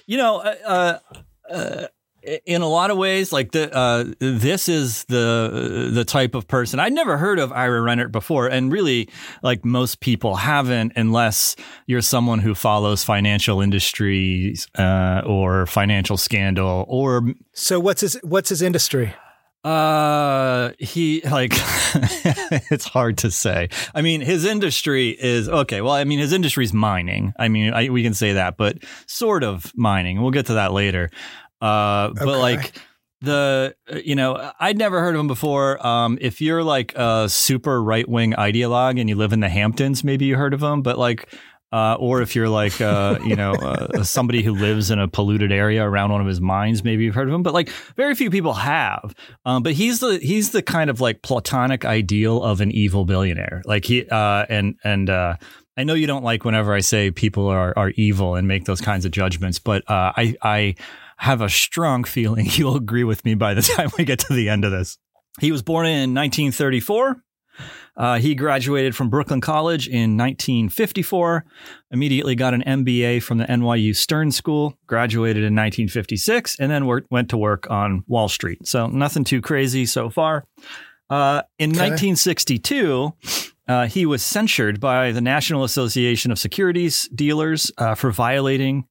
you 0.07 0.17
know, 0.17 0.37
uh, 0.37 0.99
uh, 1.51 1.87
in 2.47 2.63
a 2.63 2.69
lot 2.69 2.93
of 2.93 2.99
ways, 2.99 3.33
like 3.33 3.51
the 3.51 3.75
uh, 3.75 4.05
this 4.21 4.69
is 4.69 5.03
the 5.07 5.91
the 5.93 6.05
type 6.05 6.37
of 6.37 6.47
person 6.47 6.79
I'd 6.79 6.93
never 6.93 7.19
heard 7.19 7.41
of 7.41 7.51
Ira 7.51 7.81
Rennert 7.81 8.13
before, 8.13 8.47
and 8.47 8.71
really, 8.71 9.09
like 9.43 9.65
most 9.65 9.99
people 9.99 10.37
haven't, 10.37 10.93
unless 10.95 11.57
you're 11.87 12.01
someone 12.01 12.39
who 12.39 12.55
follows 12.55 13.03
financial 13.03 13.61
industries 13.61 14.69
uh, 14.79 15.23
or 15.27 15.67
financial 15.67 16.17
scandal 16.17 16.85
or 16.87 17.35
So 17.55 17.81
what's 17.81 18.03
his 18.03 18.21
what's 18.23 18.51
his 18.51 18.63
industry? 18.63 19.15
Uh, 19.65 20.73
he 20.79 21.21
like 21.23 21.53
it's 22.71 22.85
hard 22.85 23.19
to 23.19 23.31
say. 23.31 23.69
I 23.95 24.03
mean, 24.03 24.21
his 24.21 24.45
industry 24.45 25.11
is 25.11 25.49
okay. 25.49 25.81
Well, 25.81 25.93
I 25.93 26.05
mean, 26.05 26.19
his 26.19 26.33
industry 26.33 26.65
is 26.65 26.73
mining. 26.73 27.33
I 27.39 27.49
mean, 27.49 27.73
I, 27.73 27.89
we 27.89 28.03
can 28.03 28.15
say 28.15 28.33
that, 28.35 28.57
but 28.57 28.79
sort 29.07 29.45
of 29.45 29.73
mining. 29.77 30.21
We'll 30.21 30.33
get 30.33 30.47
to 30.47 30.55
that 30.55 30.73
later. 30.73 31.11
Uh, 31.61 32.11
but 32.15 32.39
like 32.39 32.77
the 33.21 33.77
you 34.05 34.17
know, 34.17 34.53
I'd 34.59 34.79
never 34.79 35.01
heard 35.01 35.15
of 35.15 35.21
him 35.21 35.29
before. 35.29 35.85
Um, 35.87 36.19
if 36.21 36.41
you're 36.41 36.65
like 36.65 36.93
a 36.97 37.29
super 37.29 37.81
right 37.81 38.09
wing 38.09 38.33
ideologue 38.33 38.99
and 38.99 39.09
you 39.09 39.15
live 39.15 39.33
in 39.33 39.41
the 39.41 39.49
Hamptons, 39.49 40.03
maybe 40.03 40.25
you 40.25 40.37
heard 40.37 40.55
of 40.55 40.63
him. 40.63 40.83
But 40.83 40.99
like. 40.99 41.33
Uh, 41.73 41.97
or 41.99 42.21
if 42.21 42.37
you're 42.37 42.49
like, 42.49 42.81
uh, 42.81 43.19
you 43.25 43.35
know, 43.35 43.53
uh, 43.53 44.03
somebody 44.05 44.43
who 44.43 44.53
lives 44.55 44.91
in 44.91 44.99
a 44.99 45.09
polluted 45.09 45.51
area 45.51 45.83
around 45.83 46.13
one 46.13 46.21
of 46.21 46.27
his 46.27 46.41
mines, 46.41 46.85
maybe 46.85 47.05
you've 47.05 47.15
heard 47.15 47.29
of 47.29 47.35
him. 47.35 47.43
But 47.43 47.55
like, 47.55 47.71
very 47.97 48.15
few 48.15 48.31
people 48.31 48.53
have. 48.53 49.15
Um, 49.47 49.63
but 49.63 49.73
he's 49.73 50.01
the 50.01 50.19
he's 50.19 50.51
the 50.51 50.63
kind 50.63 50.91
of 50.91 51.01
like 51.01 51.23
platonic 51.23 51.85
ideal 51.85 52.43
of 52.43 52.61
an 52.61 52.71
evil 52.71 53.05
billionaire. 53.05 53.63
Like 53.65 53.87
he 53.87 54.07
uh, 54.09 54.47
and 54.49 54.77
and 54.85 55.09
uh, 55.09 55.37
I 55.77 55.85
know 55.85 55.95
you 55.95 56.07
don't 56.07 56.25
like 56.25 56.45
whenever 56.45 56.75
I 56.75 56.81
say 56.81 57.11
people 57.11 57.49
are 57.49 57.73
are 57.77 57.91
evil 57.91 58.35
and 58.35 58.47
make 58.47 58.67
those 58.67 58.81
kinds 58.81 59.05
of 59.05 59.13
judgments, 59.13 59.59
but 59.59 59.83
uh, 59.91 60.13
I 60.17 60.35
I 60.43 60.75
have 61.17 61.41
a 61.41 61.49
strong 61.49 62.05
feeling 62.05 62.47
you'll 62.51 62.77
agree 62.77 63.05
with 63.05 63.25
me 63.25 63.35
by 63.35 63.55
the 63.55 63.63
time 63.77 63.91
we 63.97 64.05
get 64.05 64.19
to 64.21 64.35
the 64.35 64.49
end 64.49 64.65
of 64.65 64.73
this. 64.73 64.99
He 65.41 65.51
was 65.51 65.63
born 65.63 65.87
in 65.87 66.15
1934. 66.15 67.23
Uh, 67.97 68.19
he 68.19 68.35
graduated 68.35 68.97
from 68.97 69.11
Brooklyn 69.11 69.41
College 69.41 69.87
in 69.87 70.17
1954, 70.17 71.45
immediately 71.91 72.35
got 72.35 72.55
an 72.55 72.63
MBA 72.67 73.23
from 73.23 73.39
the 73.39 73.45
NYU 73.45 73.95
Stern 73.95 74.33
School, 74.33 74.79
graduated 74.87 75.43
in 75.43 75.55
1956, 75.55 76.57
and 76.59 76.71
then 76.71 76.87
worked, 76.87 77.11
went 77.11 77.29
to 77.31 77.37
work 77.37 77.71
on 77.71 78.03
Wall 78.07 78.29
Street. 78.29 78.67
So 78.67 78.87
nothing 78.87 79.25
too 79.25 79.41
crazy 79.43 79.85
so 79.87 80.09
far. 80.09 80.45
Uh, 81.11 81.43
in 81.59 81.71
Okay. 81.73 81.91
1962, 81.91 83.13
uh, 83.69 83.87
he 83.87 84.07
was 84.07 84.23
censured 84.23 84.81
by 84.81 85.13
the 85.13 85.21
National 85.21 85.63
Association 85.65 86.33
of 86.33 86.39
Securities 86.39 87.09
Dealers 87.15 87.71
uh, 87.77 87.95
for 87.95 88.11
violating 88.11 88.85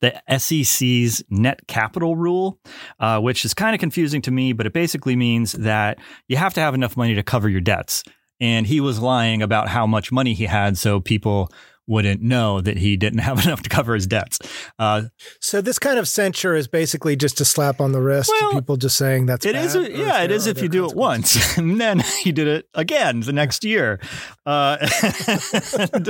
the 0.00 0.14
SEC's 0.38 1.22
net 1.28 1.60
capital 1.66 2.14
rule, 2.16 2.58
uh, 3.00 3.20
which 3.20 3.44
is 3.44 3.52
kind 3.52 3.74
of 3.74 3.80
confusing 3.80 4.22
to 4.22 4.30
me, 4.30 4.52
but 4.52 4.64
it 4.64 4.72
basically 4.72 5.16
means 5.16 5.52
that 5.52 5.98
you 6.28 6.36
have 6.36 6.54
to 6.54 6.60
have 6.60 6.72
enough 6.72 6.96
money 6.96 7.14
to 7.16 7.22
cover 7.22 7.48
your 7.48 7.60
debts. 7.60 8.04
And 8.40 8.66
he 8.66 8.80
was 8.80 9.00
lying 9.00 9.42
about 9.42 9.68
how 9.68 9.86
much 9.86 10.12
money 10.12 10.34
he 10.34 10.44
had 10.44 10.78
so 10.78 11.00
people 11.00 11.50
wouldn't 11.88 12.20
know 12.20 12.60
that 12.60 12.76
he 12.76 12.98
didn't 12.98 13.18
have 13.30 13.42
enough 13.44 13.62
to 13.62 13.68
cover 13.70 13.94
his 13.94 14.06
debts. 14.06 14.38
Uh, 14.78 15.04
So 15.40 15.60
this 15.62 15.78
kind 15.78 15.98
of 15.98 16.06
censure 16.06 16.54
is 16.54 16.68
basically 16.68 17.16
just 17.16 17.40
a 17.40 17.44
slap 17.46 17.80
on 17.80 17.92
the 17.92 18.00
wrist 18.02 18.30
Well, 18.40 18.50
to 18.50 18.56
people 18.58 18.76
just 18.76 18.96
saying 18.98 19.24
that's 19.26 19.46
It 19.46 19.54
bad, 19.54 19.64
is, 19.64 19.74
or 19.74 19.82
yeah, 19.82 20.22
it 20.22 20.30
is 20.30 20.46
if 20.46 20.60
you 20.60 20.68
do 20.68 20.84
it 20.88 20.94
once, 20.94 21.56
and 21.58 21.80
then 21.80 22.00
he 22.22 22.30
did 22.30 22.46
it 22.46 22.68
again 22.74 23.20
the 23.20 23.32
next 23.32 23.64
year, 23.64 24.00
uh, 24.44 24.76
and 25.92 26.08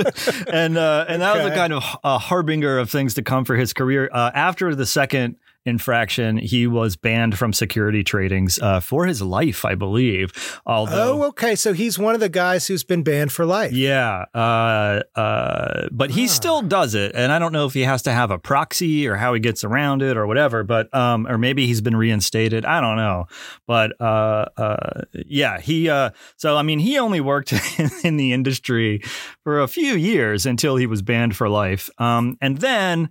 and, 0.51 0.77
uh, 0.77 1.05
and 1.07 1.21
that 1.21 1.37
was 1.37 1.45
a 1.45 1.55
kind 1.55 1.73
of 1.73 1.83
a 2.03 2.17
harbinger 2.17 2.77
of 2.77 2.89
things 2.89 3.13
to 3.13 3.21
come 3.21 3.45
for 3.45 3.55
his 3.55 3.71
career. 3.73 4.09
Uh, 4.11 4.31
after 4.33 4.75
the 4.75 4.85
second 4.85 5.37
infraction. 5.65 6.37
He 6.37 6.65
was 6.67 6.95
banned 6.95 7.37
from 7.37 7.53
security 7.53 8.03
tradings 8.03 8.61
uh, 8.61 8.79
for 8.79 9.05
his 9.05 9.21
life, 9.21 9.65
I 9.65 9.75
believe. 9.75 10.31
Although, 10.65 11.23
oh, 11.23 11.27
okay. 11.29 11.55
So 11.55 11.73
he's 11.73 11.99
one 11.99 12.13
of 12.15 12.19
the 12.21 12.29
guys 12.29 12.67
who's 12.67 12.83
been 12.83 13.03
banned 13.03 13.31
for 13.31 13.45
life. 13.45 13.71
yeah, 13.71 14.25
uh, 14.33 15.01
uh, 15.15 15.87
but 15.91 16.11
he 16.11 16.23
Ah. 16.23 16.27
still 16.27 16.61
does 16.61 16.95
it, 16.95 17.11
and 17.15 17.31
I 17.31 17.39
don't 17.39 17.51
know 17.53 17.65
if 17.65 17.73
he 17.73 17.81
has 17.81 18.01
to 18.03 18.11
have 18.11 18.31
a 18.31 18.39
proxy 18.39 19.07
or 19.07 19.15
how 19.15 19.33
he 19.33 19.39
gets 19.39 19.63
around 19.63 20.01
it 20.01 20.17
or 20.17 20.25
whatever. 20.27 20.63
But 20.63 20.93
um, 20.95 21.27
or 21.27 21.37
maybe 21.37 21.67
he's 21.67 21.81
been 21.81 21.95
reinstated. 21.95 22.65
I 22.65 22.81
don't 22.81 22.95
know. 22.97 23.25
But 23.67 23.91
uh, 24.01 24.45
uh, 24.57 25.01
yeah, 25.25 25.59
he. 25.59 25.89
Uh, 25.89 26.11
so 26.37 26.57
I 26.57 26.63
mean, 26.63 26.79
he 26.79 26.97
only 26.97 27.21
worked 27.21 27.53
in 28.03 28.17
the 28.17 28.33
industry 28.33 29.01
for 29.43 29.59
a 29.59 29.67
few 29.67 29.93
years 29.95 30.45
until 30.45 30.75
he 30.77 30.87
was 30.87 31.01
banned 31.01 31.35
for 31.35 31.49
life. 31.49 31.89
Um, 31.97 32.37
and 32.41 32.57
then. 32.59 33.09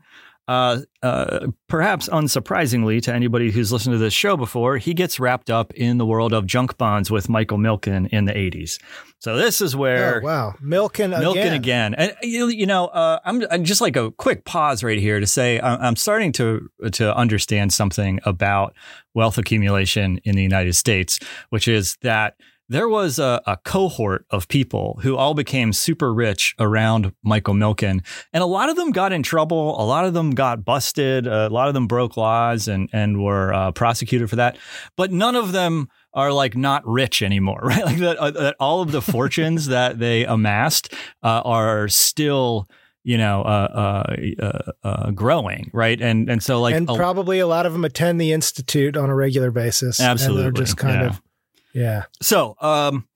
Uh, 0.49 0.81
uh, 1.03 1.49
perhaps 1.69 2.09
unsurprisingly 2.09 3.03
to 3.03 3.13
anybody 3.13 3.51
who's 3.51 3.71
listened 3.71 3.93
to 3.93 3.99
this 3.99 4.15
show 4.15 4.35
before, 4.35 4.79
he 4.79 4.95
gets 4.95 5.21
wrapped 5.21 5.51
up 5.51 5.75
in 5.75 5.99
the 5.99 6.07
world 6.07 6.33
of 6.33 6.47
junk 6.47 6.79
bonds 6.79 7.11
with 7.11 7.29
Michael 7.29 7.59
Milken 7.59 8.09
in 8.09 8.25
the 8.25 8.33
80s. 8.33 8.81
So 9.19 9.37
this 9.37 9.61
is 9.61 9.77
where 9.77 10.23
Oh, 10.23 10.25
wow. 10.25 10.55
Milken 10.63 11.15
again. 11.17 11.23
Milken 11.23 11.55
again. 11.55 11.95
And 11.95 12.17
you, 12.23 12.49
you 12.49 12.65
know, 12.65 12.87
uh, 12.87 13.19
I'm, 13.27 13.45
I'm 13.51 13.65
just 13.65 13.83
like 13.83 13.97
a 13.97 14.11
quick 14.13 14.47
pause 14.47 14.83
right 14.83 14.99
here 14.99 15.21
to 15.21 15.27
say 15.27 15.61
I'm 15.61 15.97
starting 15.97 16.33
to 16.33 16.71
to 16.93 17.15
understand 17.15 17.73
something 17.75 18.19
about 18.25 18.75
wealth 19.15 19.37
accumulation 19.37 20.19
in 20.25 20.35
the 20.35 20.43
United 20.43 20.75
States, 20.77 21.19
which 21.51 21.69
is 21.69 21.97
that 22.01 22.37
there 22.69 22.89
was 22.89 23.19
a, 23.19 23.41
a 23.47 23.57
cohort 23.57 24.27
of 24.31 24.49
people 24.49 24.99
who 25.03 25.17
all 25.17 25.35
became 25.35 25.73
super 25.73 26.13
rich 26.13 26.55
around 26.59 27.13
Michael 27.23 27.55
Milken, 27.55 28.05
and 28.33 28.43
a 28.43 28.47
lot 28.47 28.69
of 28.69 28.77
them 28.77 28.93
got 28.93 29.13
in 29.13 29.23
trouble. 29.23 29.81
A 29.81 29.85
lot 29.85 30.05
of 30.05 30.15
them 30.15 30.33
got 30.33 30.65
busted. 30.65 31.27
A 31.27 31.49
lot 31.49 31.69
of 31.69 31.75
them 31.75 31.87
broke 31.87 32.17
laws 32.17 32.69
and 32.69 32.89
and 32.93 33.23
were 33.23 33.53
uh, 33.53 33.73
prosecuted 33.73 34.29
for 34.29 34.37
that. 34.37 34.59
But 34.97 35.13
none 35.13 35.37
of 35.37 35.53
them 35.53 35.89
are 36.15 36.33
like 36.33 36.57
not 36.57 36.87
rich 36.87 37.23
anymore, 37.23 37.61
right? 37.65 37.85
Like 37.85 37.99
that, 37.99 38.17
uh, 38.19 38.31
that 38.33 38.57
all 38.61 38.83
of 38.83 38.93
the 38.93 39.03
fortunes 39.03 39.67
that 39.69 39.99
they 39.99 40.25
amassed 40.25 40.93
uh, 41.23 41.43
are 41.45 41.89
still, 41.89 42.69
you 43.05 43.17
know, 43.17 43.43
uh, 43.43 44.05
uh, 44.43 44.45
uh, 44.45 44.73
uh, 44.83 45.11
growing, 45.13 45.71
right? 45.73 46.01
And 46.01 46.29
and 46.29 46.43
so 46.43 46.61
like 46.61 46.75
and 46.75 46.87
probably 46.87 47.39
a 47.39 47.47
lot 47.47 47.67
of 47.67 47.73
them 47.73 47.85
attend 47.85 48.21
the 48.21 48.33
institute 48.33 48.97
on 48.97 49.11
a 49.11 49.15
regular 49.15 49.51
basis. 49.51 50.01
Absolutely, 50.01 50.47
And 50.47 50.57
they're 50.57 50.65
just 50.65 50.77
kind 50.77 51.01
yeah. 51.01 51.09
of, 51.09 51.23
yeah. 51.73 52.05
So, 52.21 52.57
um, 52.61 53.07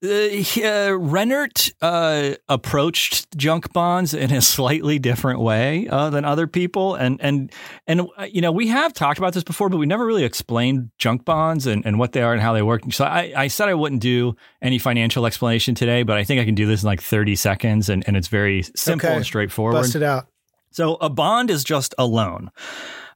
uh, 0.00 0.06
uh, 0.06 0.94
Rennert 0.94 1.72
uh, 1.82 2.36
approached 2.48 3.36
junk 3.36 3.72
bonds 3.72 4.14
in 4.14 4.32
a 4.32 4.40
slightly 4.40 5.00
different 5.00 5.40
way 5.40 5.88
uh, 5.88 6.08
than 6.10 6.24
other 6.24 6.46
people, 6.46 6.94
and 6.94 7.20
and 7.20 7.52
and 7.88 8.02
uh, 8.16 8.22
you 8.30 8.40
know 8.40 8.52
we 8.52 8.68
have 8.68 8.92
talked 8.92 9.18
about 9.18 9.32
this 9.32 9.42
before, 9.42 9.68
but 9.68 9.78
we 9.78 9.86
never 9.86 10.06
really 10.06 10.22
explained 10.22 10.90
junk 10.98 11.24
bonds 11.24 11.66
and, 11.66 11.84
and 11.84 11.98
what 11.98 12.12
they 12.12 12.22
are 12.22 12.32
and 12.32 12.40
how 12.40 12.52
they 12.52 12.62
work. 12.62 12.82
So 12.92 13.04
I, 13.04 13.32
I 13.36 13.48
said 13.48 13.68
I 13.68 13.74
wouldn't 13.74 14.00
do 14.00 14.36
any 14.62 14.78
financial 14.78 15.26
explanation 15.26 15.74
today, 15.74 16.04
but 16.04 16.16
I 16.16 16.22
think 16.22 16.40
I 16.40 16.44
can 16.44 16.54
do 16.54 16.66
this 16.66 16.84
in 16.84 16.86
like 16.86 17.02
thirty 17.02 17.34
seconds, 17.34 17.88
and, 17.88 18.04
and 18.06 18.16
it's 18.16 18.28
very 18.28 18.62
simple 18.76 19.08
Okay. 19.08 19.16
and 19.16 19.24
straightforward. 19.24 19.82
Bust 19.82 19.96
it 19.96 20.04
out. 20.04 20.28
So 20.70 20.94
a 21.00 21.10
bond 21.10 21.50
is 21.50 21.64
just 21.64 21.92
a 21.98 22.06
loan. 22.06 22.52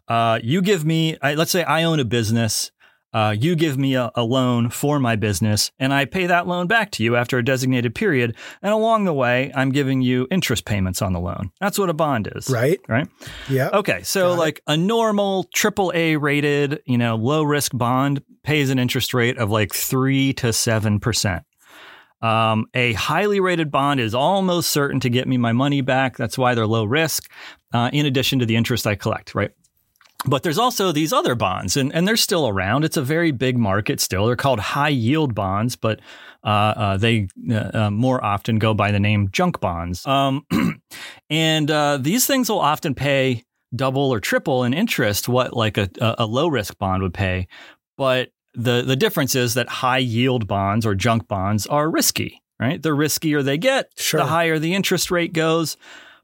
Uh, 0.09 0.40
you 0.43 0.62
give 0.62 0.84
me, 0.84 1.16
I, 1.22 1.34
let's 1.34 1.53
say 1.53 1.62
I 1.62 1.84
own 1.84 2.01
a 2.01 2.05
business. 2.05 2.72
Uh, 3.12 3.34
you 3.38 3.54
give 3.54 3.76
me 3.76 3.94
a, 3.94 4.10
a 4.14 4.22
loan 4.24 4.70
for 4.70 4.98
my 4.98 5.16
business, 5.16 5.70
and 5.78 5.92
I 5.92 6.04
pay 6.06 6.26
that 6.26 6.46
loan 6.46 6.66
back 6.66 6.90
to 6.92 7.04
you 7.04 7.16
after 7.16 7.38
a 7.38 7.44
designated 7.44 7.94
period. 7.94 8.34
And 8.62 8.72
along 8.72 9.04
the 9.04 9.12
way, 9.12 9.52
I'm 9.54 9.70
giving 9.70 10.00
you 10.00 10.26
interest 10.30 10.64
payments 10.64 11.02
on 11.02 11.12
the 11.12 11.20
loan. 11.20 11.50
That's 11.60 11.78
what 11.78 11.90
a 11.90 11.94
bond 11.94 12.30
is, 12.34 12.48
Right. 12.48 12.80
Right. 12.88 13.08
Yeah. 13.50 13.68
Okay, 13.72 14.02
so 14.02 14.28
Got 14.28 14.34
it. 14.34 14.38
like 14.38 14.62
a 14.66 14.76
normal 14.76 15.44
triple 15.54 15.92
A 15.94 16.16
rated, 16.16 16.80
you 16.86 16.96
know, 16.98 17.16
low 17.16 17.42
risk 17.42 17.72
bond 17.74 18.22
pays 18.44 18.70
an 18.70 18.78
interest 18.78 19.12
rate 19.14 19.38
of 19.38 19.50
like 19.50 19.74
three 19.74 20.32
to 20.34 20.52
seven 20.52 20.98
percent. 20.98 21.42
Um, 22.22 22.66
a 22.72 22.92
highly 22.92 23.40
rated 23.40 23.70
bond 23.72 23.98
is 23.98 24.14
almost 24.14 24.70
certain 24.70 25.00
to 25.00 25.10
get 25.10 25.26
me 25.26 25.38
my 25.38 25.52
money 25.52 25.80
back. 25.80 26.16
That's 26.16 26.38
why 26.38 26.54
they're 26.54 26.66
low 26.68 26.84
risk. 26.84 27.28
Uh, 27.74 27.90
in 27.92 28.06
addition 28.06 28.38
to 28.38 28.46
the 28.46 28.54
interest 28.54 28.86
I 28.86 28.94
collect, 28.94 29.34
right? 29.34 29.50
But 30.25 30.45
there's 30.45 30.59
also 30.59 30.93
these 30.93 31.12
other 31.12 31.35
bonds, 31.35 31.77
and, 31.77 31.93
and 31.93 32.07
they're 32.07 32.16
still 32.16 32.47
around. 32.47 32.85
It's 32.85 32.97
a 32.97 33.03
very 33.03 33.33
big 33.33 33.59
market 33.59 34.01
still. 34.01 34.27
They're 34.27 34.37
called 34.37 34.61
high 34.61 34.89
yield 34.91 35.35
bonds, 35.35 35.75
but 35.75 35.99
uh, 36.45 36.47
uh, 36.47 36.97
they 36.97 37.27
uh, 37.51 37.70
uh, 37.75 37.91
more 37.91 38.25
often 38.25 38.59
go 38.59 38.73
by 38.73 38.93
the 38.93 39.01
name 39.01 39.31
junk 39.33 39.59
bonds. 39.61 40.07
Um, 40.07 40.47
and 41.31 41.70
uh, 41.70 41.97
these 42.01 42.27
things 42.27 42.49
will 42.49 42.61
often 42.61 42.95
pay 42.95 43.43
double 43.75 44.11
or 44.12 44.20
triple 44.20 44.64
in 44.64 44.75
interest 44.75 45.29
what 45.29 45.55
like 45.55 45.77
a, 45.79 45.89
a, 46.01 46.14
a 46.18 46.27
low 46.27 46.47
risk 46.47 46.79
bond 46.79 47.03
would 47.03 47.14
pay. 47.14 47.49
But 47.97 48.31
the 48.55 48.83
the 48.83 48.97
difference 48.97 49.35
is 49.35 49.55
that 49.55 49.68
high 49.68 49.99
yield 49.99 50.47
bonds 50.47 50.85
or 50.87 50.95
junk 50.95 51.27
bonds 51.27 51.66
are 51.66 51.91
risky, 51.91 52.43
right? 52.61 52.81
The 52.83 52.91
riskier 52.91 53.43
they 53.43 53.59
get, 53.59 53.91
Sure. 53.97 54.20
the 54.20 54.27
higher 54.27 54.59
the 54.59 54.75
interest 54.75 55.11
rate 55.11 55.33
goes. 55.33 55.77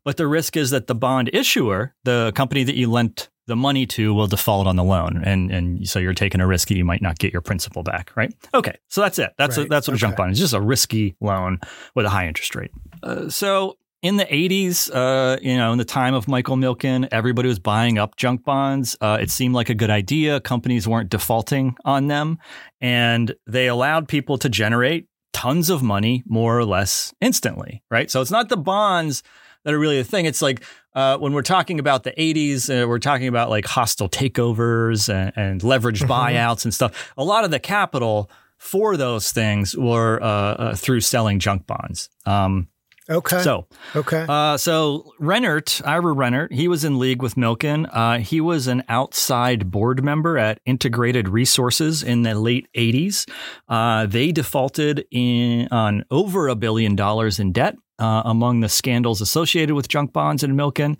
But 0.05 0.17
the 0.19 0.27
risk 0.29 0.57
is 0.57 0.71
that 0.71 0.87
the 0.87 0.95
bond 0.95 1.31
issuer, 1.33 1.95
the 2.05 2.33
company 2.35 2.63
that 2.65 2.77
you 2.77 2.91
lent 2.91 3.29
the 3.49 3.57
money 3.57 3.85
to, 3.87 4.15
will 4.15 4.29
default 4.29 4.67
on 4.69 4.77
the 4.77 4.85
loan, 4.85 5.23
and 5.25 5.51
and 5.51 5.89
so 5.89 5.99
you're 5.99 6.15
taking 6.15 6.41
a 6.41 6.47
risk 6.47 6.69
that 6.69 6.77
you 6.77 6.85
might 6.85 7.03
not 7.03 7.19
get 7.19 7.33
your 7.33 7.43
principal 7.43 7.83
back, 7.83 8.13
right? 8.15 8.33
Okay, 8.55 8.77
so 8.89 9.01
that's 9.01 9.19
it. 9.19 9.33
That's 9.37 9.57
a, 9.59 9.65
that's 9.65 9.89
what 9.89 9.95
a 9.95 9.99
junk 9.99 10.13
Okay. 10.15 10.23
bond 10.23 10.33
is. 10.33 10.39
Just 10.39 10.55
a 10.55 10.61
risky 10.61 11.17
loan 11.21 11.59
with 11.97 12.07
a 12.07 12.11
high 12.11 12.29
interest 12.29 12.55
rate. 12.55 12.71
Uh, 13.03 13.29
so 13.29 13.77
in 14.01 14.17
the 14.17 14.27
80s, 14.27 14.89
uh, 14.95 15.39
you 15.43 15.57
know, 15.57 15.73
in 15.73 15.79
the 15.79 15.85
time 15.85 16.15
of 16.15 16.29
Michael 16.29 16.57
Milken, 16.57 17.09
everybody 17.11 17.49
was 17.49 17.59
buying 17.59 17.99
up 17.99 18.15
junk 18.17 18.45
bonds. 18.45 18.97
Uh, 19.01 19.19
it 19.21 19.29
seemed 19.31 19.57
like 19.57 19.69
a 19.71 19.75
good 19.75 19.91
idea. 19.91 20.41
Companies 20.41 20.87
weren't 20.87 21.11
defaulting 21.11 21.75
on 21.85 22.07
them, 22.07 22.39
and 22.81 23.35
they 23.47 23.67
allowed 23.67 24.07
people 24.07 24.39
to 24.39 24.49
generate 24.49 25.07
tons 25.33 25.69
of 25.71 25.83
money 25.83 26.23
more 26.27 26.57
or 26.59 26.65
less 26.65 27.13
instantly, 27.21 27.83
right? 27.91 28.11
So 28.11 28.21
it's 28.21 28.31
not 28.31 28.49
the 28.49 28.57
bonds 28.57 29.23
that 29.65 29.75
are 29.75 29.79
really 29.79 29.99
the 29.99 30.05
thing. 30.05 30.27
It's 30.27 30.43
like 30.43 30.63
uh, 30.99 31.17
when 31.19 31.33
we're 31.33 31.43
talking 31.43 31.79
about 31.79 32.03
the 32.03 32.11
80s, 32.11 32.69
uh, 32.69 32.89
we're 32.89 32.99
talking 32.99 33.29
about 33.29 33.51
like 33.51 33.67
hostile 33.67 34.09
takeovers 34.09 35.09
and, 35.09 35.33
and 35.37 35.61
leveraged 35.61 36.09
buyouts 36.09 36.65
and 36.65 36.75
stuff. 36.75 37.13
A 37.17 37.23
lot 37.23 37.45
of 37.45 37.53
the 37.53 37.61
capital 37.61 38.29
for 38.57 38.97
those 38.97 39.31
things 39.31 39.77
were 39.77 40.21
uh, 40.21 40.27
uh, 40.27 40.75
through 40.75 41.01
selling 41.01 41.39
junk 41.39 41.67
bonds. 41.69 42.11
Um, 42.27 42.69
Okay. 43.11 43.41
so, 43.43 43.67
okay. 43.97 44.27
uh, 44.29 44.59
so 44.59 45.15
Rennert, 45.19 45.81
Ira 45.87 46.15
Rennert, 46.15 46.53
he 46.53 46.69
was 46.69 46.85
in 46.85 46.99
league 46.99 47.23
with 47.23 47.37
Milken. 47.37 47.89
Uh, 47.91 48.19
he 48.19 48.39
was 48.39 48.67
an 48.67 48.83
outside 48.91 49.71
board 49.71 50.05
member 50.05 50.37
at 50.37 50.61
Integrated 50.67 51.27
Resources 51.27 52.03
in 52.03 52.21
the 52.21 52.35
late 52.35 52.69
80s. 52.77 53.27
Uh, 53.67 54.05
they 54.05 54.31
defaulted 54.31 55.07
in 55.11 55.69
on 55.71 56.05
over 56.11 56.49
a 56.49 56.55
billion 56.55 56.97
dollars 56.97 57.41
in 57.41 57.53
debt. 57.53 57.77
Uh, 58.01 58.23
among 58.25 58.61
the 58.61 58.69
scandals 58.69 59.21
associated 59.21 59.75
with 59.75 59.89
junk 59.89 60.13
bonds 60.13 60.45
and 60.45 60.57
Milken. 60.57 60.97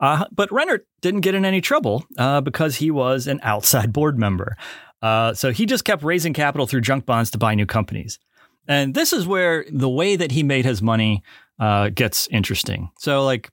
Uh, 0.00 0.24
but 0.32 0.50
Rennert 0.50 0.80
didn't 1.00 1.20
get 1.20 1.36
in 1.36 1.44
any 1.44 1.60
trouble 1.60 2.04
uh, 2.18 2.40
because 2.40 2.74
he 2.74 2.90
was 2.90 3.28
an 3.28 3.38
outside 3.44 3.92
board 3.98 4.18
member. 4.18 4.56
Uh, 5.00 5.32
so 5.32 5.52
he 5.52 5.64
just 5.64 5.84
kept 5.84 6.02
raising 6.02 6.32
capital 6.32 6.66
through 6.66 6.80
junk 6.80 7.06
bonds 7.06 7.30
to 7.30 7.38
buy 7.38 7.54
new 7.54 7.66
companies. 7.66 8.18
And 8.66 8.94
this 8.94 9.12
is 9.12 9.26
where 9.26 9.64
the 9.70 9.88
way 9.88 10.16
that 10.16 10.32
he 10.32 10.42
made 10.42 10.64
his 10.64 10.82
money 10.82 11.22
uh, 11.58 11.90
gets 11.90 12.26
interesting. 12.28 12.90
So, 12.98 13.24
like, 13.24 13.50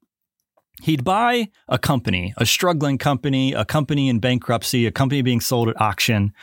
he'd 0.81 1.03
buy 1.03 1.49
a 1.67 1.77
company, 1.77 2.33
a 2.37 2.45
struggling 2.45 2.97
company, 2.97 3.53
a 3.53 3.65
company 3.65 4.09
in 4.09 4.19
bankruptcy, 4.19 4.85
a 4.85 4.91
company 4.91 5.21
being 5.21 5.41
sold 5.41 5.69
at 5.69 5.79
auction, 5.81 6.33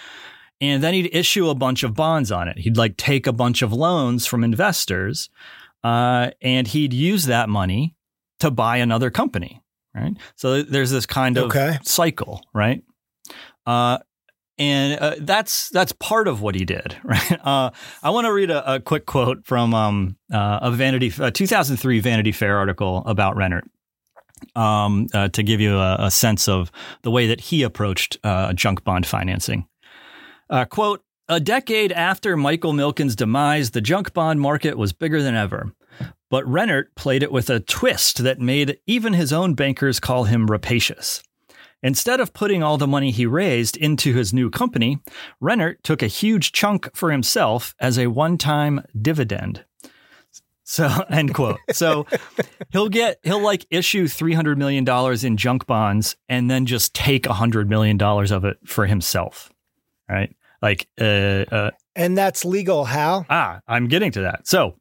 and 0.60 0.82
then 0.82 0.94
he'd 0.94 1.14
issue 1.14 1.48
a 1.48 1.54
bunch 1.54 1.82
of 1.82 1.94
bonds 1.94 2.32
on 2.32 2.48
it. 2.48 2.58
He'd 2.58 2.76
like 2.76 2.96
take 2.96 3.26
a 3.26 3.32
bunch 3.32 3.62
of 3.62 3.72
loans 3.72 4.26
from 4.26 4.44
investors, 4.44 5.30
uh, 5.84 6.30
and 6.42 6.66
he'd 6.66 6.92
use 6.92 7.26
that 7.26 7.48
money 7.48 7.94
to 8.40 8.50
buy 8.50 8.78
another 8.78 9.10
company. 9.10 9.60
Right. 9.94 10.14
So 10.34 10.62
there's 10.62 10.90
this 10.90 11.06
kind 11.06 11.36
of 11.38 11.44
Okay. 11.44 11.78
cycle, 11.84 12.42
right? 12.52 12.82
Uh, 13.64 13.98
and 14.58 14.98
uh, 15.00 15.14
that's 15.20 15.68
that's 15.70 15.92
part 15.92 16.26
of 16.26 16.40
what 16.40 16.54
he 16.56 16.64
did, 16.64 16.96
right? 17.04 17.32
Uh, 17.46 17.70
I 18.02 18.10
want 18.10 18.24
to 18.26 18.32
read 18.32 18.50
a, 18.50 18.74
a 18.74 18.80
quick 18.80 19.06
quote 19.06 19.44
from 19.44 19.72
um, 19.74 20.16
uh, 20.32 20.58
a 20.62 20.70
Vanity 20.72 21.12
a 21.20 21.30
2003 21.30 22.00
Vanity 22.00 22.32
Fair 22.32 22.56
article 22.58 23.02
about 23.06 23.36
Rennert 23.36 23.62
um, 24.56 25.06
uh, 25.14 25.28
to 25.28 25.42
give 25.42 25.60
you 25.60 25.76
a, 25.78 25.96
a 26.06 26.10
sense 26.10 26.48
of 26.48 26.70
the 27.02 27.10
way 27.10 27.26
that 27.28 27.40
he 27.40 27.62
approached 27.62 28.18
uh, 28.24 28.52
junk 28.52 28.82
bond 28.84 29.06
financing. 29.06 29.66
Uh, 30.50 30.64
quote: 30.64 31.02
A 31.26 31.40
decade 31.40 31.90
after 31.90 32.36
Michael 32.36 32.74
Milken's 32.74 33.16
demise, 33.16 33.70
the 33.70 33.80
junk 33.80 34.12
bond 34.12 34.42
market 34.42 34.76
was 34.76 34.92
bigger 34.92 35.22
than 35.22 35.34
ever. 35.34 35.72
But 36.28 36.44
Rennert 36.44 36.94
played 36.96 37.22
it 37.22 37.32
with 37.32 37.48
a 37.48 37.60
twist 37.60 38.18
that 38.24 38.40
made 38.40 38.78
even 38.86 39.14
his 39.14 39.32
own 39.32 39.54
bankers 39.54 40.00
call 40.00 40.24
him 40.24 40.50
rapacious. 40.50 41.22
Instead 41.82 42.20
of 42.20 42.34
putting 42.34 42.62
all 42.62 42.76
the 42.76 42.86
money 42.86 43.10
he 43.10 43.24
raised 43.24 43.78
into 43.78 44.12
his 44.12 44.34
new 44.34 44.50
company, 44.50 44.98
Rennert 45.42 45.76
took 45.82 46.02
a 46.02 46.08
huge 46.08 46.52
chunk 46.52 46.94
for 46.94 47.10
himself 47.10 47.74
as 47.80 47.98
a 47.98 48.08
one 48.08 48.36
time 48.36 48.84
dividend. 49.00 49.64
So 50.64 50.88
end 51.10 51.32
quote. 51.32 51.58
So 51.72 52.06
he'll 52.70 52.90
get 52.90 53.18
he'll 53.22 53.42
like 53.42 53.66
issue 53.70 54.08
three 54.08 54.34
hundred 54.34 54.58
million 54.58 54.84
dollars 54.84 55.24
in 55.24 55.38
junk 55.38 55.66
bonds 55.66 56.16
and 56.28 56.50
then 56.50 56.66
just 56.66 56.92
take 56.92 57.24
hundred 57.24 57.70
million 57.70 57.96
dollars 57.96 58.30
of 58.30 58.44
it 58.44 58.58
for 58.66 58.84
himself. 58.84 59.50
Right? 60.06 60.34
Like 60.64 60.88
uh, 60.98 61.04
uh 61.04 61.70
And 61.94 62.16
that's 62.16 62.44
legal. 62.44 62.86
How? 62.86 63.26
ah, 63.28 63.60
I'm 63.68 63.86
getting 63.86 64.10
to 64.12 64.22
that. 64.22 64.48
So 64.48 64.76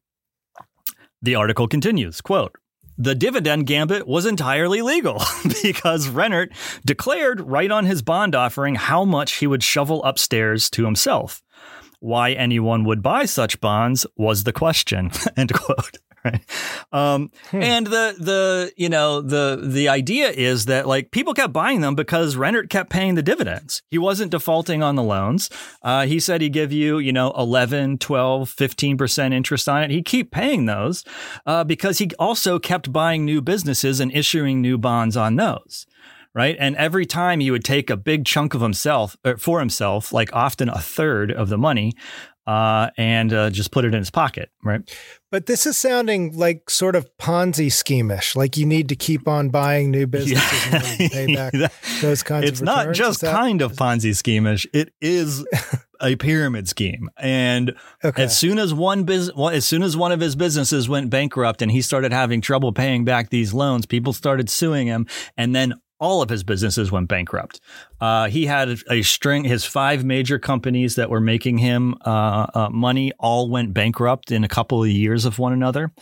the 1.22 1.36
article 1.36 1.68
continues, 1.68 2.22
quote 2.22 2.56
the 2.98 3.16
dividend 3.16 3.66
gambit 3.66 4.08
was 4.08 4.26
entirely 4.26 4.82
legal 4.82 5.16
because 5.64 6.08
Rennert 6.08 6.56
declared 6.86 7.42
right 7.42 7.72
on 7.72 7.86
his 7.86 8.02
bond 8.02 8.36
offering 8.36 8.76
how 8.76 9.04
much 9.04 9.34
he 9.34 9.48
would 9.48 9.64
shovel 9.64 10.04
upstairs 10.04 10.70
to 10.72 10.86
himself. 10.86 11.42
Why 12.04 12.34
anyone 12.34 12.84
would 12.84 13.02
buy 13.02 13.24
such 13.24 13.62
bonds 13.62 14.06
was 14.18 14.44
the 14.44 14.52
question. 14.52 15.10
End 15.38 15.54
quote. 15.54 16.00
Right. 16.26 16.42
Um, 16.92 17.32
And 17.54 17.88
the 17.88 18.16
the 18.20 18.74
you 18.76 18.90
know 18.90 19.22
the 19.22 19.60
the 19.62 19.88
idea 19.88 20.30
is 20.30 20.66
that 20.66 20.86
like 20.86 21.12
people 21.12 21.34
kept 21.34 21.54
buying 21.54 21.80
them 21.80 21.96
because 21.96 22.36
Rennert 22.36 22.70
kept 22.70 22.90
paying 22.90 23.16
the 23.16 23.24
dividends. 23.24 23.84
He 23.90 23.98
wasn't 23.98 24.32
defaulting 24.32 24.84
on 24.84 24.96
the 24.96 25.04
loans. 25.04 25.50
Uh, 25.82 26.06
he 26.06 26.20
said 26.20 26.42
he'd 26.42 26.54
give 26.54 26.74
you 26.74 26.98
you 27.00 27.14
know 27.14 27.32
11, 27.38 28.00
12, 28.00 28.50
15 28.50 28.98
percent 28.98 29.34
interest 29.34 29.70
on 29.70 29.84
it. 29.84 29.92
He'd 29.92 30.06
keep 30.06 30.30
paying 30.30 30.66
those 30.66 31.06
uh, 31.46 31.64
because 31.64 32.00
he 32.00 32.10
also 32.20 32.60
kept 32.60 32.92
buying 32.92 33.24
new 33.24 33.42
businesses 33.42 34.00
and 34.02 34.12
issuing 34.14 34.62
new 34.62 34.78
bonds 34.78 35.16
on 35.16 35.38
those 35.38 35.86
right? 36.36 36.56
And 36.60 36.76
every 36.76 37.06
time 37.06 37.40
he 37.40 37.52
would 37.52 37.64
take 37.64 37.90
a 37.90 37.98
big 37.98 38.26
chunk 38.26 38.54
of 38.54 38.62
himself 38.62 39.16
er, 39.26 39.38
for 39.38 39.60
himself, 39.60 40.12
like 40.14 40.30
often 40.34 40.70
a 40.70 40.80
third 40.80 41.32
of 41.32 41.50
the 41.50 41.58
money, 41.58 41.94
uh, 42.46 42.90
and 42.98 43.32
uh, 43.32 43.50
just 43.50 43.72
put 43.72 43.86
it 43.86 43.94
in 43.94 44.00
his 44.00 44.10
pocket, 44.10 44.50
right? 44.66 44.82
But 45.32 45.46
this 45.46 45.66
is 45.66 45.78
sounding 45.78 46.36
like 46.36 46.70
sort 46.70 46.96
of 46.98 47.08
Ponzi 47.18 47.72
scheme-ish. 47.72 48.36
Like 48.36 48.58
you 48.58 48.66
need 48.66 48.90
to 48.90 48.98
keep 48.98 49.30
on 49.30 49.48
buying 49.50 49.92
new 49.92 50.06
businesses 50.18 50.74
and 51.00 51.12
pay 51.12 51.36
back 51.36 51.54
That- 51.54 51.72
those 52.02 52.22
kinds 52.22 52.50
it's 52.50 52.60
of 52.60 52.66
not 52.66 52.94
just 52.94 53.22
that- 53.22 53.34
kind 53.34 53.62
of 53.62 53.74
Ponzi 53.74 54.14
scheme-ish. 54.14 54.68
It 54.74 54.94
is 55.00 55.46
a 56.02 56.18
pyramid 56.18 56.68
scheme, 56.68 57.10
and 57.18 57.74
Okay. 58.04 58.24
as 58.24 58.38
soon 58.38 58.60
as 58.60 58.74
one 58.74 59.06
business, 59.06 59.38
as 59.54 59.64
soon 59.66 59.82
as 59.82 59.96
one 59.96 60.12
of 60.12 60.20
his 60.20 60.36
businesses 60.36 60.90
went 60.90 61.10
bankrupt 61.10 61.62
and 61.62 61.72
he 61.72 61.82
started 61.82 62.12
having 62.12 62.42
trouble 62.42 62.74
paying 62.74 63.06
back 63.06 63.30
these 63.30 63.54
loans, 63.54 63.86
people 63.86 64.12
started 64.12 64.50
suing 64.50 64.88
him, 64.88 65.08
and 65.38 65.56
then 65.56 65.76
all 66.04 66.22
of 66.22 66.28
his 66.28 66.44
businesses 66.44 66.92
went 66.92 67.08
bankrupt. 67.08 67.62
Uh, 68.02 68.28
he 68.28 68.46
had 68.46 68.78
a 68.90 69.02
string. 69.04 69.46
His 69.46 69.64
five 69.64 70.04
major 70.04 70.38
companies 70.38 70.96
that 70.96 71.10
were 71.10 71.22
making 71.22 71.60
him 71.60 71.96
uh, 72.06 72.48
uh, 72.54 72.70
money 72.70 73.14
all 73.20 73.50
went 73.50 73.74
bankrupt 73.74 74.30
in 74.30 74.44
a 74.44 74.50
couple 74.50 74.84
of 74.84 74.90
years 74.90 75.24
of 75.24 75.40
one 75.40 75.54
another. 75.54 75.94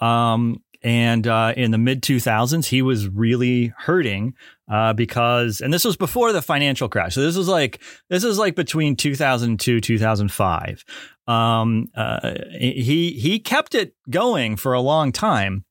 Um, 0.00 0.62
and 0.82 1.28
uh, 1.28 1.54
in 1.56 1.70
the 1.70 1.78
mid 1.78 2.02
2000s, 2.02 2.66
he 2.66 2.82
was 2.82 3.08
really 3.08 3.72
hurting 3.78 4.34
uh, 4.68 4.92
because, 4.92 5.60
and 5.60 5.72
this 5.72 5.84
was 5.84 5.96
before 5.96 6.32
the 6.32 6.42
financial 6.42 6.88
crash. 6.88 7.14
So 7.14 7.22
this 7.22 7.36
was 7.36 7.48
like 7.48 7.80
this 8.10 8.24
is 8.24 8.38
like 8.38 8.56
between 8.56 8.96
2002 8.96 9.80
2005. 9.80 10.84
Um, 11.28 11.86
uh, 11.96 12.34
he 12.58 13.12
he 13.12 13.38
kept 13.38 13.76
it 13.76 13.94
going 14.10 14.56
for 14.56 14.72
a 14.72 14.80
long 14.80 15.12
time. 15.12 15.64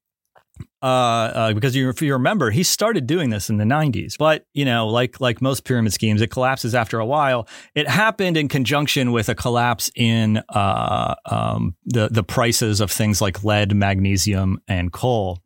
Uh, 0.82 0.86
uh, 0.86 1.54
because 1.54 1.76
you, 1.76 1.90
if 1.90 2.02
you 2.02 2.14
remember, 2.14 2.52
he 2.52 2.62
started 2.62 3.08
doing 3.08 3.32
this 3.32 3.50
in 3.50 3.58
the 3.58 3.64
90s. 3.64 4.18
But 4.20 4.46
you 4.54 4.66
know, 4.66 4.88
like 4.88 5.20
like 5.20 5.42
most 5.42 5.64
pyramid 5.64 5.94
schemes, 5.94 6.22
it 6.22 6.28
collapses 6.28 6.76
after 6.76 7.00
a 7.00 7.06
while. 7.06 7.48
It 7.74 7.88
happened 7.88 8.38
in 8.38 8.48
conjunction 8.48 9.12
with 9.12 9.28
a 9.28 9.36
collapse 9.36 9.90
in 9.96 10.44
uh, 10.50 11.16
um, 11.26 11.76
the 11.86 12.10
the 12.10 12.24
prices 12.24 12.82
of 12.82 12.92
things 12.92 13.20
like 13.22 13.44
lead, 13.44 13.76
magnesium, 13.76 14.62
and 14.68 14.92
coal 14.92 15.40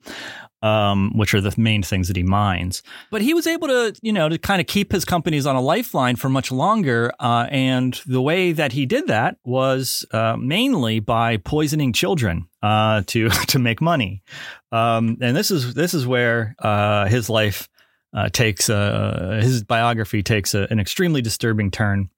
um, 0.62 1.18
which 1.18 1.34
are 1.34 1.41
the 1.41 1.53
main 1.57 1.84
things 1.84 2.07
that 2.07 2.18
he 2.18 2.24
mines. 2.24 2.84
But 3.12 3.22
he 3.22 3.34
was 3.34 3.47
able 3.47 3.68
to, 3.68 3.95
you 4.01 4.12
know, 4.12 4.30
to 4.30 4.38
kind 4.38 4.60
of 4.60 4.68
keep 4.68 4.91
his 4.91 5.05
companies 5.05 5.45
on 5.45 5.55
a 5.55 5.62
lifeline 5.62 6.16
for 6.16 6.30
much 6.30 6.51
longer. 6.51 7.12
Uh, 7.20 7.47
and 7.49 7.99
the 8.05 8.22
way 8.22 8.51
that 8.51 8.74
he 8.74 8.86
did 8.86 9.07
that 9.07 9.38
was 9.43 10.05
uh, 10.12 10.36
mainly 10.38 10.99
by 10.99 11.38
poisoning 11.38 11.93
children 11.93 12.47
uh, 12.62 13.03
to 13.07 13.30
to 13.47 13.60
make 13.60 13.82
money. 13.82 14.24
Um, 14.72 15.18
and 15.22 15.36
this 15.36 15.51
is 15.51 15.74
this 15.74 15.93
is 15.93 16.05
where 16.05 16.55
uh, 16.60 17.05
his 17.05 17.30
life 17.30 17.70
uh, 18.14 18.30
takes 18.30 18.70
uh, 18.70 19.39
his 19.41 19.64
biography 19.64 20.24
takes 20.24 20.53
a, 20.53 20.68
an 20.70 20.80
extremely 20.80 21.22
disturbing 21.22 21.72
turn. 21.72 22.10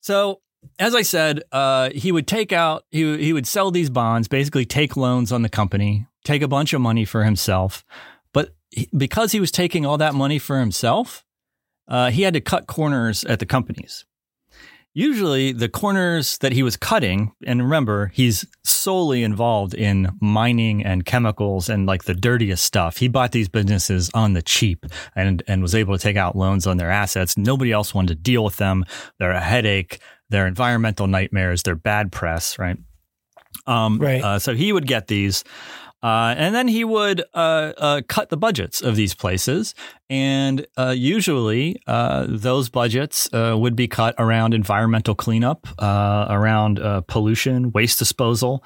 So 0.00 0.40
as 0.78 0.94
I 0.94 1.02
said, 1.02 1.42
uh, 1.52 1.90
he 1.90 2.12
would 2.12 2.26
take 2.26 2.52
out, 2.52 2.84
he, 2.90 3.18
he 3.18 3.32
would 3.32 3.46
sell 3.46 3.70
these 3.70 3.90
bonds, 3.90 4.28
basically 4.28 4.64
take 4.64 4.96
loans 4.96 5.32
on 5.32 5.42
the 5.42 5.48
company, 5.48 6.06
take 6.26 6.42
a 6.42 6.48
bunch 6.48 6.72
of 6.72 6.80
money 6.80 7.04
for 7.04 7.24
himself. 7.24 7.84
But 8.32 8.54
because 8.96 9.32
he 9.32 9.40
was 9.40 9.50
taking 9.50 9.86
all 9.86 9.98
that 9.98 10.14
money 10.14 10.38
for 10.38 10.58
himself, 10.60 11.24
uh, 11.88 12.10
he 12.10 12.22
had 12.22 12.34
to 12.34 12.40
cut 12.40 12.66
corners 12.66 13.24
at 13.24 13.38
the 13.38 13.46
companies. 13.46 14.04
Usually, 14.92 15.52
the 15.52 15.68
corners 15.68 16.38
that 16.38 16.52
he 16.52 16.62
was 16.62 16.78
cutting, 16.78 17.32
and 17.46 17.62
remember, 17.62 18.10
he's 18.14 18.46
solely 18.64 19.22
involved 19.22 19.74
in 19.74 20.08
mining 20.22 20.82
and 20.82 21.04
chemicals 21.04 21.68
and 21.68 21.84
like 21.84 22.04
the 22.04 22.14
dirtiest 22.14 22.64
stuff. 22.64 22.96
He 22.96 23.08
bought 23.08 23.32
these 23.32 23.50
businesses 23.50 24.10
on 24.14 24.32
the 24.32 24.40
cheap 24.40 24.86
and, 25.14 25.42
and 25.46 25.60
was 25.60 25.74
able 25.74 25.94
to 25.98 26.02
take 26.02 26.16
out 26.16 26.34
loans 26.34 26.66
on 26.66 26.78
their 26.78 26.90
assets. 26.90 27.36
Nobody 27.36 27.72
else 27.72 27.92
wanted 27.92 28.08
to 28.08 28.22
deal 28.22 28.42
with 28.42 28.56
them. 28.56 28.86
They're 29.18 29.32
a 29.32 29.40
headache. 29.40 30.00
They're 30.30 30.46
environmental 30.46 31.06
nightmares. 31.06 31.62
They're 31.62 31.74
bad 31.74 32.10
press, 32.10 32.58
right? 32.58 32.78
Um, 33.66 33.98
Right. 33.98 34.22
Uh, 34.24 34.38
so 34.38 34.54
he 34.54 34.72
would 34.72 34.86
get 34.86 35.08
these. 35.08 35.44
Uh, 36.02 36.34
and 36.36 36.54
then 36.54 36.68
he 36.68 36.84
would 36.84 37.22
uh, 37.34 37.72
uh, 37.78 38.00
cut 38.06 38.28
the 38.28 38.36
budgets 38.36 38.82
of 38.82 38.96
these 38.96 39.14
places. 39.14 39.74
And 40.08 40.66
uh, 40.76 40.94
usually 40.96 41.80
uh, 41.86 42.26
those 42.28 42.68
budgets 42.68 43.28
uh, 43.32 43.56
would 43.58 43.74
be 43.74 43.88
cut 43.88 44.14
around 44.18 44.54
environmental 44.54 45.14
cleanup, 45.14 45.66
around 45.80 46.80
pollution, 47.08 47.72
waste 47.72 47.98
disposal. 47.98 48.62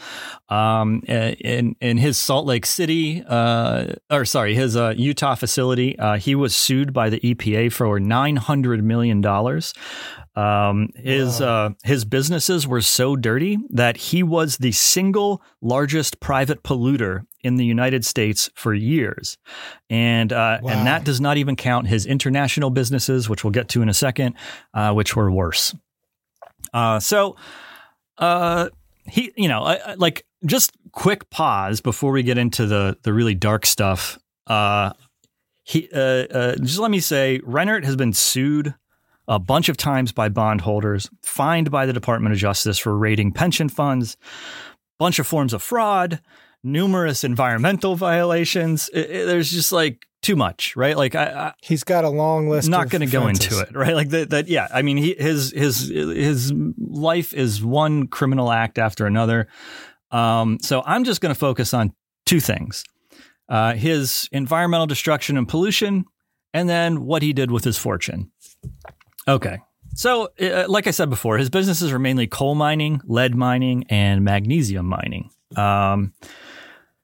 Um, 0.48 1.02
in, 1.06 1.76
in 1.80 1.96
his 1.96 2.18
Salt 2.18 2.46
Lake 2.46 2.66
City, 2.66 3.22
or 3.30 4.24
sorry, 4.24 4.54
his 4.54 4.76
Utah 4.76 5.34
facility, 5.34 5.96
he 6.18 6.34
was 6.34 6.54
sued 6.54 6.92
by 6.92 7.08
the 7.08 7.20
EPA 7.20 7.72
for 7.72 7.98
$900 7.98 8.82
million. 8.82 9.22
Um, 10.40 10.90
his 10.96 11.40
uh, 11.40 11.70
his 11.84 12.04
businesses 12.04 12.66
were 12.66 12.80
so 12.80 13.16
dirty 13.16 13.58
that 13.70 13.96
he 13.96 14.22
was 14.22 14.56
the 14.58 14.72
single 14.72 15.42
largest 15.60 16.20
private 16.20 16.62
polluter 16.62 17.26
in 17.42 17.56
the 17.56 17.64
United 17.64 18.04
States 18.04 18.50
for 18.54 18.72
years, 18.74 19.36
and 19.88 20.32
uh, 20.32 20.58
Wow. 20.62 20.70
and 20.72 20.86
that 20.86 21.04
does 21.04 21.20
not 21.20 21.36
even 21.36 21.56
count 21.56 21.88
his 21.88 22.06
international 22.06 22.70
businesses, 22.70 23.28
which 23.28 23.44
we'll 23.44 23.50
get 23.50 23.68
to 23.70 23.82
in 23.82 23.88
a 23.88 23.94
second, 23.94 24.34
uh, 24.74 24.92
which 24.92 25.16
were 25.16 25.30
worse. 25.30 25.74
Uh, 26.72 27.00
so, 27.00 27.36
uh, 28.18 28.68
he, 29.06 29.32
you 29.36 29.48
know, 29.48 29.62
I, 29.62 29.74
I- 29.92 29.94
like 29.94 30.24
just 30.46 30.72
quick 30.92 31.28
pause 31.30 31.80
before 31.80 32.12
we 32.12 32.22
get 32.22 32.38
into 32.38 32.66
the 32.66 32.96
the 33.02 33.12
really 33.12 33.34
dark 33.34 33.66
stuff. 33.66 34.18
Uh, 34.46 34.92
he, 35.64 35.88
uh, 35.94 35.98
uh, 35.98 36.56
just 36.56 36.78
let 36.78 36.90
me 36.90 37.00
say, 37.00 37.40
Rennert 37.46 37.84
has 37.84 37.96
been 37.96 38.12
sued 38.12 38.74
a 39.30 39.38
bunch 39.38 39.68
of 39.70 39.76
times 39.78 40.12
by 40.12 40.28
bondholders, 40.28 41.08
fined 41.22 41.70
by 41.70 41.86
the 41.86 41.92
Department 41.94 42.32
of 42.34 42.38
Justice 42.38 42.78
for 42.78 42.98
raiding 42.98 43.32
pension 43.32 43.68
funds, 43.70 44.16
bunch 44.98 45.18
of 45.18 45.26
forms 45.26 45.54
of 45.54 45.62
fraud, 45.62 46.20
numerous 46.62 47.24
environmental 47.24 47.94
violations. 47.96 48.90
It- 48.92 49.10
it- 49.10 49.26
there's 49.26 49.50
just 49.50 49.70
like 49.72 50.04
too 50.20 50.36
much, 50.36 50.76
right? 50.76 50.96
Like 50.96 51.14
I, 51.14 51.54
He's 51.62 51.84
got 51.84 52.04
a 52.04 52.10
long 52.10 52.48
I 52.48 52.50
list. 52.50 52.68
not 52.68 52.90
going 52.90 53.00
to 53.00 53.06
go 53.06 53.28
into 53.28 53.60
it, 53.60 53.74
right? 53.74 53.94
Like 53.94 54.10
that. 54.10 54.30
That 54.30 54.48
yeah. 54.48 54.68
I 54.74 54.82
mean, 54.82 54.96
he 54.98 55.14
his 55.18 55.52
his 55.52 55.88
his 55.88 56.52
life 56.78 57.32
is 57.32 57.64
one 57.64 58.06
criminal 58.08 58.50
act 58.52 58.78
after 58.78 59.06
another. 59.06 59.46
Um, 60.10 60.58
so 60.60 60.82
I'm 60.84 61.04
just 61.04 61.20
going 61.22 61.32
to 61.32 61.38
focus 61.38 61.72
on 61.72 61.94
two 62.26 62.40
things: 62.40 62.84
uh, 63.48 63.74
his 63.74 64.28
environmental 64.32 64.86
destruction 64.88 65.38
and 65.38 65.48
pollution, 65.48 66.04
and 66.52 66.68
then 66.68 67.06
what 67.06 67.22
he 67.22 67.32
did 67.32 67.50
with 67.50 67.64
his 67.64 67.78
fortune. 67.78 68.30
Okay. 69.28 69.58
So, 69.94 70.30
uh, 70.40 70.66
like 70.68 70.86
I 70.86 70.92
said 70.92 71.10
before, 71.10 71.36
his 71.38 71.50
businesses 71.50 71.92
are 71.92 71.98
mainly 71.98 72.26
coal 72.26 72.54
mining, 72.54 73.00
lead 73.04 73.34
mining, 73.34 73.84
and 73.88 74.24
magnesium 74.24 74.86
mining. 74.86 75.30
Um, 75.56 76.12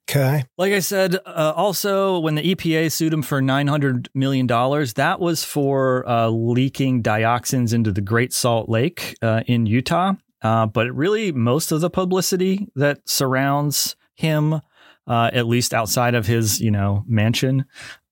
Okay. 0.09 0.45
like 0.57 0.73
I 0.73 0.79
said, 0.79 1.17
uh, 1.27 1.53
also 1.57 2.21
when 2.21 2.37
the 2.37 2.55
EPA 2.55 2.93
sued 2.93 3.13
him 3.13 3.23
for 3.23 3.43
nine 3.43 3.67
hundred 3.67 4.09
million 4.15 4.47
dollars, 4.47 4.93
that 4.93 5.19
was 5.19 5.43
for 5.43 6.09
uh, 6.09 6.29
leaking 6.29 7.03
dioxins 7.03 7.75
into 7.75 7.91
the 7.91 8.01
Great 8.01 8.33
Salt 8.33 8.69
Lake 8.69 9.17
uh, 9.21 9.43
in 9.49 9.67
Utah. 9.67 10.13
Uh, 10.43 10.67
but 10.67 10.95
really, 10.95 11.33
most 11.33 11.73
of 11.73 11.81
the 11.81 11.91
publicity 11.91 12.69
that 12.77 13.01
surrounds 13.09 13.97
him, 14.15 14.61
uh, 15.09 15.31
at 15.33 15.49
least 15.49 15.75
outside 15.75 16.15
of 16.15 16.25
his, 16.27 16.61
you 16.61 16.71
know, 16.71 17.03
mansion, 17.09 17.65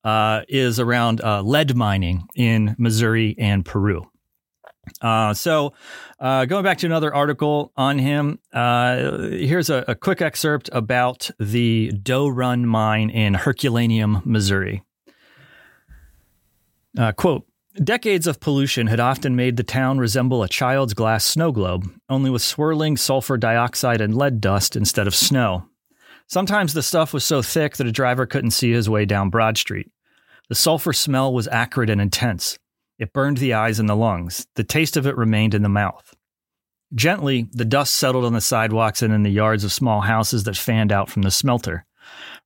uh, 0.05 0.43
is 0.49 0.79
around 0.79 1.21
uh, 1.23 1.43
lead 1.43 1.75
mining 1.75 2.27
in 2.37 2.77
Missouri 2.79 3.35
and 3.39 3.65
Peru. 3.65 4.09
Uh, 5.01 5.33
so, 5.33 5.73
uh, 6.21 6.45
going 6.45 6.63
back 6.63 6.79
to 6.79 6.87
another 6.87 7.15
article 7.15 7.73
on 7.77 7.99
him, 7.99 8.39
uh, 8.53 9.29
here's 9.29 9.71
a, 9.71 9.85
a 9.89 9.95
quick 9.95 10.21
excerpt 10.21 10.69
about 10.73 11.31
the 11.41 11.91
Doe 12.03 12.29
Run 12.29 12.67
mine 12.67 13.11
in 13.11 13.35
Herculaneum, 13.35 14.23
Missouri. 14.25 14.83
Uh, 16.97 17.13
quote 17.13 17.47
Decades 17.83 18.29
of 18.29 18.39
pollution 18.39 18.87
had 18.87 19.01
often 19.01 19.35
made 19.35 19.57
the 19.57 19.65
town 19.65 19.99
resemble 19.99 20.45
a 20.45 20.49
child's 20.49 20.95
glass 20.95 21.25
snow 21.25 21.51
globe, 21.51 21.91
only 22.09 22.31
with 22.31 22.43
swirling 22.43 22.97
sulfur 22.97 23.37
dioxide 23.37 24.01
and 24.01 24.15
lead 24.15 24.41
dust 24.41 24.77
instead 24.77 25.09
of 25.09 25.15
snow. 25.15 25.67
Sometimes 26.29 26.73
the 26.73 26.83
stuff 26.83 27.13
was 27.13 27.25
so 27.25 27.43
thick 27.43 27.77
that 27.77 27.87
a 27.87 27.93
driver 27.93 28.27
couldn't 28.27 28.53
see 28.53 28.71
his 28.71 28.89
way 28.89 29.05
down 29.05 29.29
Broad 29.29 29.59
Street. 29.59 29.91
The 30.49 30.55
sulfur 30.55 30.93
smell 30.93 31.33
was 31.33 31.49
acrid 31.49 31.91
and 31.91 32.01
intense. 32.01 32.59
It 32.99 33.13
burned 33.13 33.39
the 33.39 33.55
eyes 33.55 33.79
and 33.79 33.89
the 33.89 33.97
lungs. 33.97 34.47
The 34.57 34.65
taste 34.65 34.97
of 34.97 35.07
it 35.07 35.17
remained 35.17 35.55
in 35.55 35.63
the 35.63 35.69
mouth. 35.69 36.15
Gently, 36.95 37.49
the 37.53 37.65
dust 37.65 37.95
settled 37.95 38.25
on 38.25 38.35
the 38.35 38.41
sidewalks 38.41 39.03
and 39.03 39.13
in 39.13 39.23
the 39.23 39.31
yards 39.31 39.65
of 39.65 39.73
small 39.73 40.03
houses 40.03 40.45
that 40.45 40.57
fanned 40.57 40.93
out 40.93 41.11
from 41.11 41.23
the 41.23 41.31
smelter. 41.31 41.87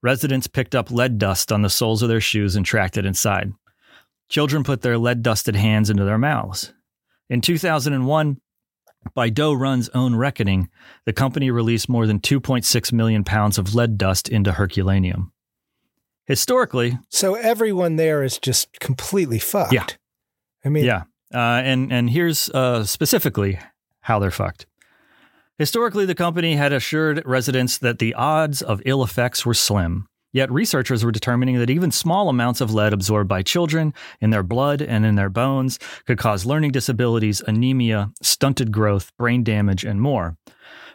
Residents 0.03 0.46
picked 0.46 0.74
up 0.74 0.90
lead 0.90 1.18
dust 1.18 1.51
on 1.53 1.62
the 1.62 1.68
soles 1.68 2.03
of 2.03 2.09
their 2.09 2.20
shoes 2.20 2.57
and 2.57 2.64
tracked 2.64 2.96
it 2.96 3.05
inside. 3.05 3.53
Children 4.28 4.62
put 4.62 4.82
their 4.82 4.96
lead 4.96 5.22
dusted 5.22 5.57
hands 5.57 5.90
into 5.90 6.05
their 6.05 6.18
mouths. 6.18 6.72
In 7.28 7.40
2001, 7.40 8.40
by 9.14 9.28
Doe 9.28 9.53
Run's 9.53 9.88
own 9.90 10.14
reckoning, 10.14 10.68
the 11.05 11.12
company 11.12 11.51
released 11.51 11.88
more 11.88 12.07
than 12.07 12.20
2.6 12.20 12.92
million 12.92 13.24
pounds 13.24 13.59
of 13.59 13.74
lead 13.74 13.99
dust 13.99 14.28
into 14.28 14.53
Herculaneum. 14.53 15.32
Historically, 16.28 16.98
So 17.08 17.34
everyone 17.34 17.96
there 17.96 18.22
is 18.22 18.38
just 18.38 18.78
completely 18.80 19.38
fucked. 19.38 19.72
Yeah. 19.72 19.86
I 20.62 20.68
mean, 20.68 20.84
yeah, 20.84 21.04
uh, 21.32 21.62
and 21.64 21.90
and 21.90 22.10
here's 22.10 22.50
uh, 22.50 22.84
specifically 22.84 23.58
how 24.02 24.18
they're 24.18 24.30
fucked. 24.30 24.66
Historically, 25.56 26.04
the 26.04 26.14
company 26.14 26.54
had 26.54 26.72
assured 26.72 27.22
residents 27.24 27.78
that 27.78 27.98
the 27.98 28.12
odds 28.14 28.60
of 28.60 28.82
ill 28.84 29.02
effects 29.02 29.46
were 29.46 29.54
slim. 29.54 30.06
Yet 30.30 30.52
researchers 30.52 31.02
were 31.02 31.10
determining 31.10 31.58
that 31.58 31.70
even 31.70 31.90
small 31.90 32.28
amounts 32.28 32.60
of 32.60 32.74
lead 32.74 32.92
absorbed 32.92 33.28
by 33.28 33.42
children 33.42 33.94
in 34.20 34.28
their 34.28 34.42
blood 34.42 34.82
and 34.82 35.06
in 35.06 35.14
their 35.14 35.30
bones 35.30 35.78
could 36.06 36.18
cause 36.18 36.44
learning 36.44 36.72
disabilities, 36.72 37.40
anemia, 37.46 38.12
stunted 38.20 38.70
growth, 38.70 39.10
brain 39.16 39.42
damage, 39.42 39.84
and 39.84 40.02
more. 40.02 40.36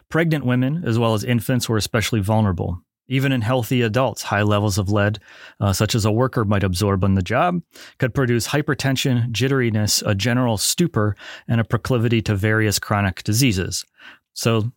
Pregnant 0.08 0.46
women, 0.46 0.84
as 0.86 0.98
well 0.98 1.14
as 1.14 1.24
infants, 1.24 1.68
were 1.68 1.76
especially 1.76 2.20
vulnerable. 2.20 2.80
Even 3.06 3.32
in 3.32 3.42
healthy 3.42 3.82
adults, 3.82 4.22
high 4.22 4.42
levels 4.42 4.78
of 4.78 4.90
lead, 4.90 5.18
uh, 5.60 5.72
such 5.72 5.94
as 5.94 6.04
a 6.04 6.12
worker 6.12 6.44
might 6.44 6.64
absorb 6.64 7.04
on 7.04 7.14
the 7.14 7.22
job, 7.22 7.60
could 7.98 8.14
produce 8.14 8.48
hypertension, 8.48 9.30
jitteriness, 9.30 10.02
a 10.06 10.14
general 10.14 10.56
stupor, 10.56 11.14
and 11.46 11.60
a 11.60 11.64
proclivity 11.64 12.22
to 12.22 12.34
various 12.34 12.78
chronic 12.78 13.22
diseases. 13.22 13.84
So, 14.32 14.72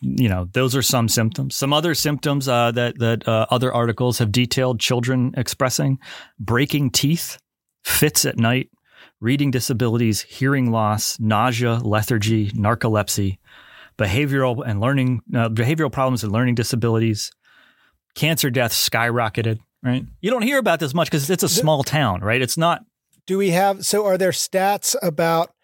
you 0.00 0.28
know, 0.28 0.48
those 0.52 0.74
are 0.74 0.82
some 0.82 1.08
symptoms. 1.08 1.54
Some 1.54 1.72
other 1.72 1.94
symptoms 1.94 2.48
uh, 2.48 2.72
that 2.72 2.98
that 2.98 3.26
uh, 3.28 3.46
other 3.50 3.72
articles 3.72 4.18
have 4.18 4.32
detailed 4.32 4.80
children 4.80 5.32
expressing: 5.36 5.98
breaking 6.38 6.90
teeth, 6.90 7.38
fits 7.84 8.24
at 8.24 8.36
night, 8.36 8.70
reading 9.20 9.50
disabilities, 9.50 10.22
hearing 10.22 10.70
loss, 10.70 11.20
nausea, 11.20 11.74
lethargy, 11.76 12.50
narcolepsy, 12.50 13.38
behavioral 14.00 14.66
and 14.66 14.80
learning 14.80 15.20
uh, 15.34 15.48
behavioral 15.48 15.92
problems 15.92 16.24
and 16.24 16.32
learning 16.32 16.54
disabilities. 16.54 17.30
Cancer 18.14 18.50
deaths 18.50 18.88
skyrocketed. 18.88 19.60
Right, 19.82 20.04
you 20.20 20.30
don't 20.30 20.42
hear 20.42 20.58
about 20.58 20.78
this 20.78 20.92
much 20.92 21.08
because 21.08 21.30
it's 21.30 21.42
a 21.42 21.48
small 21.48 21.82
town, 21.82 22.20
right? 22.20 22.42
It's 22.42 22.58
not 22.58 22.84
Do 23.26 23.38
we 23.38 23.50
have, 23.50 23.86
so 23.86 24.04
are 24.04 24.18
there 24.18 24.30
stats 24.32 24.94
about 25.02 25.54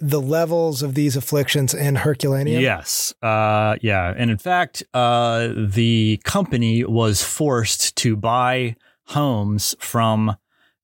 the 0.00 0.20
levels 0.20 0.82
of 0.82 0.94
these 0.94 1.16
afflictions 1.16 1.72
in 1.72 1.94
Herculaneum? 1.94 2.60
Yes. 2.60 3.14
Uh, 3.22 3.76
yeah. 3.80 4.12
And 4.14 4.30
in 4.30 4.36
fact, 4.36 4.82
uh, 4.92 5.48
the 5.56 6.20
company 6.24 6.84
was 6.84 7.22
forced 7.22 7.96
to 7.96 8.16
buy 8.16 8.76
homes 9.06 9.74
from 9.78 10.36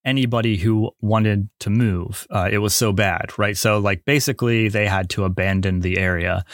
anybody 0.04 0.56
who 0.56 0.92
wanted 1.02 1.50
to 1.58 1.68
move. 1.68 2.26
Uh, 2.30 2.48
it 2.50 2.58
was 2.58 2.74
so 2.74 2.92
bad, 2.92 3.36
right? 3.38 3.56
So, 3.56 3.78
like, 3.78 4.04
basically, 4.06 4.68
they 4.68 4.86
had 4.86 5.10
to 5.10 5.24
abandon 5.24 5.80
the 5.80 5.98
area. 5.98 6.44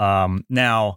Um, 0.00 0.44
now, 0.48 0.96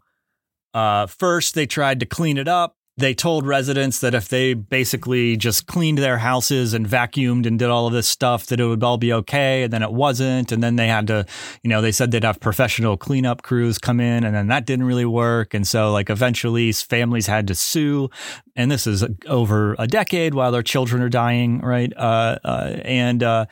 uh, 0.74 1.06
first, 1.06 1.54
they 1.54 1.68
tried 1.68 2.00
to 2.00 2.08
clean 2.08 2.38
it 2.38 2.48
up. 2.48 2.76
They 2.98 3.14
told 3.14 3.48
residents 3.48 4.00
that 4.02 4.14
if 4.14 4.28
they 4.28 4.54
basically 4.54 5.38
just 5.38 5.66
cleaned 5.66 5.98
their 5.98 6.18
houses 6.18 6.74
and 6.74 6.86
vacuumed 6.86 7.46
and 7.46 7.58
did 7.58 7.70
all 7.70 7.88
of 7.88 7.94
this 7.94 8.08
stuff, 8.08 8.48
that 8.48 8.60
it 8.60 8.66
would 8.66 8.84
all 8.84 8.98
be 8.98 9.14
okay. 9.14 9.64
And 9.64 9.72
then 9.72 9.82
it 9.82 9.94
wasn't. 9.94 10.52
And 10.52 10.62
then 10.62 10.76
they 10.76 10.88
had 10.88 11.08
to, 11.08 11.26
you 11.64 11.70
know, 11.70 11.82
they 11.82 11.94
said 11.94 12.12
they'd 12.12 12.24
have 12.24 12.42
professional 12.42 12.98
cleanup 12.98 13.44
crews 13.44 13.78
come 13.78 14.00
in, 14.02 14.24
and 14.24 14.36
then 14.36 14.48
that 14.48 14.66
didn't 14.66 14.86
really 14.86 15.06
work. 15.06 15.54
And 15.54 15.66
so, 15.66 15.92
like, 15.92 16.10
eventually 16.10 16.72
families 16.74 17.28
had 17.28 17.48
to 17.48 17.56
sue. 17.56 18.10
And 18.56 18.70
this 18.70 18.86
is 18.86 19.06
over 19.26 19.76
a 19.80 19.88
decade 19.88 20.34
while 20.34 20.52
their 20.52 20.62
children 20.62 21.02
are 21.02 21.10
dying, 21.10 21.62
right? 21.62 21.92
Uh, 21.96 22.38
uh, 22.44 22.78
and, 22.84 23.24
uh, 23.24 23.46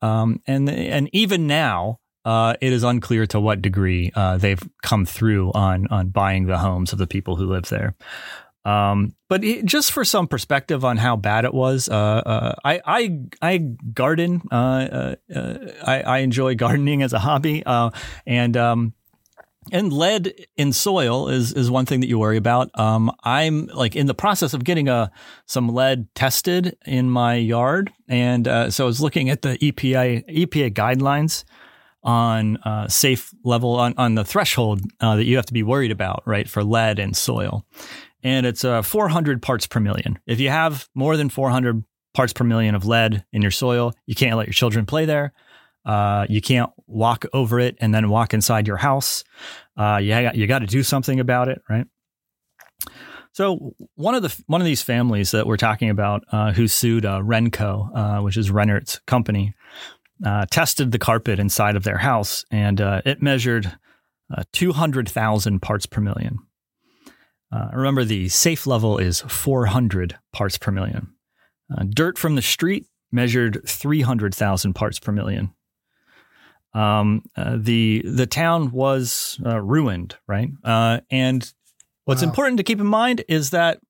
um, 0.00 0.40
and, 0.46 0.68
and 0.70 1.10
even 1.12 1.46
now, 1.46 1.98
uh, 2.24 2.54
it 2.60 2.72
is 2.72 2.82
unclear 2.82 3.26
to 3.26 3.40
what 3.40 3.62
degree 3.62 4.10
uh, 4.14 4.36
they've 4.36 4.62
come 4.82 5.06
through 5.06 5.52
on 5.52 5.86
on 5.90 6.08
buying 6.08 6.46
the 6.46 6.58
homes 6.58 6.92
of 6.92 6.98
the 6.98 7.06
people 7.06 7.36
who 7.36 7.46
live 7.46 7.68
there. 7.68 7.94
Um, 8.64 9.14
but 9.28 9.42
it, 9.42 9.64
just 9.64 9.92
for 9.92 10.04
some 10.04 10.26
perspective 10.26 10.84
on 10.84 10.96
how 10.98 11.16
bad 11.16 11.44
it 11.44 11.54
was, 11.54 11.88
uh, 11.88 11.94
uh, 11.94 12.54
I, 12.64 12.80
I, 12.84 13.20
I 13.40 13.56
garden. 13.58 14.42
Uh, 14.50 14.54
uh, 14.54 15.14
uh, 15.34 15.58
I, 15.86 16.02
I 16.02 16.18
enjoy 16.18 16.54
gardening 16.56 17.02
as 17.02 17.12
a 17.12 17.18
hobby, 17.18 17.62
uh, 17.64 17.90
and 18.26 18.56
um, 18.56 18.92
and 19.72 19.92
lead 19.92 20.46
in 20.56 20.72
soil 20.72 21.28
is 21.28 21.52
is 21.52 21.70
one 21.70 21.86
thing 21.86 22.00
that 22.00 22.08
you 22.08 22.18
worry 22.18 22.36
about. 22.36 22.70
Um, 22.78 23.10
I'm 23.24 23.66
like 23.66 23.96
in 23.96 24.06
the 24.06 24.14
process 24.14 24.52
of 24.52 24.64
getting 24.64 24.88
a 24.88 25.10
some 25.46 25.68
lead 25.68 26.14
tested 26.14 26.76
in 26.84 27.10
my 27.10 27.34
yard, 27.34 27.90
and 28.08 28.46
so 28.72 28.84
I 28.84 28.86
was 28.86 29.00
looking 29.00 29.30
at 29.30 29.42
the 29.42 29.56
EPA 29.58 30.28
EPA 30.28 30.74
guidelines 30.74 31.44
on 32.02 32.56
uh, 32.58 32.88
safe 32.88 33.32
level 33.44 33.76
on 33.76 33.94
on 33.96 34.14
the 34.14 34.24
threshold 34.24 34.80
uh, 35.00 35.16
that 35.16 35.24
you 35.24 35.36
have 35.36 35.46
to 35.46 35.52
be 35.52 35.62
worried 35.62 35.90
about, 35.90 36.22
right, 36.26 36.48
for 36.48 36.64
lead 36.64 36.98
in 36.98 37.14
soil 37.14 37.64
and 38.22 38.46
it's 38.46 38.64
uh, 38.64 38.82
400 38.82 39.42
parts 39.42 39.66
per 39.66 39.80
million. 39.80 40.18
If 40.26 40.40
you 40.40 40.50
have 40.50 40.88
more 40.94 41.16
than 41.16 41.28
400 41.28 41.84
parts 42.14 42.32
per 42.32 42.44
million 42.44 42.74
of 42.74 42.86
lead 42.86 43.24
in 43.32 43.42
your 43.42 43.50
soil, 43.50 43.92
you 44.06 44.14
can't 44.14 44.36
let 44.36 44.46
your 44.46 44.54
children 44.54 44.86
play 44.86 45.04
there. 45.04 45.32
Uh, 45.84 46.26
you 46.28 46.40
can't 46.40 46.70
walk 46.86 47.24
over 47.32 47.58
it 47.58 47.76
and 47.80 47.94
then 47.94 48.10
walk 48.10 48.34
inside 48.34 48.66
your 48.66 48.76
house. 48.76 49.24
Uh, 49.76 49.98
you 50.02 50.14
you 50.34 50.46
got 50.46 50.58
to 50.58 50.66
do 50.66 50.82
something 50.82 51.20
about 51.20 51.48
it, 51.48 51.62
right? 51.68 51.86
So 53.32 53.74
one 53.94 54.14
of 54.14 54.22
the 54.22 54.42
one 54.46 54.60
of 54.60 54.66
these 54.66 54.82
families 54.82 55.30
that 55.30 55.46
we're 55.46 55.56
talking 55.56 55.88
about, 55.88 56.24
uh, 56.32 56.52
who 56.52 56.68
sued 56.68 57.06
uh, 57.06 57.20
Renco, 57.20 57.90
uh, 57.94 58.22
which 58.22 58.36
is 58.36 58.50
Rennert's 58.50 59.00
company, 59.06 59.54
uh, 60.24 60.46
tested 60.50 60.90
the 60.92 60.98
carpet 60.98 61.38
inside 61.38 61.76
of 61.76 61.84
their 61.84 61.98
house, 61.98 62.44
and 62.50 62.80
it 62.80 63.22
measured 63.22 63.72
uh, 64.36 64.42
200,000 64.52 65.60
parts 65.60 65.86
per 65.86 66.00
million. 66.00 66.38
Uh, 67.52 67.68
remember, 67.72 68.04
the 68.04 68.28
safe 68.28 68.66
level 68.66 68.98
is 68.98 69.20
400 69.22 70.18
parts 70.32 70.56
per 70.58 70.70
million. 70.70 71.12
Uh, 71.76 71.84
dirt 71.88 72.16
from 72.18 72.34
the 72.36 72.42
street 72.42 72.86
measured 73.12 73.60
300,000 73.66 74.72
parts 74.74 74.98
per 75.00 75.10
million. 75.12 75.52
Um, 76.72 77.22
uh, 77.36 77.56
the 77.58 78.02
the 78.04 78.26
town 78.26 78.70
was 78.70 79.40
uh, 79.44 79.60
ruined, 79.60 80.16
right? 80.28 80.50
Uh, 80.62 81.00
and 81.10 81.52
what's 82.04 82.22
Wow. 82.22 82.28
important 82.28 82.58
to 82.58 82.62
keep 82.62 82.78
in 82.78 82.86
mind 82.86 83.24
is 83.28 83.50
that 83.50 83.80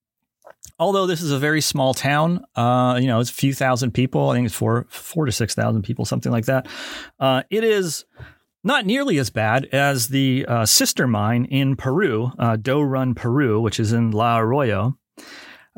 although 0.78 1.06
this 1.06 1.20
is 1.20 1.30
a 1.30 1.38
very 1.38 1.60
small 1.60 1.92
town, 1.92 2.42
uh, 2.56 2.98
you 2.98 3.06
know, 3.06 3.20
it's 3.20 3.28
a 3.28 3.34
few 3.34 3.52
thousand 3.52 3.90
people. 3.92 4.30
I 4.30 4.36
think 4.36 4.46
it's 4.46 4.54
four 4.54 4.86
four 4.88 5.26
to 5.26 5.32
six 5.32 5.54
thousand 5.54 5.82
people, 5.82 6.06
something 6.06 6.32
like 6.32 6.46
that. 6.46 6.68
Uh, 7.18 7.42
it 7.50 7.64
is 7.64 8.06
not 8.62 8.86
nearly 8.86 9.18
as 9.18 9.30
bad 9.30 9.66
as 9.72 10.08
the 10.08 10.44
uh, 10.46 10.66
sister 10.66 11.06
mine 11.06 11.44
in 11.46 11.76
Peru, 11.76 12.32
uh, 12.38 12.56
Doe 12.56 12.80
Run, 12.80 13.14
Peru, 13.14 13.60
which 13.60 13.80
is 13.80 13.92
in 13.92 14.10
La 14.10 14.38
Oroya. 14.38 14.94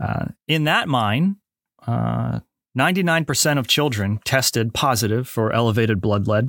Uh, 0.02 0.26
in 0.48 0.64
that 0.64 0.88
mine, 0.88 1.36
uh, 1.86 2.40
99% 2.76 3.58
of 3.58 3.66
children 3.66 4.20
tested 4.24 4.74
positive 4.74 5.28
for 5.28 5.52
elevated 5.52 6.00
blood 6.00 6.26
lead. 6.26 6.48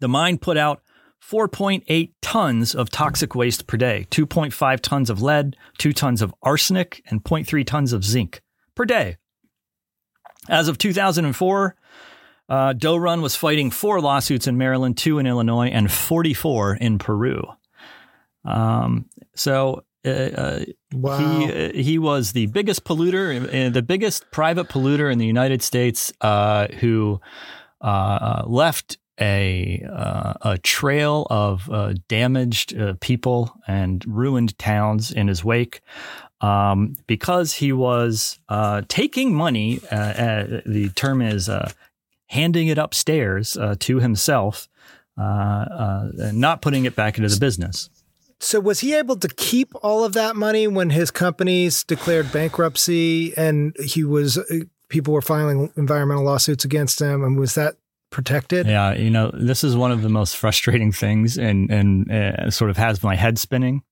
The 0.00 0.08
mine 0.08 0.38
put 0.38 0.56
out 0.56 0.80
4.8 1.22 2.12
tons 2.22 2.74
of 2.74 2.90
toxic 2.90 3.34
waste 3.34 3.66
per 3.66 3.76
day 3.76 4.06
2.5 4.10 4.80
tons 4.80 5.10
of 5.10 5.22
lead, 5.22 5.56
2 5.78 5.92
tons 5.92 6.22
of 6.22 6.34
arsenic, 6.42 7.02
and 7.06 7.24
0.3 7.24 7.66
tons 7.66 7.92
of 7.92 8.04
zinc 8.04 8.42
per 8.74 8.84
day. 8.84 9.16
As 10.48 10.68
of 10.68 10.76
2004, 10.76 11.76
uh, 12.48 12.72
Doe 12.74 12.96
Run 12.96 13.22
was 13.22 13.36
fighting 13.36 13.70
four 13.70 14.00
lawsuits 14.00 14.46
in 14.46 14.58
Maryland, 14.58 14.96
two 14.96 15.18
in 15.18 15.26
Illinois, 15.26 15.68
and 15.68 15.90
44 15.90 16.76
in 16.76 16.98
Peru. 16.98 17.44
Um, 18.44 19.06
so 19.34 19.84
uh, 20.06 20.10
uh, 20.10 20.64
Wow. 20.92 21.18
he 21.18 21.52
uh, 21.52 21.72
he 21.72 21.98
was 21.98 22.32
the 22.32 22.46
biggest 22.46 22.84
polluter, 22.84 23.66
uh, 23.66 23.70
the 23.70 23.82
biggest 23.82 24.30
private 24.30 24.68
polluter 24.68 25.10
in 25.10 25.18
the 25.18 25.26
United 25.26 25.62
States, 25.62 26.12
uh, 26.20 26.68
who 26.80 27.20
left 27.82 28.98
a 29.20 29.84
uh, 29.90 30.34
a 30.42 30.58
trail 30.58 31.26
of 31.30 31.70
uh, 31.70 31.94
damaged 32.08 32.76
uh, 32.76 32.94
people 33.00 33.54
and 33.66 34.04
ruined 34.06 34.58
towns 34.58 35.10
in 35.12 35.28
his 35.28 35.44
wake 35.44 35.80
um, 36.40 36.94
because 37.06 37.54
he 37.54 37.72
was 37.72 38.38
uh, 38.48 38.82
taking 38.88 39.34
money. 39.34 39.80
Uh, 39.90 39.94
uh, 39.96 40.60
the 40.66 40.90
term 40.94 41.22
is 41.22 41.48
handing 42.26 42.68
it 42.68 42.78
upstairs 42.78 43.56
uh, 43.56 43.74
to 43.80 44.00
himself, 44.00 44.68
uh, 45.18 45.22
uh, 45.22 46.08
and 46.18 46.40
not 46.40 46.62
putting 46.62 46.84
it 46.84 46.96
back 46.96 47.18
into 47.18 47.28
the 47.28 47.38
business. 47.38 47.90
So 48.40 48.60
was 48.60 48.80
he 48.80 48.94
able 48.94 49.16
to 49.16 49.28
keep 49.28 49.72
all 49.82 50.04
of 50.04 50.12
that 50.14 50.36
money 50.36 50.66
when 50.66 50.90
his 50.90 51.10
companies 51.10 51.84
declared 51.84 52.30
bankruptcy 52.32 53.34
and 53.36 53.74
he 53.82 54.04
was 54.04 54.38
people 54.88 55.14
were 55.14 55.22
filing 55.22 55.72
environmental 55.76 56.24
lawsuits 56.24 56.64
against 56.64 57.00
him 57.00 57.24
and 57.24 57.38
was 57.38 57.54
that 57.54 57.76
protected? 58.10 58.66
Yeah, 58.66 58.92
you 58.92 59.10
know, 59.10 59.30
this 59.32 59.64
is 59.64 59.76
one 59.76 59.92
of 59.92 60.02
the 60.02 60.08
most 60.08 60.36
frustrating 60.36 60.92
things 60.92 61.38
and 61.38 61.70
and 61.70 62.10
uh, 62.10 62.50
sort 62.50 62.70
of 62.70 62.76
has 62.76 63.02
my 63.02 63.14
head 63.14 63.38
spinning. 63.38 63.82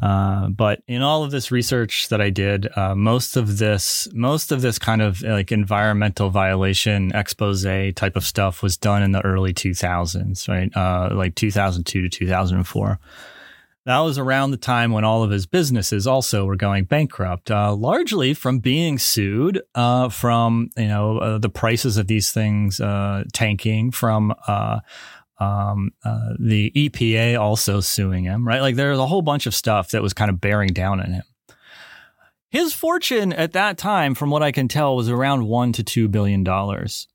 Uh, 0.00 0.48
but 0.48 0.82
in 0.86 1.02
all 1.02 1.24
of 1.24 1.30
this 1.30 1.50
research 1.50 2.08
that 2.08 2.20
I 2.20 2.30
did, 2.30 2.68
uh, 2.76 2.94
most 2.94 3.36
of 3.36 3.58
this, 3.58 4.08
most 4.12 4.52
of 4.52 4.62
this 4.62 4.78
kind 4.78 5.02
of 5.02 5.22
like 5.22 5.50
environmental 5.50 6.30
violation 6.30 7.10
expose 7.14 7.64
type 7.94 8.16
of 8.16 8.24
stuff 8.24 8.62
was 8.62 8.76
done 8.76 9.02
in 9.02 9.12
the 9.12 9.24
early 9.24 9.52
2000s, 9.52 10.48
right? 10.48 10.74
Uh, 10.76 11.14
like 11.14 11.34
2002 11.34 12.02
to 12.02 12.08
2004. 12.08 13.00
That 13.88 14.00
was 14.00 14.18
around 14.18 14.50
the 14.50 14.58
time 14.58 14.92
when 14.92 15.04
all 15.04 15.22
of 15.22 15.30
his 15.30 15.46
businesses 15.46 16.06
also 16.06 16.44
were 16.44 16.56
going 16.56 16.84
bankrupt, 16.84 17.50
uh, 17.50 17.74
largely 17.74 18.34
from 18.34 18.58
being 18.58 18.98
sued, 18.98 19.62
uh, 19.74 20.10
from 20.10 20.68
you 20.76 20.88
know 20.88 21.16
uh, 21.16 21.38
the 21.38 21.48
prices 21.48 21.96
of 21.96 22.06
these 22.06 22.30
things 22.30 22.80
uh, 22.80 23.24
tanking, 23.32 23.90
from 23.90 24.34
uh, 24.46 24.80
um, 25.38 25.90
uh, 26.04 26.34
the 26.38 26.72
EPA 26.74 27.40
also 27.40 27.80
suing 27.80 28.24
him. 28.24 28.46
Right, 28.46 28.60
like 28.60 28.76
there's 28.76 28.98
a 28.98 29.06
whole 29.06 29.22
bunch 29.22 29.46
of 29.46 29.54
stuff 29.54 29.90
that 29.90 30.02
was 30.02 30.12
kind 30.12 30.30
of 30.30 30.40
bearing 30.40 30.72
down 30.72 31.00
on 31.00 31.12
him. 31.12 31.22
His 32.50 32.72
fortune 32.72 33.32
at 33.32 33.52
that 33.52 33.76
time, 33.76 34.14
from 34.14 34.30
what 34.30 34.42
I 34.42 34.52
can 34.52 34.68
tell, 34.68 34.96
was 34.96 35.10
around 35.10 35.46
one 35.46 35.72
to 35.74 35.82
two 35.82 36.08
billion 36.08 36.44
dollars. 36.44 37.08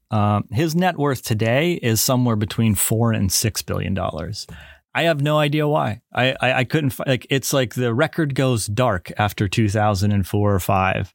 his 0.52 0.76
net 0.76 0.98
worth 0.98 1.24
today 1.24 1.74
is 1.74 2.02
somewhere 2.02 2.36
between 2.36 2.76
four 2.76 3.12
and 3.12 3.32
six 3.32 3.62
billion 3.62 3.94
dollars. 3.94 4.46
I 4.96 5.04
have 5.04 5.22
no 5.22 5.40
idea 5.40 5.68
why. 5.68 6.02
I, 6.14 6.36
I, 6.40 6.54
I 6.54 6.64
couldn't 6.66 6.98
like 7.08 7.26
it's 7.30 7.52
like 7.52 7.74
the 7.74 7.94
record 7.94 8.36
goes 8.36 8.68
dark 8.68 9.12
after 9.18 9.48
2004 9.48 10.54
or 10.54 10.60
5. 10.60 11.14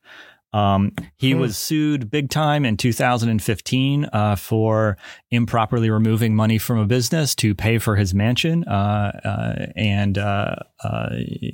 Um, 0.53 0.93
he 1.17 1.33
hmm. 1.33 1.41
was 1.41 1.57
sued 1.59 2.11
big 2.11 2.31
time 2.31 2.65
in 2.65 2.77
2015 2.77 4.09
uh, 4.13 4.37
for 4.37 4.97
improperly 5.31 5.91
removing 5.91 6.35
money 6.35 6.57
from 6.59 6.79
a 6.79 6.87
business 6.87 7.35
to 7.37 7.55
pay 7.55 7.79
for 7.79 7.97
his 7.97 8.15
mansion, 8.15 8.65
uh, 8.65 9.21
uh, 9.25 9.67
and 9.77 10.17
uh, 10.17 10.57
uh, 10.83 11.09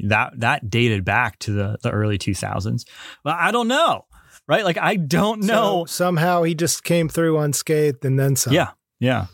that 0.06 0.32
that 0.36 0.70
dated 0.70 1.04
back 1.04 1.38
to 1.40 1.52
the, 1.52 1.78
the 1.82 1.90
early 1.90 2.18
2000s. 2.18 2.84
Well, 3.24 3.36
I 3.38 3.50
don't 3.50 3.68
know, 3.68 4.04
right? 4.46 4.64
Like 4.64 4.78
I 4.78 4.96
don't 4.96 5.40
know. 5.40 5.86
So 5.86 5.92
somehow 5.92 6.44
he 6.44 6.54
just 6.54 6.84
came 6.84 7.08
through 7.08 7.38
unscathed, 7.38 8.04
and 8.04 8.18
then 8.18 8.36
some. 8.36 8.52
Yeah, 8.52 8.70
yeah. 9.00 9.26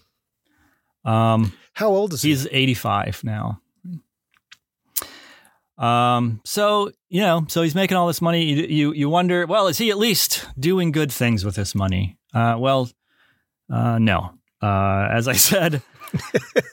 Um, 1.04 1.52
how 1.74 1.88
old 1.88 2.14
is 2.14 2.22
he? 2.22 2.30
He's 2.30 2.46
85 2.50 3.24
now. 3.24 3.61
Um, 5.80 6.40
so 6.44 6.92
you 7.08 7.22
know, 7.22 7.46
so 7.48 7.62
he's 7.62 7.74
making 7.74 7.96
all 7.96 8.06
this 8.06 8.22
money. 8.22 8.44
You, 8.44 8.66
you, 8.66 8.92
you 8.92 9.08
wonder, 9.08 9.46
well, 9.46 9.66
is 9.66 9.78
he 9.78 9.90
at 9.90 9.98
least 9.98 10.46
doing 10.58 10.92
good 10.92 11.10
things 11.10 11.44
with 11.44 11.56
this 11.56 11.74
money? 11.74 12.18
Uh, 12.32 12.56
well, 12.58 12.88
uh, 13.72 13.98
no. 13.98 14.34
Uh, 14.62 15.08
as 15.10 15.26
I 15.26 15.32
said, 15.34 15.82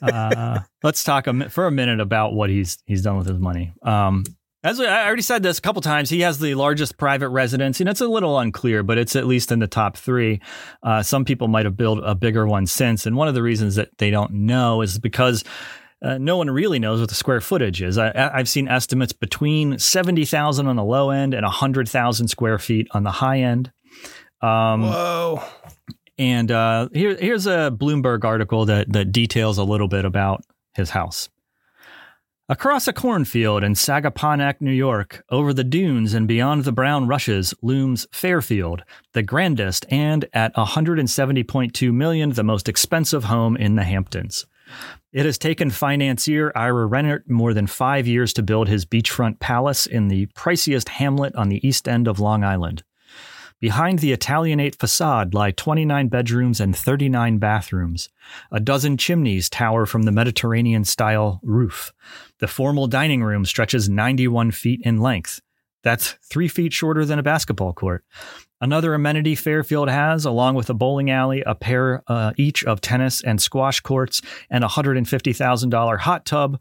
uh, 0.01 0.59
let's 0.83 1.03
talk 1.03 1.27
a, 1.27 1.49
for 1.49 1.67
a 1.67 1.71
minute 1.71 1.99
about 1.99 2.33
what 2.33 2.49
he's 2.49 2.77
he's 2.85 3.01
done 3.01 3.17
with 3.17 3.27
his 3.27 3.39
money. 3.39 3.73
Um, 3.81 4.25
as 4.63 4.81
I 4.81 5.05
already 5.05 5.21
said 5.21 5.43
this 5.43 5.59
a 5.59 5.61
couple 5.61 5.81
times, 5.81 6.09
he 6.09 6.21
has 6.21 6.39
the 6.39 6.55
largest 6.55 6.97
private 6.97 7.29
residence, 7.29 7.79
and 7.79 7.87
it's 7.87 8.01
a 8.01 8.07
little 8.07 8.37
unclear, 8.37 8.83
but 8.83 8.97
it's 8.97 9.15
at 9.15 9.25
least 9.25 9.51
in 9.51 9.59
the 9.59 9.67
top 9.67 9.95
three. 9.95 10.41
Uh, 10.83 11.01
some 11.03 11.23
people 11.23 11.47
might 11.47 11.65
have 11.65 11.77
built 11.77 11.99
a 12.03 12.15
bigger 12.15 12.45
one 12.45 12.65
since, 12.65 13.05
and 13.05 13.15
one 13.15 13.27
of 13.27 13.33
the 13.33 13.43
reasons 13.43 13.75
that 13.75 13.97
they 13.97 14.09
don't 14.09 14.33
know 14.33 14.81
is 14.81 14.99
because 14.99 15.43
uh, 16.01 16.17
no 16.17 16.37
one 16.37 16.49
really 16.49 16.79
knows 16.79 16.99
what 16.99 17.09
the 17.09 17.15
square 17.15 17.41
footage 17.41 17.81
is. 17.81 17.97
I, 17.97 18.11
have 18.15 18.49
seen 18.49 18.67
estimates 18.67 19.13
between 19.13 19.79
seventy 19.79 20.25
thousand 20.25 20.67
on 20.67 20.75
the 20.75 20.83
low 20.83 21.09
end 21.09 21.33
and 21.33 21.45
hundred 21.45 21.89
thousand 21.89 22.27
square 22.27 22.59
feet 22.59 22.87
on 22.91 23.03
the 23.03 23.11
high 23.11 23.39
end. 23.39 23.71
Um, 24.41 24.83
Whoa! 24.83 25.43
And 26.19 26.51
uh, 26.51 26.89
here, 26.93 27.15
here's 27.15 27.47
a 27.47 27.75
Bloomberg 27.75 28.23
article 28.23 28.65
that 28.65 28.91
that 28.93 29.11
details 29.11 29.57
a 29.57 29.63
little 29.63 29.87
bit 29.87 30.05
about 30.05 30.43
his 30.73 30.91
house. 30.91 31.29
Across 32.49 32.87
a 32.87 32.93
cornfield 32.93 33.61
in 33.61 33.73
Sagaponack, 33.73 34.61
New 34.61 34.71
York, 34.71 35.25
over 35.29 35.51
the 35.51 35.65
dunes 35.65 36.13
and 36.13 36.29
beyond 36.29 36.63
the 36.63 36.71
brown 36.71 37.05
rushes, 37.05 37.53
looms 37.61 38.07
Fairfield, 38.13 38.83
the 39.11 39.21
grandest 39.21 39.85
and 39.89 40.25
at 40.31 40.55
170.2 40.55 41.93
million 41.93 42.31
the 42.31 42.45
most 42.45 42.69
expensive 42.69 43.25
home 43.25 43.57
in 43.57 43.75
the 43.75 43.83
Hamptons. 43.83 44.45
It 45.11 45.25
has 45.25 45.37
taken 45.37 45.69
financier 45.69 46.51
Ira 46.55 46.87
Rennert 46.87 47.29
more 47.29 47.53
than 47.53 47.67
five 47.67 48.07
years 48.07 48.33
to 48.33 48.43
build 48.43 48.67
his 48.67 48.85
beachfront 48.85 49.39
palace 49.39 49.85
in 49.85 50.07
the 50.07 50.27
priciest 50.27 50.89
hamlet 50.89 51.35
on 51.35 51.49
the 51.49 51.65
east 51.67 51.87
end 51.87 52.07
of 52.07 52.19
Long 52.19 52.43
Island. 52.43 52.83
Behind 53.59 53.97
the 53.99 54.11
Italianate 54.11 54.75
facade 54.75 55.33
lie 55.33 55.49
29 55.49 56.09
bedrooms 56.09 56.59
and 56.59 56.77
39 56.77 57.39
bathrooms. 57.39 58.09
A 58.51 58.59
dozen 58.59 58.97
chimneys 58.97 59.49
tower 59.49 59.87
from 59.87 60.03
the 60.03 60.11
Mediterranean 60.11 60.85
style 60.85 61.39
roof. 61.41 61.91
The 62.37 62.47
formal 62.47 62.85
dining 62.85 63.23
room 63.23 63.45
stretches 63.45 63.89
91 63.89 64.51
feet 64.51 64.81
in 64.83 65.01
length. 65.01 65.41
That's 65.83 66.11
three 66.23 66.47
feet 66.47 66.71
shorter 66.71 67.03
than 67.03 67.17
a 67.17 67.23
basketball 67.23 67.73
court. 67.73 68.03
Another 68.59 68.93
amenity 68.93 69.35
Fairfield 69.35 69.89
has, 69.89 70.25
along 70.25 70.55
with 70.55 70.69
a 70.69 70.73
bowling 70.73 71.11
alley, 71.11 71.43
a 71.45 71.53
pair 71.53 72.03
uh, 72.07 72.33
each 72.37 72.63
of 72.63 72.81
tennis 72.81 73.21
and 73.21 73.41
squash 73.41 73.79
courts, 73.81 74.21
and 74.49 74.63
a 74.63 74.67
$150,000 74.67 75.99
hot 75.99 76.25
tub, 76.25 76.59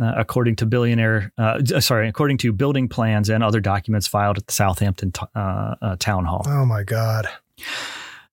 uh, 0.00 0.12
according 0.16 0.56
to 0.56 0.66
billionaire, 0.66 1.32
uh, 1.38 1.62
sorry, 1.80 2.08
according 2.08 2.38
to 2.38 2.52
building 2.52 2.88
plans 2.88 3.30
and 3.30 3.42
other 3.42 3.60
documents 3.60 4.06
filed 4.06 4.36
at 4.36 4.46
the 4.46 4.52
Southampton 4.52 5.12
t- 5.12 5.22
uh, 5.34 5.74
uh, 5.80 5.96
Town 5.96 6.24
Hall. 6.24 6.44
Oh 6.46 6.66
my 6.66 6.82
God 6.82 7.28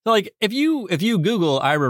like 0.05 0.33
if 0.39 0.53
you 0.53 0.87
if 0.91 1.01
you 1.01 1.17
Google 1.17 1.59
Ira 1.59 1.89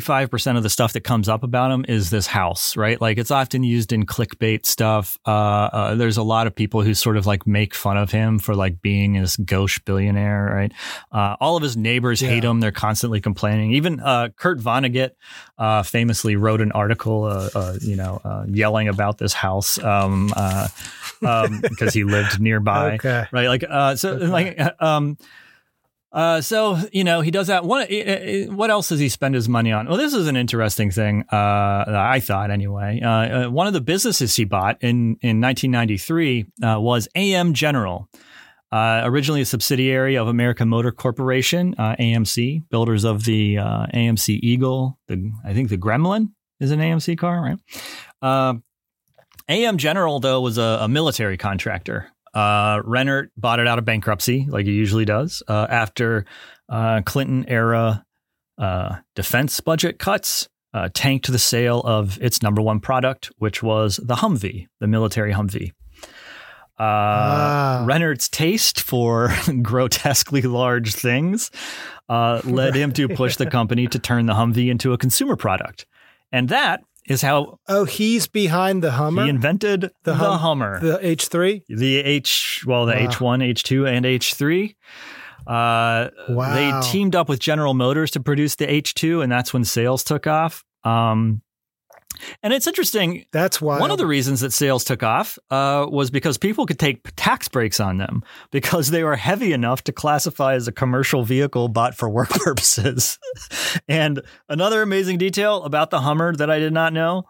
five 0.00 0.30
percent 0.30 0.58
of 0.58 0.62
the 0.62 0.68
stuff 0.68 0.92
that 0.92 1.02
comes 1.02 1.28
up 1.28 1.42
about 1.42 1.70
him 1.70 1.86
is 1.88 2.10
this 2.10 2.26
house, 2.26 2.76
right? 2.76 3.00
Like 3.00 3.16
it's 3.16 3.30
often 3.30 3.62
used 3.62 3.92
in 3.92 4.04
clickbait 4.04 4.66
stuff. 4.66 5.18
Uh, 5.26 5.30
uh, 5.30 5.94
there's 5.94 6.18
a 6.18 6.22
lot 6.22 6.46
of 6.46 6.54
people 6.54 6.82
who 6.82 6.92
sort 6.92 7.16
of 7.16 7.26
like 7.26 7.46
make 7.46 7.74
fun 7.74 7.96
of 7.96 8.10
him 8.10 8.38
for 8.38 8.54
like 8.54 8.82
being 8.82 9.14
this 9.14 9.36
gauche 9.38 9.78
billionaire, 9.80 10.52
right? 10.54 10.72
Uh, 11.10 11.36
all 11.40 11.56
of 11.56 11.62
his 11.62 11.76
neighbors 11.76 12.20
yeah. 12.20 12.28
hate 12.28 12.44
him; 12.44 12.60
they're 12.60 12.72
constantly 12.72 13.20
complaining. 13.20 13.72
Even 13.72 14.00
uh, 14.00 14.28
Kurt 14.36 14.58
Vonnegut 14.58 15.12
uh, 15.56 15.82
famously 15.82 16.36
wrote 16.36 16.60
an 16.60 16.72
article, 16.72 17.24
uh, 17.24 17.78
you 17.80 17.96
know, 17.96 18.44
yelling 18.48 18.88
about 18.88 19.16
this 19.16 19.32
house. 19.32 19.78
Um, 19.82 20.32
um, 21.22 21.60
because 21.62 21.94
he 21.94 22.04
lived 22.04 22.40
nearby, 22.40 22.94
okay. 22.94 23.24
right? 23.32 23.48
Like, 23.48 23.98
so, 23.98 24.12
okay. 24.12 24.26
like, 24.26 24.82
um, 24.82 25.16
uh, 26.12 26.40
so 26.40 26.78
you 26.92 27.04
know 27.04 27.20
he 27.20 27.30
does 27.30 27.46
that. 27.46 27.64
What 27.64 27.88
what 28.52 28.70
else 28.70 28.88
does 28.88 28.98
he 28.98 29.08
spend 29.08 29.34
his 29.34 29.48
money 29.48 29.70
on? 29.70 29.86
Well, 29.86 29.96
this 29.96 30.12
is 30.12 30.26
an 30.26 30.36
interesting 30.36 30.90
thing. 30.90 31.24
Uh, 31.30 31.84
I 31.86 32.20
thought 32.20 32.50
anyway. 32.50 33.00
Uh, 33.00 33.10
uh, 33.10 33.50
one 33.50 33.66
of 33.66 33.72
the 33.72 33.80
businesses 33.80 34.34
he 34.34 34.44
bought 34.44 34.78
in 34.80 35.16
in 35.20 35.40
1993 35.40 36.46
uh, 36.62 36.80
was 36.80 37.08
AM 37.14 37.54
General, 37.54 38.08
uh, 38.72 39.02
originally 39.04 39.40
a 39.40 39.46
subsidiary 39.46 40.16
of 40.16 40.26
American 40.26 40.68
Motor 40.68 40.90
Corporation, 40.90 41.74
AMC, 41.76 42.68
builders 42.70 43.04
of 43.04 43.24
the 43.24 43.56
AMC 43.56 44.40
Eagle. 44.42 44.98
The 45.06 45.30
I 45.44 45.54
think 45.54 45.68
the 45.68 45.78
Gremlin 45.78 46.32
is 46.58 46.72
an 46.72 46.80
AMC 46.80 47.18
car, 47.18 47.40
right? 48.22 48.60
AM 49.48 49.78
General 49.78 50.20
though 50.20 50.40
was 50.40 50.58
a, 50.58 50.78
a 50.82 50.88
military 50.88 51.36
contractor. 51.36 52.08
Uh, 52.32 52.80
Rennert 52.82 53.28
bought 53.36 53.58
it 53.60 53.66
out 53.66 53.78
of 53.78 53.84
bankruptcy, 53.84 54.46
like 54.48 54.66
he 54.66 54.72
usually 54.72 55.04
does, 55.04 55.42
uh, 55.48 55.66
after 55.68 56.24
uh, 56.68 57.02
Clinton 57.04 57.44
era 57.48 58.04
uh, 58.58 58.96
defense 59.16 59.58
budget 59.60 59.98
cuts 59.98 60.48
uh, 60.72 60.88
tanked 60.94 61.30
the 61.30 61.38
sale 61.38 61.80
of 61.80 62.20
its 62.22 62.42
number 62.42 62.62
one 62.62 62.78
product, 62.78 63.32
which 63.38 63.62
was 63.62 63.96
the 63.96 64.16
Humvee, 64.16 64.68
the 64.78 64.86
military 64.86 65.32
Humvee. 65.32 65.72
Uh, 66.78 66.82
ah. 66.82 67.86
Rennert's 67.86 68.28
taste 68.28 68.80
for 68.80 69.34
grotesquely 69.62 70.42
large 70.42 70.94
things 70.94 71.50
led 72.08 72.74
him 72.74 72.92
to 72.92 73.08
push 73.08 73.36
the 73.36 73.46
company 73.50 73.86
to 73.88 73.98
turn 73.98 74.26
the 74.26 74.34
Humvee 74.34 74.70
into 74.70 74.92
a 74.92 74.98
consumer 74.98 75.36
product. 75.36 75.84
And 76.32 76.48
that 76.50 76.82
is 77.10 77.22
how. 77.22 77.58
Oh, 77.68 77.84
he's 77.84 78.26
behind 78.26 78.82
the 78.82 78.92
Hummer. 78.92 79.24
He 79.24 79.28
invented 79.28 79.82
the, 79.82 79.92
the 80.04 80.14
hum, 80.14 80.38
Hummer, 80.38 80.80
the 80.80 80.98
H 81.06 81.26
three, 81.28 81.62
the 81.68 81.98
H. 81.98 82.64
Well, 82.66 82.86
the 82.86 82.96
H 82.96 83.20
one, 83.20 83.42
H 83.42 83.62
two, 83.62 83.86
and 83.86 84.06
H 84.06 84.34
three. 84.34 84.76
Uh, 85.46 86.10
Wow. 86.28 86.54
They 86.54 86.88
teamed 86.90 87.16
up 87.16 87.28
with 87.28 87.40
General 87.40 87.74
Motors 87.74 88.12
to 88.12 88.20
produce 88.20 88.54
the 88.56 88.66
H2, 88.66 89.22
and 89.22 89.32
that's 89.32 89.52
when 89.52 89.64
sales 89.64 90.04
took 90.04 90.26
off. 90.26 90.62
Um, 90.84 91.42
and 92.42 92.52
it's 92.52 92.66
interesting. 92.66 93.24
That's 93.32 93.60
why 93.60 93.78
One 93.78 93.90
of 93.90 93.98
the 93.98 94.06
reasons 94.06 94.40
that 94.40 94.52
sales 94.52 94.84
took 94.84 95.02
off 95.02 95.38
uh, 95.50 95.86
was 95.88 96.10
because 96.10 96.38
people 96.38 96.66
could 96.66 96.78
take 96.78 97.14
tax 97.16 97.48
breaks 97.48 97.80
on 97.80 97.98
them 97.98 98.22
because 98.50 98.90
they 98.90 99.04
were 99.04 99.16
heavy 99.16 99.52
enough 99.52 99.84
to 99.84 99.92
classify 99.92 100.54
as 100.54 100.68
a 100.68 100.72
commercial 100.72 101.24
vehicle 101.24 101.68
bought 101.68 101.94
for 101.94 102.08
work 102.08 102.28
purposes. 102.44 103.18
and 103.88 104.22
another 104.48 104.82
amazing 104.82 105.18
detail 105.18 105.62
about 105.64 105.90
the 105.90 106.00
Hummer 106.00 106.34
that 106.34 106.50
I 106.50 106.58
did 106.58 106.72
not 106.72 106.92
know 106.92 107.24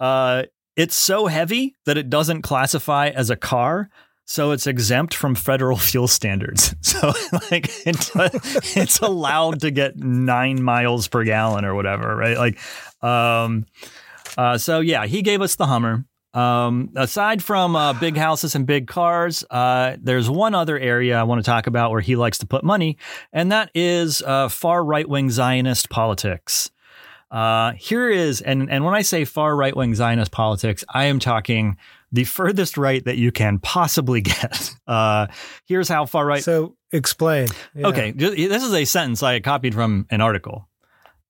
uh, 0.00 0.44
it's 0.76 0.96
so 0.96 1.26
heavy 1.26 1.76
that 1.84 1.98
it 1.98 2.08
doesn't 2.08 2.42
classify 2.42 3.08
as 3.08 3.30
a 3.30 3.36
car. 3.36 3.90
So 4.24 4.52
it's 4.52 4.66
exempt 4.66 5.14
from 5.14 5.34
federal 5.34 5.76
fuel 5.88 6.08
standards. 6.08 6.74
So 6.90 7.12
like 7.50 7.70
it's, 7.86 8.10
it's 8.76 8.98
allowed 9.00 9.60
to 9.60 9.70
get 9.70 9.96
nine 9.96 10.62
miles 10.62 11.08
per 11.08 11.24
gallon 11.24 11.64
or 11.64 11.74
whatever, 11.74 12.14
right? 12.16 12.36
Like, 12.36 12.58
um, 13.02 13.64
uh, 14.36 14.58
so 14.58 14.80
yeah, 14.80 15.06
he 15.06 15.22
gave 15.22 15.40
us 15.40 15.56
the 15.56 15.66
Hummer. 15.66 16.04
Um, 16.32 16.90
aside 16.94 17.42
from 17.42 17.74
uh, 17.74 17.92
big 17.94 18.16
houses 18.16 18.54
and 18.54 18.64
big 18.64 18.86
cars, 18.86 19.44
uh, 19.50 19.96
there's 20.00 20.30
one 20.30 20.54
other 20.54 20.78
area 20.78 21.18
I 21.18 21.24
want 21.24 21.40
to 21.40 21.44
talk 21.44 21.66
about 21.66 21.90
where 21.90 22.00
he 22.00 22.14
likes 22.14 22.38
to 22.38 22.46
put 22.46 22.62
money, 22.62 22.98
and 23.32 23.50
that 23.50 23.70
is 23.74 24.22
uh, 24.22 24.48
far 24.48 24.84
right 24.84 25.08
wing 25.08 25.30
Zionist 25.30 25.90
politics. 25.90 26.70
Uh, 27.30 27.72
here 27.72 28.08
is, 28.08 28.40
and 28.40 28.70
and 28.70 28.84
when 28.84 28.94
I 28.94 29.02
say 29.02 29.24
far 29.24 29.56
right 29.56 29.74
wing 29.74 29.94
Zionist 29.94 30.30
politics, 30.30 30.84
I 30.88 31.04
am 31.04 31.18
talking 31.18 31.76
the 32.12 32.24
furthest 32.24 32.76
right 32.76 33.04
that 33.04 33.16
you 33.16 33.32
can 33.32 33.58
possibly 33.58 34.20
get. 34.20 34.74
Uh, 34.86 35.28
here's 35.66 35.88
how 35.88 36.06
far 36.06 36.26
right. 36.26 36.42
So 36.42 36.76
explain. 36.92 37.48
Yeah. 37.74 37.88
Okay, 37.88 38.10
this 38.12 38.62
is 38.62 38.74
a 38.74 38.84
sentence 38.84 39.22
I 39.22 39.40
copied 39.40 39.74
from 39.74 40.06
an 40.10 40.20
article. 40.20 40.68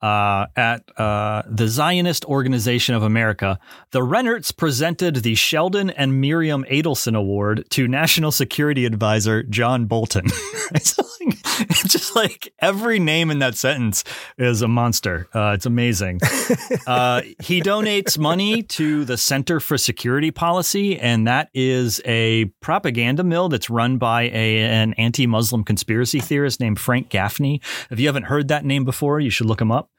Uh, 0.02 0.46
at 0.56 0.82
uh, 0.98 1.42
the 1.46 1.68
Zionist 1.68 2.24
Organization 2.24 2.94
of 2.94 3.02
America, 3.02 3.58
the 3.90 4.02
Rennerts 4.02 4.50
presented 4.50 5.16
the 5.16 5.34
Sheldon 5.34 5.90
and 5.90 6.22
Miriam 6.22 6.64
Adelson 6.70 7.14
Award 7.14 7.66
to 7.70 7.86
National 7.86 8.32
Security 8.32 8.86
Advisor 8.86 9.42
John 9.42 9.84
Bolton. 9.84 10.24
it's, 10.74 10.96
like, 10.96 11.38
it's 11.68 11.82
just 11.92 12.16
like 12.16 12.50
every 12.60 12.98
name 12.98 13.30
in 13.30 13.40
that 13.40 13.56
sentence 13.56 14.02
is 14.38 14.62
a 14.62 14.68
monster. 14.68 15.28
Uh, 15.34 15.52
it's 15.54 15.66
amazing. 15.66 16.20
uh, 16.86 17.20
he 17.38 17.60
donates 17.60 18.16
money 18.18 18.62
to 18.62 19.04
the 19.04 19.18
Center 19.18 19.60
for 19.60 19.76
Security 19.76 20.30
Policy, 20.30 20.98
and 20.98 21.26
that 21.26 21.50
is 21.52 22.00
a 22.06 22.46
propaganda 22.60 23.22
mill 23.22 23.50
that's 23.50 23.68
run 23.68 23.98
by 23.98 24.22
a, 24.22 24.60
an 24.60 24.94
anti 24.94 25.26
Muslim 25.26 25.62
conspiracy 25.62 26.20
theorist 26.20 26.58
named 26.58 26.80
Frank 26.80 27.10
Gaffney. 27.10 27.60
If 27.90 28.00
you 28.00 28.06
haven't 28.06 28.24
heard 28.24 28.48
that 28.48 28.64
name 28.64 28.86
before, 28.86 29.20
you 29.20 29.28
should 29.28 29.46
look 29.46 29.60
him 29.60 29.70
up. 29.70 29.89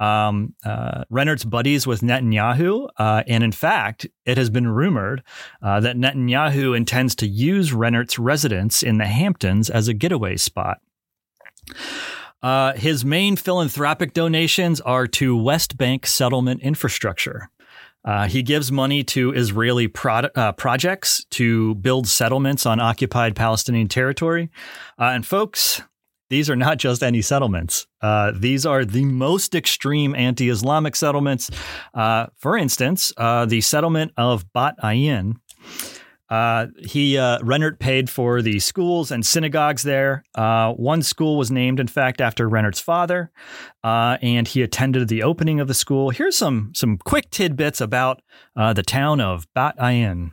Um, 0.00 0.54
uh, 0.64 1.04
buddies 1.10 1.86
with 1.86 2.00
Netanyahu, 2.00 2.88
uh, 2.98 3.22
and 3.26 3.42
in 3.44 3.52
fact, 3.52 4.06
it 4.24 4.38
has 4.38 4.50
been 4.50 4.68
rumored 4.68 5.22
uh, 5.62 5.80
that 5.80 5.96
Netanyahu 5.96 6.76
intends 6.76 7.14
to 7.16 7.26
use 7.26 7.72
Rennert's 7.72 8.18
residence 8.18 8.82
in 8.82 8.98
the 8.98 9.06
Hamptons 9.06 9.70
as 9.70 9.88
a 9.88 9.94
getaway 9.94 10.36
spot. 10.36 10.78
Uh, 12.42 12.74
his 12.74 13.04
main 13.04 13.36
philanthropic 13.36 14.12
donations 14.12 14.80
are 14.82 15.06
to 15.06 15.36
West 15.36 15.76
Bank 15.76 16.06
settlement 16.06 16.62
infrastructure. 16.62 17.50
Uh, 18.04 18.28
he 18.28 18.42
gives 18.42 18.70
money 18.70 19.02
to 19.02 19.32
Israeli 19.32 19.88
pro- 19.88 20.28
uh, 20.36 20.52
projects 20.52 21.24
to 21.30 21.74
build 21.76 22.06
settlements 22.06 22.64
on 22.64 22.78
occupied 22.78 23.34
Palestinian 23.34 23.88
territory. 23.88 24.48
Uh, 24.98 25.06
and 25.06 25.26
folks, 25.26 25.82
these 26.28 26.50
are 26.50 26.56
not 26.56 26.78
just 26.78 27.02
any 27.02 27.22
settlements. 27.22 27.86
Uh, 28.00 28.32
these 28.34 28.66
are 28.66 28.84
the 28.84 29.04
most 29.04 29.54
extreme 29.54 30.14
anti 30.14 30.50
Islamic 30.50 30.96
settlements. 30.96 31.50
Uh, 31.94 32.26
for 32.36 32.56
instance, 32.56 33.12
uh, 33.16 33.46
the 33.46 33.60
settlement 33.60 34.12
of 34.16 34.52
Bat 34.52 34.76
Ayin. 34.82 35.36
Uh, 36.28 36.66
he 36.80 37.16
uh, 37.16 37.38
Rennert 37.38 37.78
paid 37.78 38.10
for 38.10 38.42
the 38.42 38.58
schools 38.58 39.12
and 39.12 39.24
synagogues 39.24 39.84
there. 39.84 40.24
Uh, 40.34 40.72
one 40.72 41.00
school 41.02 41.38
was 41.38 41.52
named, 41.52 41.78
in 41.78 41.86
fact, 41.86 42.20
after 42.20 42.50
Rennert's 42.50 42.80
father, 42.80 43.30
and 43.84 44.48
he 44.48 44.62
attended 44.62 45.06
the 45.06 45.22
opening 45.22 45.60
of 45.60 45.68
the 45.68 45.74
school. 45.74 46.10
Here's 46.10 46.36
some 46.36 46.72
some 46.74 46.98
quick 46.98 47.30
tidbits 47.30 47.80
about 47.80 48.22
the 48.56 48.82
town 48.84 49.20
of 49.20 49.46
Bat 49.54 49.76
Ayin. 49.78 50.32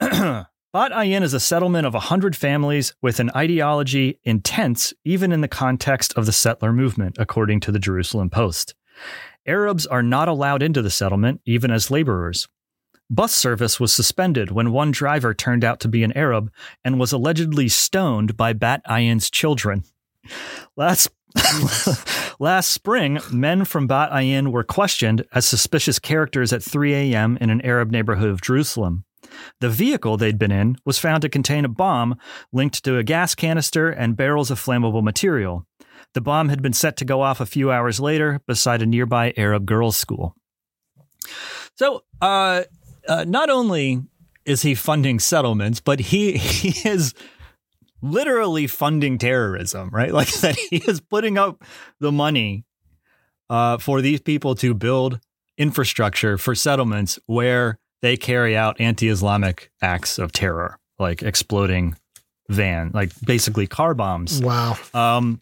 Bat 0.74 0.90
Ayin 0.90 1.22
is 1.22 1.34
a 1.34 1.38
settlement 1.38 1.86
of 1.86 1.94
100 1.94 2.34
families 2.34 2.94
with 3.00 3.20
an 3.20 3.30
ideology 3.36 4.18
intense 4.24 4.92
even 5.04 5.30
in 5.30 5.40
the 5.40 5.46
context 5.46 6.12
of 6.14 6.26
the 6.26 6.32
settler 6.32 6.72
movement, 6.72 7.16
according 7.16 7.60
to 7.60 7.70
the 7.70 7.78
Jerusalem 7.78 8.28
Post. 8.28 8.74
Arabs 9.46 9.86
are 9.86 10.02
not 10.02 10.26
allowed 10.26 10.64
into 10.64 10.82
the 10.82 10.90
settlement, 10.90 11.40
even 11.44 11.70
as 11.70 11.92
laborers. 11.92 12.48
Bus 13.08 13.32
service 13.32 13.78
was 13.78 13.94
suspended 13.94 14.50
when 14.50 14.72
one 14.72 14.90
driver 14.90 15.32
turned 15.32 15.62
out 15.62 15.78
to 15.78 15.86
be 15.86 16.02
an 16.02 16.10
Arab 16.16 16.50
and 16.84 16.98
was 16.98 17.12
allegedly 17.12 17.68
stoned 17.68 18.36
by 18.36 18.52
Bat 18.52 18.82
Ayin's 18.88 19.30
children. 19.30 19.84
Last 20.74 21.08
last 22.40 22.72
spring, 22.72 23.20
men 23.30 23.64
from 23.64 23.86
Bat 23.86 24.10
Ayin 24.10 24.50
were 24.50 24.64
questioned 24.64 25.24
as 25.32 25.46
suspicious 25.46 26.00
characters 26.00 26.52
at 26.52 26.64
3 26.64 26.94
a.m. 26.94 27.38
in 27.40 27.50
an 27.50 27.60
Arab 27.60 27.92
neighborhood 27.92 28.30
of 28.30 28.40
Jerusalem. 28.40 29.04
The 29.60 29.70
vehicle 29.70 30.16
they'd 30.16 30.38
been 30.38 30.52
in 30.52 30.76
was 30.84 30.98
found 30.98 31.22
to 31.22 31.28
contain 31.28 31.64
a 31.64 31.68
bomb 31.68 32.16
linked 32.52 32.84
to 32.84 32.98
a 32.98 33.02
gas 33.02 33.34
canister 33.34 33.90
and 33.90 34.16
barrels 34.16 34.50
of 34.50 34.60
flammable 34.60 35.02
material. 35.02 35.66
The 36.14 36.20
bomb 36.20 36.48
had 36.48 36.62
been 36.62 36.72
set 36.72 36.96
to 36.98 37.04
go 37.04 37.22
off 37.22 37.40
a 37.40 37.46
few 37.46 37.70
hours 37.70 38.00
later 38.00 38.40
beside 38.46 38.82
a 38.82 38.86
nearby 38.86 39.34
Arab 39.36 39.66
girls' 39.66 39.96
school. 39.96 40.36
So, 41.76 42.04
uh, 42.20 42.64
uh, 43.08 43.24
not 43.24 43.50
only 43.50 44.02
is 44.44 44.62
he 44.62 44.74
funding 44.74 45.18
settlements, 45.18 45.80
but 45.80 46.00
he 46.00 46.32
he 46.38 46.88
is 46.88 47.14
literally 48.02 48.66
funding 48.66 49.18
terrorism, 49.18 49.90
right? 49.90 50.12
Like 50.14 50.32
that 50.40 50.56
he 50.56 50.76
is 50.76 51.00
putting 51.00 51.38
up 51.38 51.64
the 52.00 52.12
money 52.12 52.64
uh, 53.50 53.78
for 53.78 54.00
these 54.00 54.20
people 54.20 54.54
to 54.56 54.74
build 54.74 55.20
infrastructure 55.56 56.38
for 56.38 56.54
settlements 56.54 57.18
where 57.26 57.78
they 58.04 58.18
carry 58.18 58.54
out 58.54 58.78
anti-Islamic 58.80 59.70
acts 59.80 60.18
of 60.18 60.30
terror, 60.30 60.78
like 60.98 61.22
exploding 61.22 61.96
van, 62.50 62.90
like 62.92 63.10
basically 63.26 63.66
car 63.66 63.94
bombs. 63.94 64.42
Wow. 64.42 64.76
Um, 64.92 65.40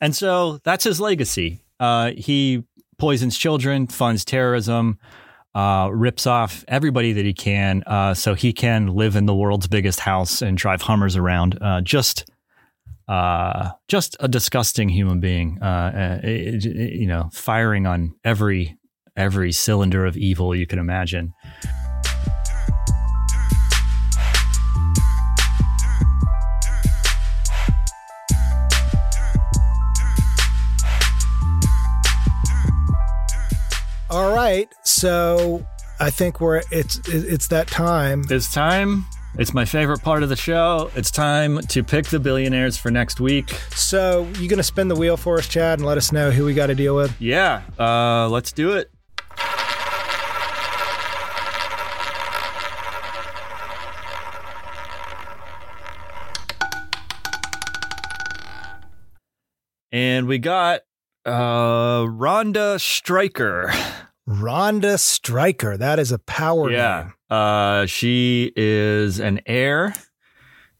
and 0.00 0.14
so 0.16 0.58
that's 0.64 0.82
his 0.82 1.00
legacy. 1.00 1.60
Uh, 1.78 2.10
he 2.16 2.64
poisons 2.98 3.38
children, 3.38 3.86
funds 3.86 4.24
terrorism, 4.24 4.98
uh, 5.54 5.88
rips 5.92 6.26
off 6.26 6.64
everybody 6.66 7.12
that 7.12 7.24
he 7.24 7.32
can, 7.32 7.84
uh, 7.86 8.12
so 8.14 8.34
he 8.34 8.52
can 8.52 8.88
live 8.88 9.14
in 9.14 9.26
the 9.26 9.34
world's 9.34 9.68
biggest 9.68 10.00
house 10.00 10.42
and 10.42 10.58
drive 10.58 10.82
Hummers 10.82 11.14
around. 11.16 11.56
Uh, 11.62 11.80
just, 11.80 12.28
uh, 13.06 13.70
just 13.86 14.16
a 14.18 14.26
disgusting 14.26 14.88
human 14.88 15.20
being. 15.20 15.62
Uh, 15.62 16.20
it- 16.24 16.64
it- 16.66 16.92
you 16.98 17.06
know, 17.06 17.30
firing 17.32 17.86
on 17.86 18.14
every 18.24 18.76
every 19.16 19.52
cylinder 19.52 20.06
of 20.06 20.16
evil 20.16 20.54
you 20.54 20.66
can 20.66 20.78
imagine. 20.78 21.32
All 34.10 34.34
right. 34.34 34.68
So 34.82 35.64
I 36.00 36.10
think 36.10 36.40
we're 36.40 36.62
it's 36.72 37.00
it's 37.08 37.46
that 37.48 37.68
time. 37.68 38.24
It's 38.28 38.52
time. 38.52 39.06
It's 39.38 39.54
my 39.54 39.64
favorite 39.64 40.02
part 40.02 40.24
of 40.24 40.28
the 40.28 40.36
show. 40.36 40.90
It's 40.96 41.12
time 41.12 41.60
to 41.68 41.84
pick 41.84 42.06
the 42.06 42.18
billionaires 42.18 42.76
for 42.76 42.90
next 42.90 43.20
week. 43.20 43.50
So 43.70 44.26
you 44.40 44.48
gonna 44.48 44.64
spin 44.64 44.88
the 44.88 44.96
wheel 44.96 45.16
for 45.16 45.38
us, 45.38 45.46
Chad, 45.46 45.78
and 45.78 45.86
let 45.86 45.96
us 45.96 46.10
know 46.10 46.32
who 46.32 46.44
we 46.44 46.54
got 46.54 46.66
to 46.66 46.74
deal 46.74 46.96
with? 46.96 47.14
Yeah, 47.20 47.62
uh, 47.78 48.28
let's 48.28 48.50
do 48.50 48.72
it. 48.72 48.90
And 59.92 60.26
we 60.26 60.38
got 60.38 60.80
uh, 61.26 62.02
Rhonda 62.04 62.80
Stryker. 62.80 63.72
Rhonda 64.28 64.98
Stryker. 64.98 65.76
That 65.76 65.98
is 65.98 66.12
a 66.12 66.18
power 66.18 66.70
yeah. 66.70 67.02
name. 67.02 67.38
Uh, 67.38 67.86
she 67.86 68.52
is 68.56 69.20
an 69.20 69.40
heir 69.46 69.94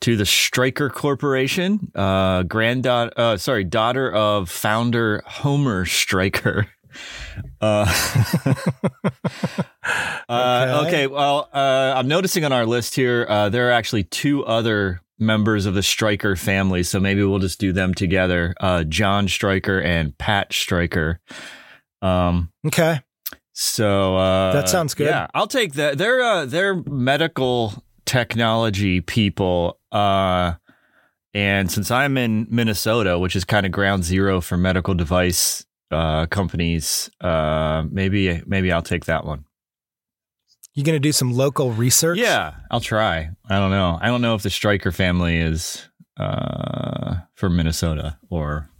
to 0.01 0.17
the 0.17 0.25
Stryker 0.25 0.89
Corporation, 0.89 1.93
uh, 1.95 2.43
granddaughter, 2.45 3.13
uh, 3.17 3.37
sorry, 3.37 3.65
daughter 3.65 4.11
of 4.11 4.49
founder 4.49 5.23
Homer 5.27 5.85
Stryker. 5.85 6.67
Uh, 7.61 7.87
uh, 10.29 10.83
Okay. 10.87 10.87
okay. 10.87 11.07
Well, 11.07 11.49
uh, 11.53 11.95
I'm 11.97 12.09
noticing 12.09 12.45
on 12.45 12.53
our 12.53 12.67
list 12.67 12.95
here, 12.95 13.27
uh, 13.29 13.49
there 13.49 13.69
are 13.69 13.73
actually 13.73 14.05
two 14.05 14.45
other 14.45 15.01
members 15.21 15.67
of 15.67 15.75
the 15.75 15.83
Stryker 15.83 16.35
family, 16.37 16.83
so 16.83 16.99
maybe 16.99 17.23
we'll 17.23 17.39
just 17.39 17.61
do 17.61 17.73
them 17.73 17.95
together. 17.95 18.55
Uh, 18.61 18.85
John 18.85 19.29
Stryker 19.29 19.81
and 19.81 20.17
Pat 20.19 20.53
Stryker. 20.53 21.21
Um, 22.03 22.51
Okay. 22.67 23.01
so 23.53 24.17
uh, 24.17 24.53
That 24.53 24.69
sounds 24.69 24.95
good. 24.95 25.07
Yeah, 25.09 25.27
I'll 25.35 25.47
take 25.47 25.75
that. 25.75 25.99
They're 25.99 26.23
uh, 26.23 26.47
they're 26.47 26.75
medical 26.75 27.85
technology 28.07 29.01
people. 29.01 29.79
Uh, 29.93 30.55
and 31.35 31.71
since 31.71 31.91
I'm 31.91 32.17
in 32.19 32.47
Minnesota, 32.51 33.19
which 33.19 33.37
is 33.37 33.45
kind 33.45 33.65
of 33.67 33.71
ground 33.73 34.03
zero 34.05 34.41
for 34.41 34.57
medical 34.57 34.95
device 34.95 35.65
uh, 35.93 36.27
companies, 36.27 37.11
uh, 37.21 37.85
maybe 37.91 38.43
maybe 38.47 38.73
I'll 38.73 38.83
take 38.83 39.05
that 39.05 39.25
one. 39.25 39.45
You 40.75 40.85
going 40.85 40.95
to 40.95 41.01
do 41.01 41.13
some 41.13 41.33
local 41.33 41.73
research? 41.73 42.19
Yeah, 42.19 42.55
I'll 42.71 42.81
try. 42.81 43.31
I 43.49 43.59
don't 43.59 43.71
know. 43.71 43.99
I 44.01 44.07
don't 44.07 44.23
know 44.23 44.35
if 44.35 44.43
the 44.43 44.51
Stryker 44.51 44.93
family 44.93 45.37
is 45.37 45.89
uh, 46.17 47.17
from 47.35 47.57
Minnesota 47.57 48.19
or 48.31 48.71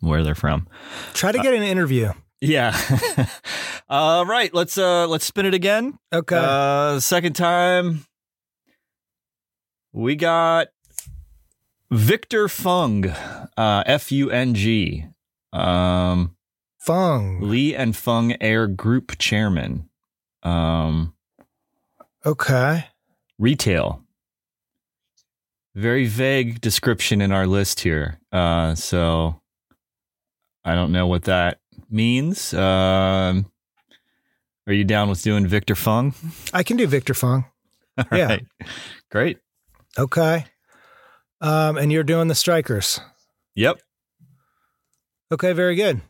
where 0.00 0.22
they're 0.22 0.34
from. 0.34 0.66
Try 1.12 1.32
to 1.32 1.38
get 1.38 1.52
an 1.52 1.62
interview. 1.62 2.12
Yeah. 2.40 2.74
All 3.90 4.24
right. 4.24 4.52
Let's 4.54 4.78
uh 4.78 5.06
let's 5.08 5.26
spin 5.26 5.44
it 5.44 5.52
again. 5.52 5.98
Okay. 6.10 6.36
Uh, 6.38 7.00
second 7.00 7.34
time, 7.34 8.06
we 9.92 10.16
got 10.16 10.68
Victor 11.90 12.48
Fung, 12.48 13.06
uh, 13.08 13.82
F 13.84 14.10
U 14.10 14.30
N 14.30 14.54
G, 14.54 15.06
um, 15.52 16.34
Fung. 16.78 17.40
Li 17.42 17.76
and 17.76 17.94
Fung 17.94 18.34
Air 18.40 18.66
Group 18.68 19.18
Chairman, 19.18 19.89
um, 20.42 21.14
Okay. 22.26 22.86
retail. 23.38 24.02
Very 25.74 26.06
vague 26.06 26.60
description 26.60 27.20
in 27.20 27.32
our 27.32 27.46
list 27.46 27.80
here. 27.80 28.18
Uh, 28.32 28.74
so 28.74 29.40
I 30.64 30.74
don't 30.74 30.92
know 30.92 31.06
what 31.06 31.24
that 31.24 31.58
means. 31.88 32.52
Um, 32.52 33.46
are 34.66 34.72
you 34.72 34.84
down 34.84 35.08
with 35.08 35.22
doing 35.22 35.46
Victor 35.46 35.74
Fung? 35.74 36.14
I 36.52 36.62
can 36.64 36.76
do 36.76 36.86
Victor 36.86 37.14
Fung. 37.14 37.44
All 37.96 38.04
Yeah. 38.18 38.26
right. 38.26 38.46
Great. 39.10 39.38
Okay. 39.98 40.44
Um, 41.40 41.78
and 41.78 41.90
you're 41.90 42.02
doing 42.04 42.28
the 42.28 42.34
Strykers. 42.34 43.00
Yep. 43.54 43.80
Okay, 45.32 45.52
very 45.52 45.74
good. 45.76 46.00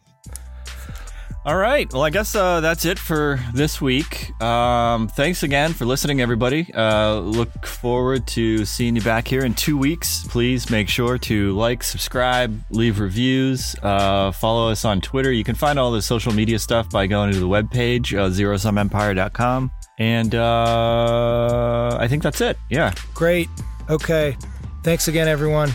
All 1.42 1.56
right. 1.56 1.90
Well, 1.90 2.02
I 2.02 2.10
guess 2.10 2.34
uh, 2.34 2.60
that's 2.60 2.84
it 2.84 2.98
for 2.98 3.40
this 3.54 3.80
week. 3.80 4.38
Um, 4.42 5.08
thanks 5.08 5.42
again 5.42 5.72
for 5.72 5.86
listening, 5.86 6.20
everybody. 6.20 6.70
Uh, 6.74 7.18
look 7.20 7.64
forward 7.64 8.26
to 8.28 8.66
seeing 8.66 8.94
you 8.94 9.00
back 9.00 9.26
here 9.26 9.42
in 9.42 9.54
two 9.54 9.78
weeks. 9.78 10.26
Please 10.28 10.68
make 10.68 10.90
sure 10.90 11.16
to 11.16 11.52
like, 11.52 11.82
subscribe, 11.82 12.60
leave 12.68 13.00
reviews, 13.00 13.74
uh, 13.82 14.32
follow 14.32 14.68
us 14.70 14.84
on 14.84 15.00
Twitter. 15.00 15.32
You 15.32 15.44
can 15.44 15.54
find 15.54 15.78
all 15.78 15.90
the 15.92 16.02
social 16.02 16.34
media 16.34 16.58
stuff 16.58 16.90
by 16.90 17.06
going 17.06 17.32
to 17.32 17.38
the 17.38 17.48
webpage, 17.48 18.12
uh, 18.18 18.28
zerosumempire.com. 18.28 19.70
And 19.98 20.34
uh, 20.34 21.96
I 21.98 22.06
think 22.06 22.22
that's 22.22 22.42
it. 22.42 22.58
Yeah. 22.68 22.92
Great. 23.14 23.48
Okay. 23.88 24.36
Thanks 24.82 25.08
again, 25.08 25.26
everyone. 25.26 25.70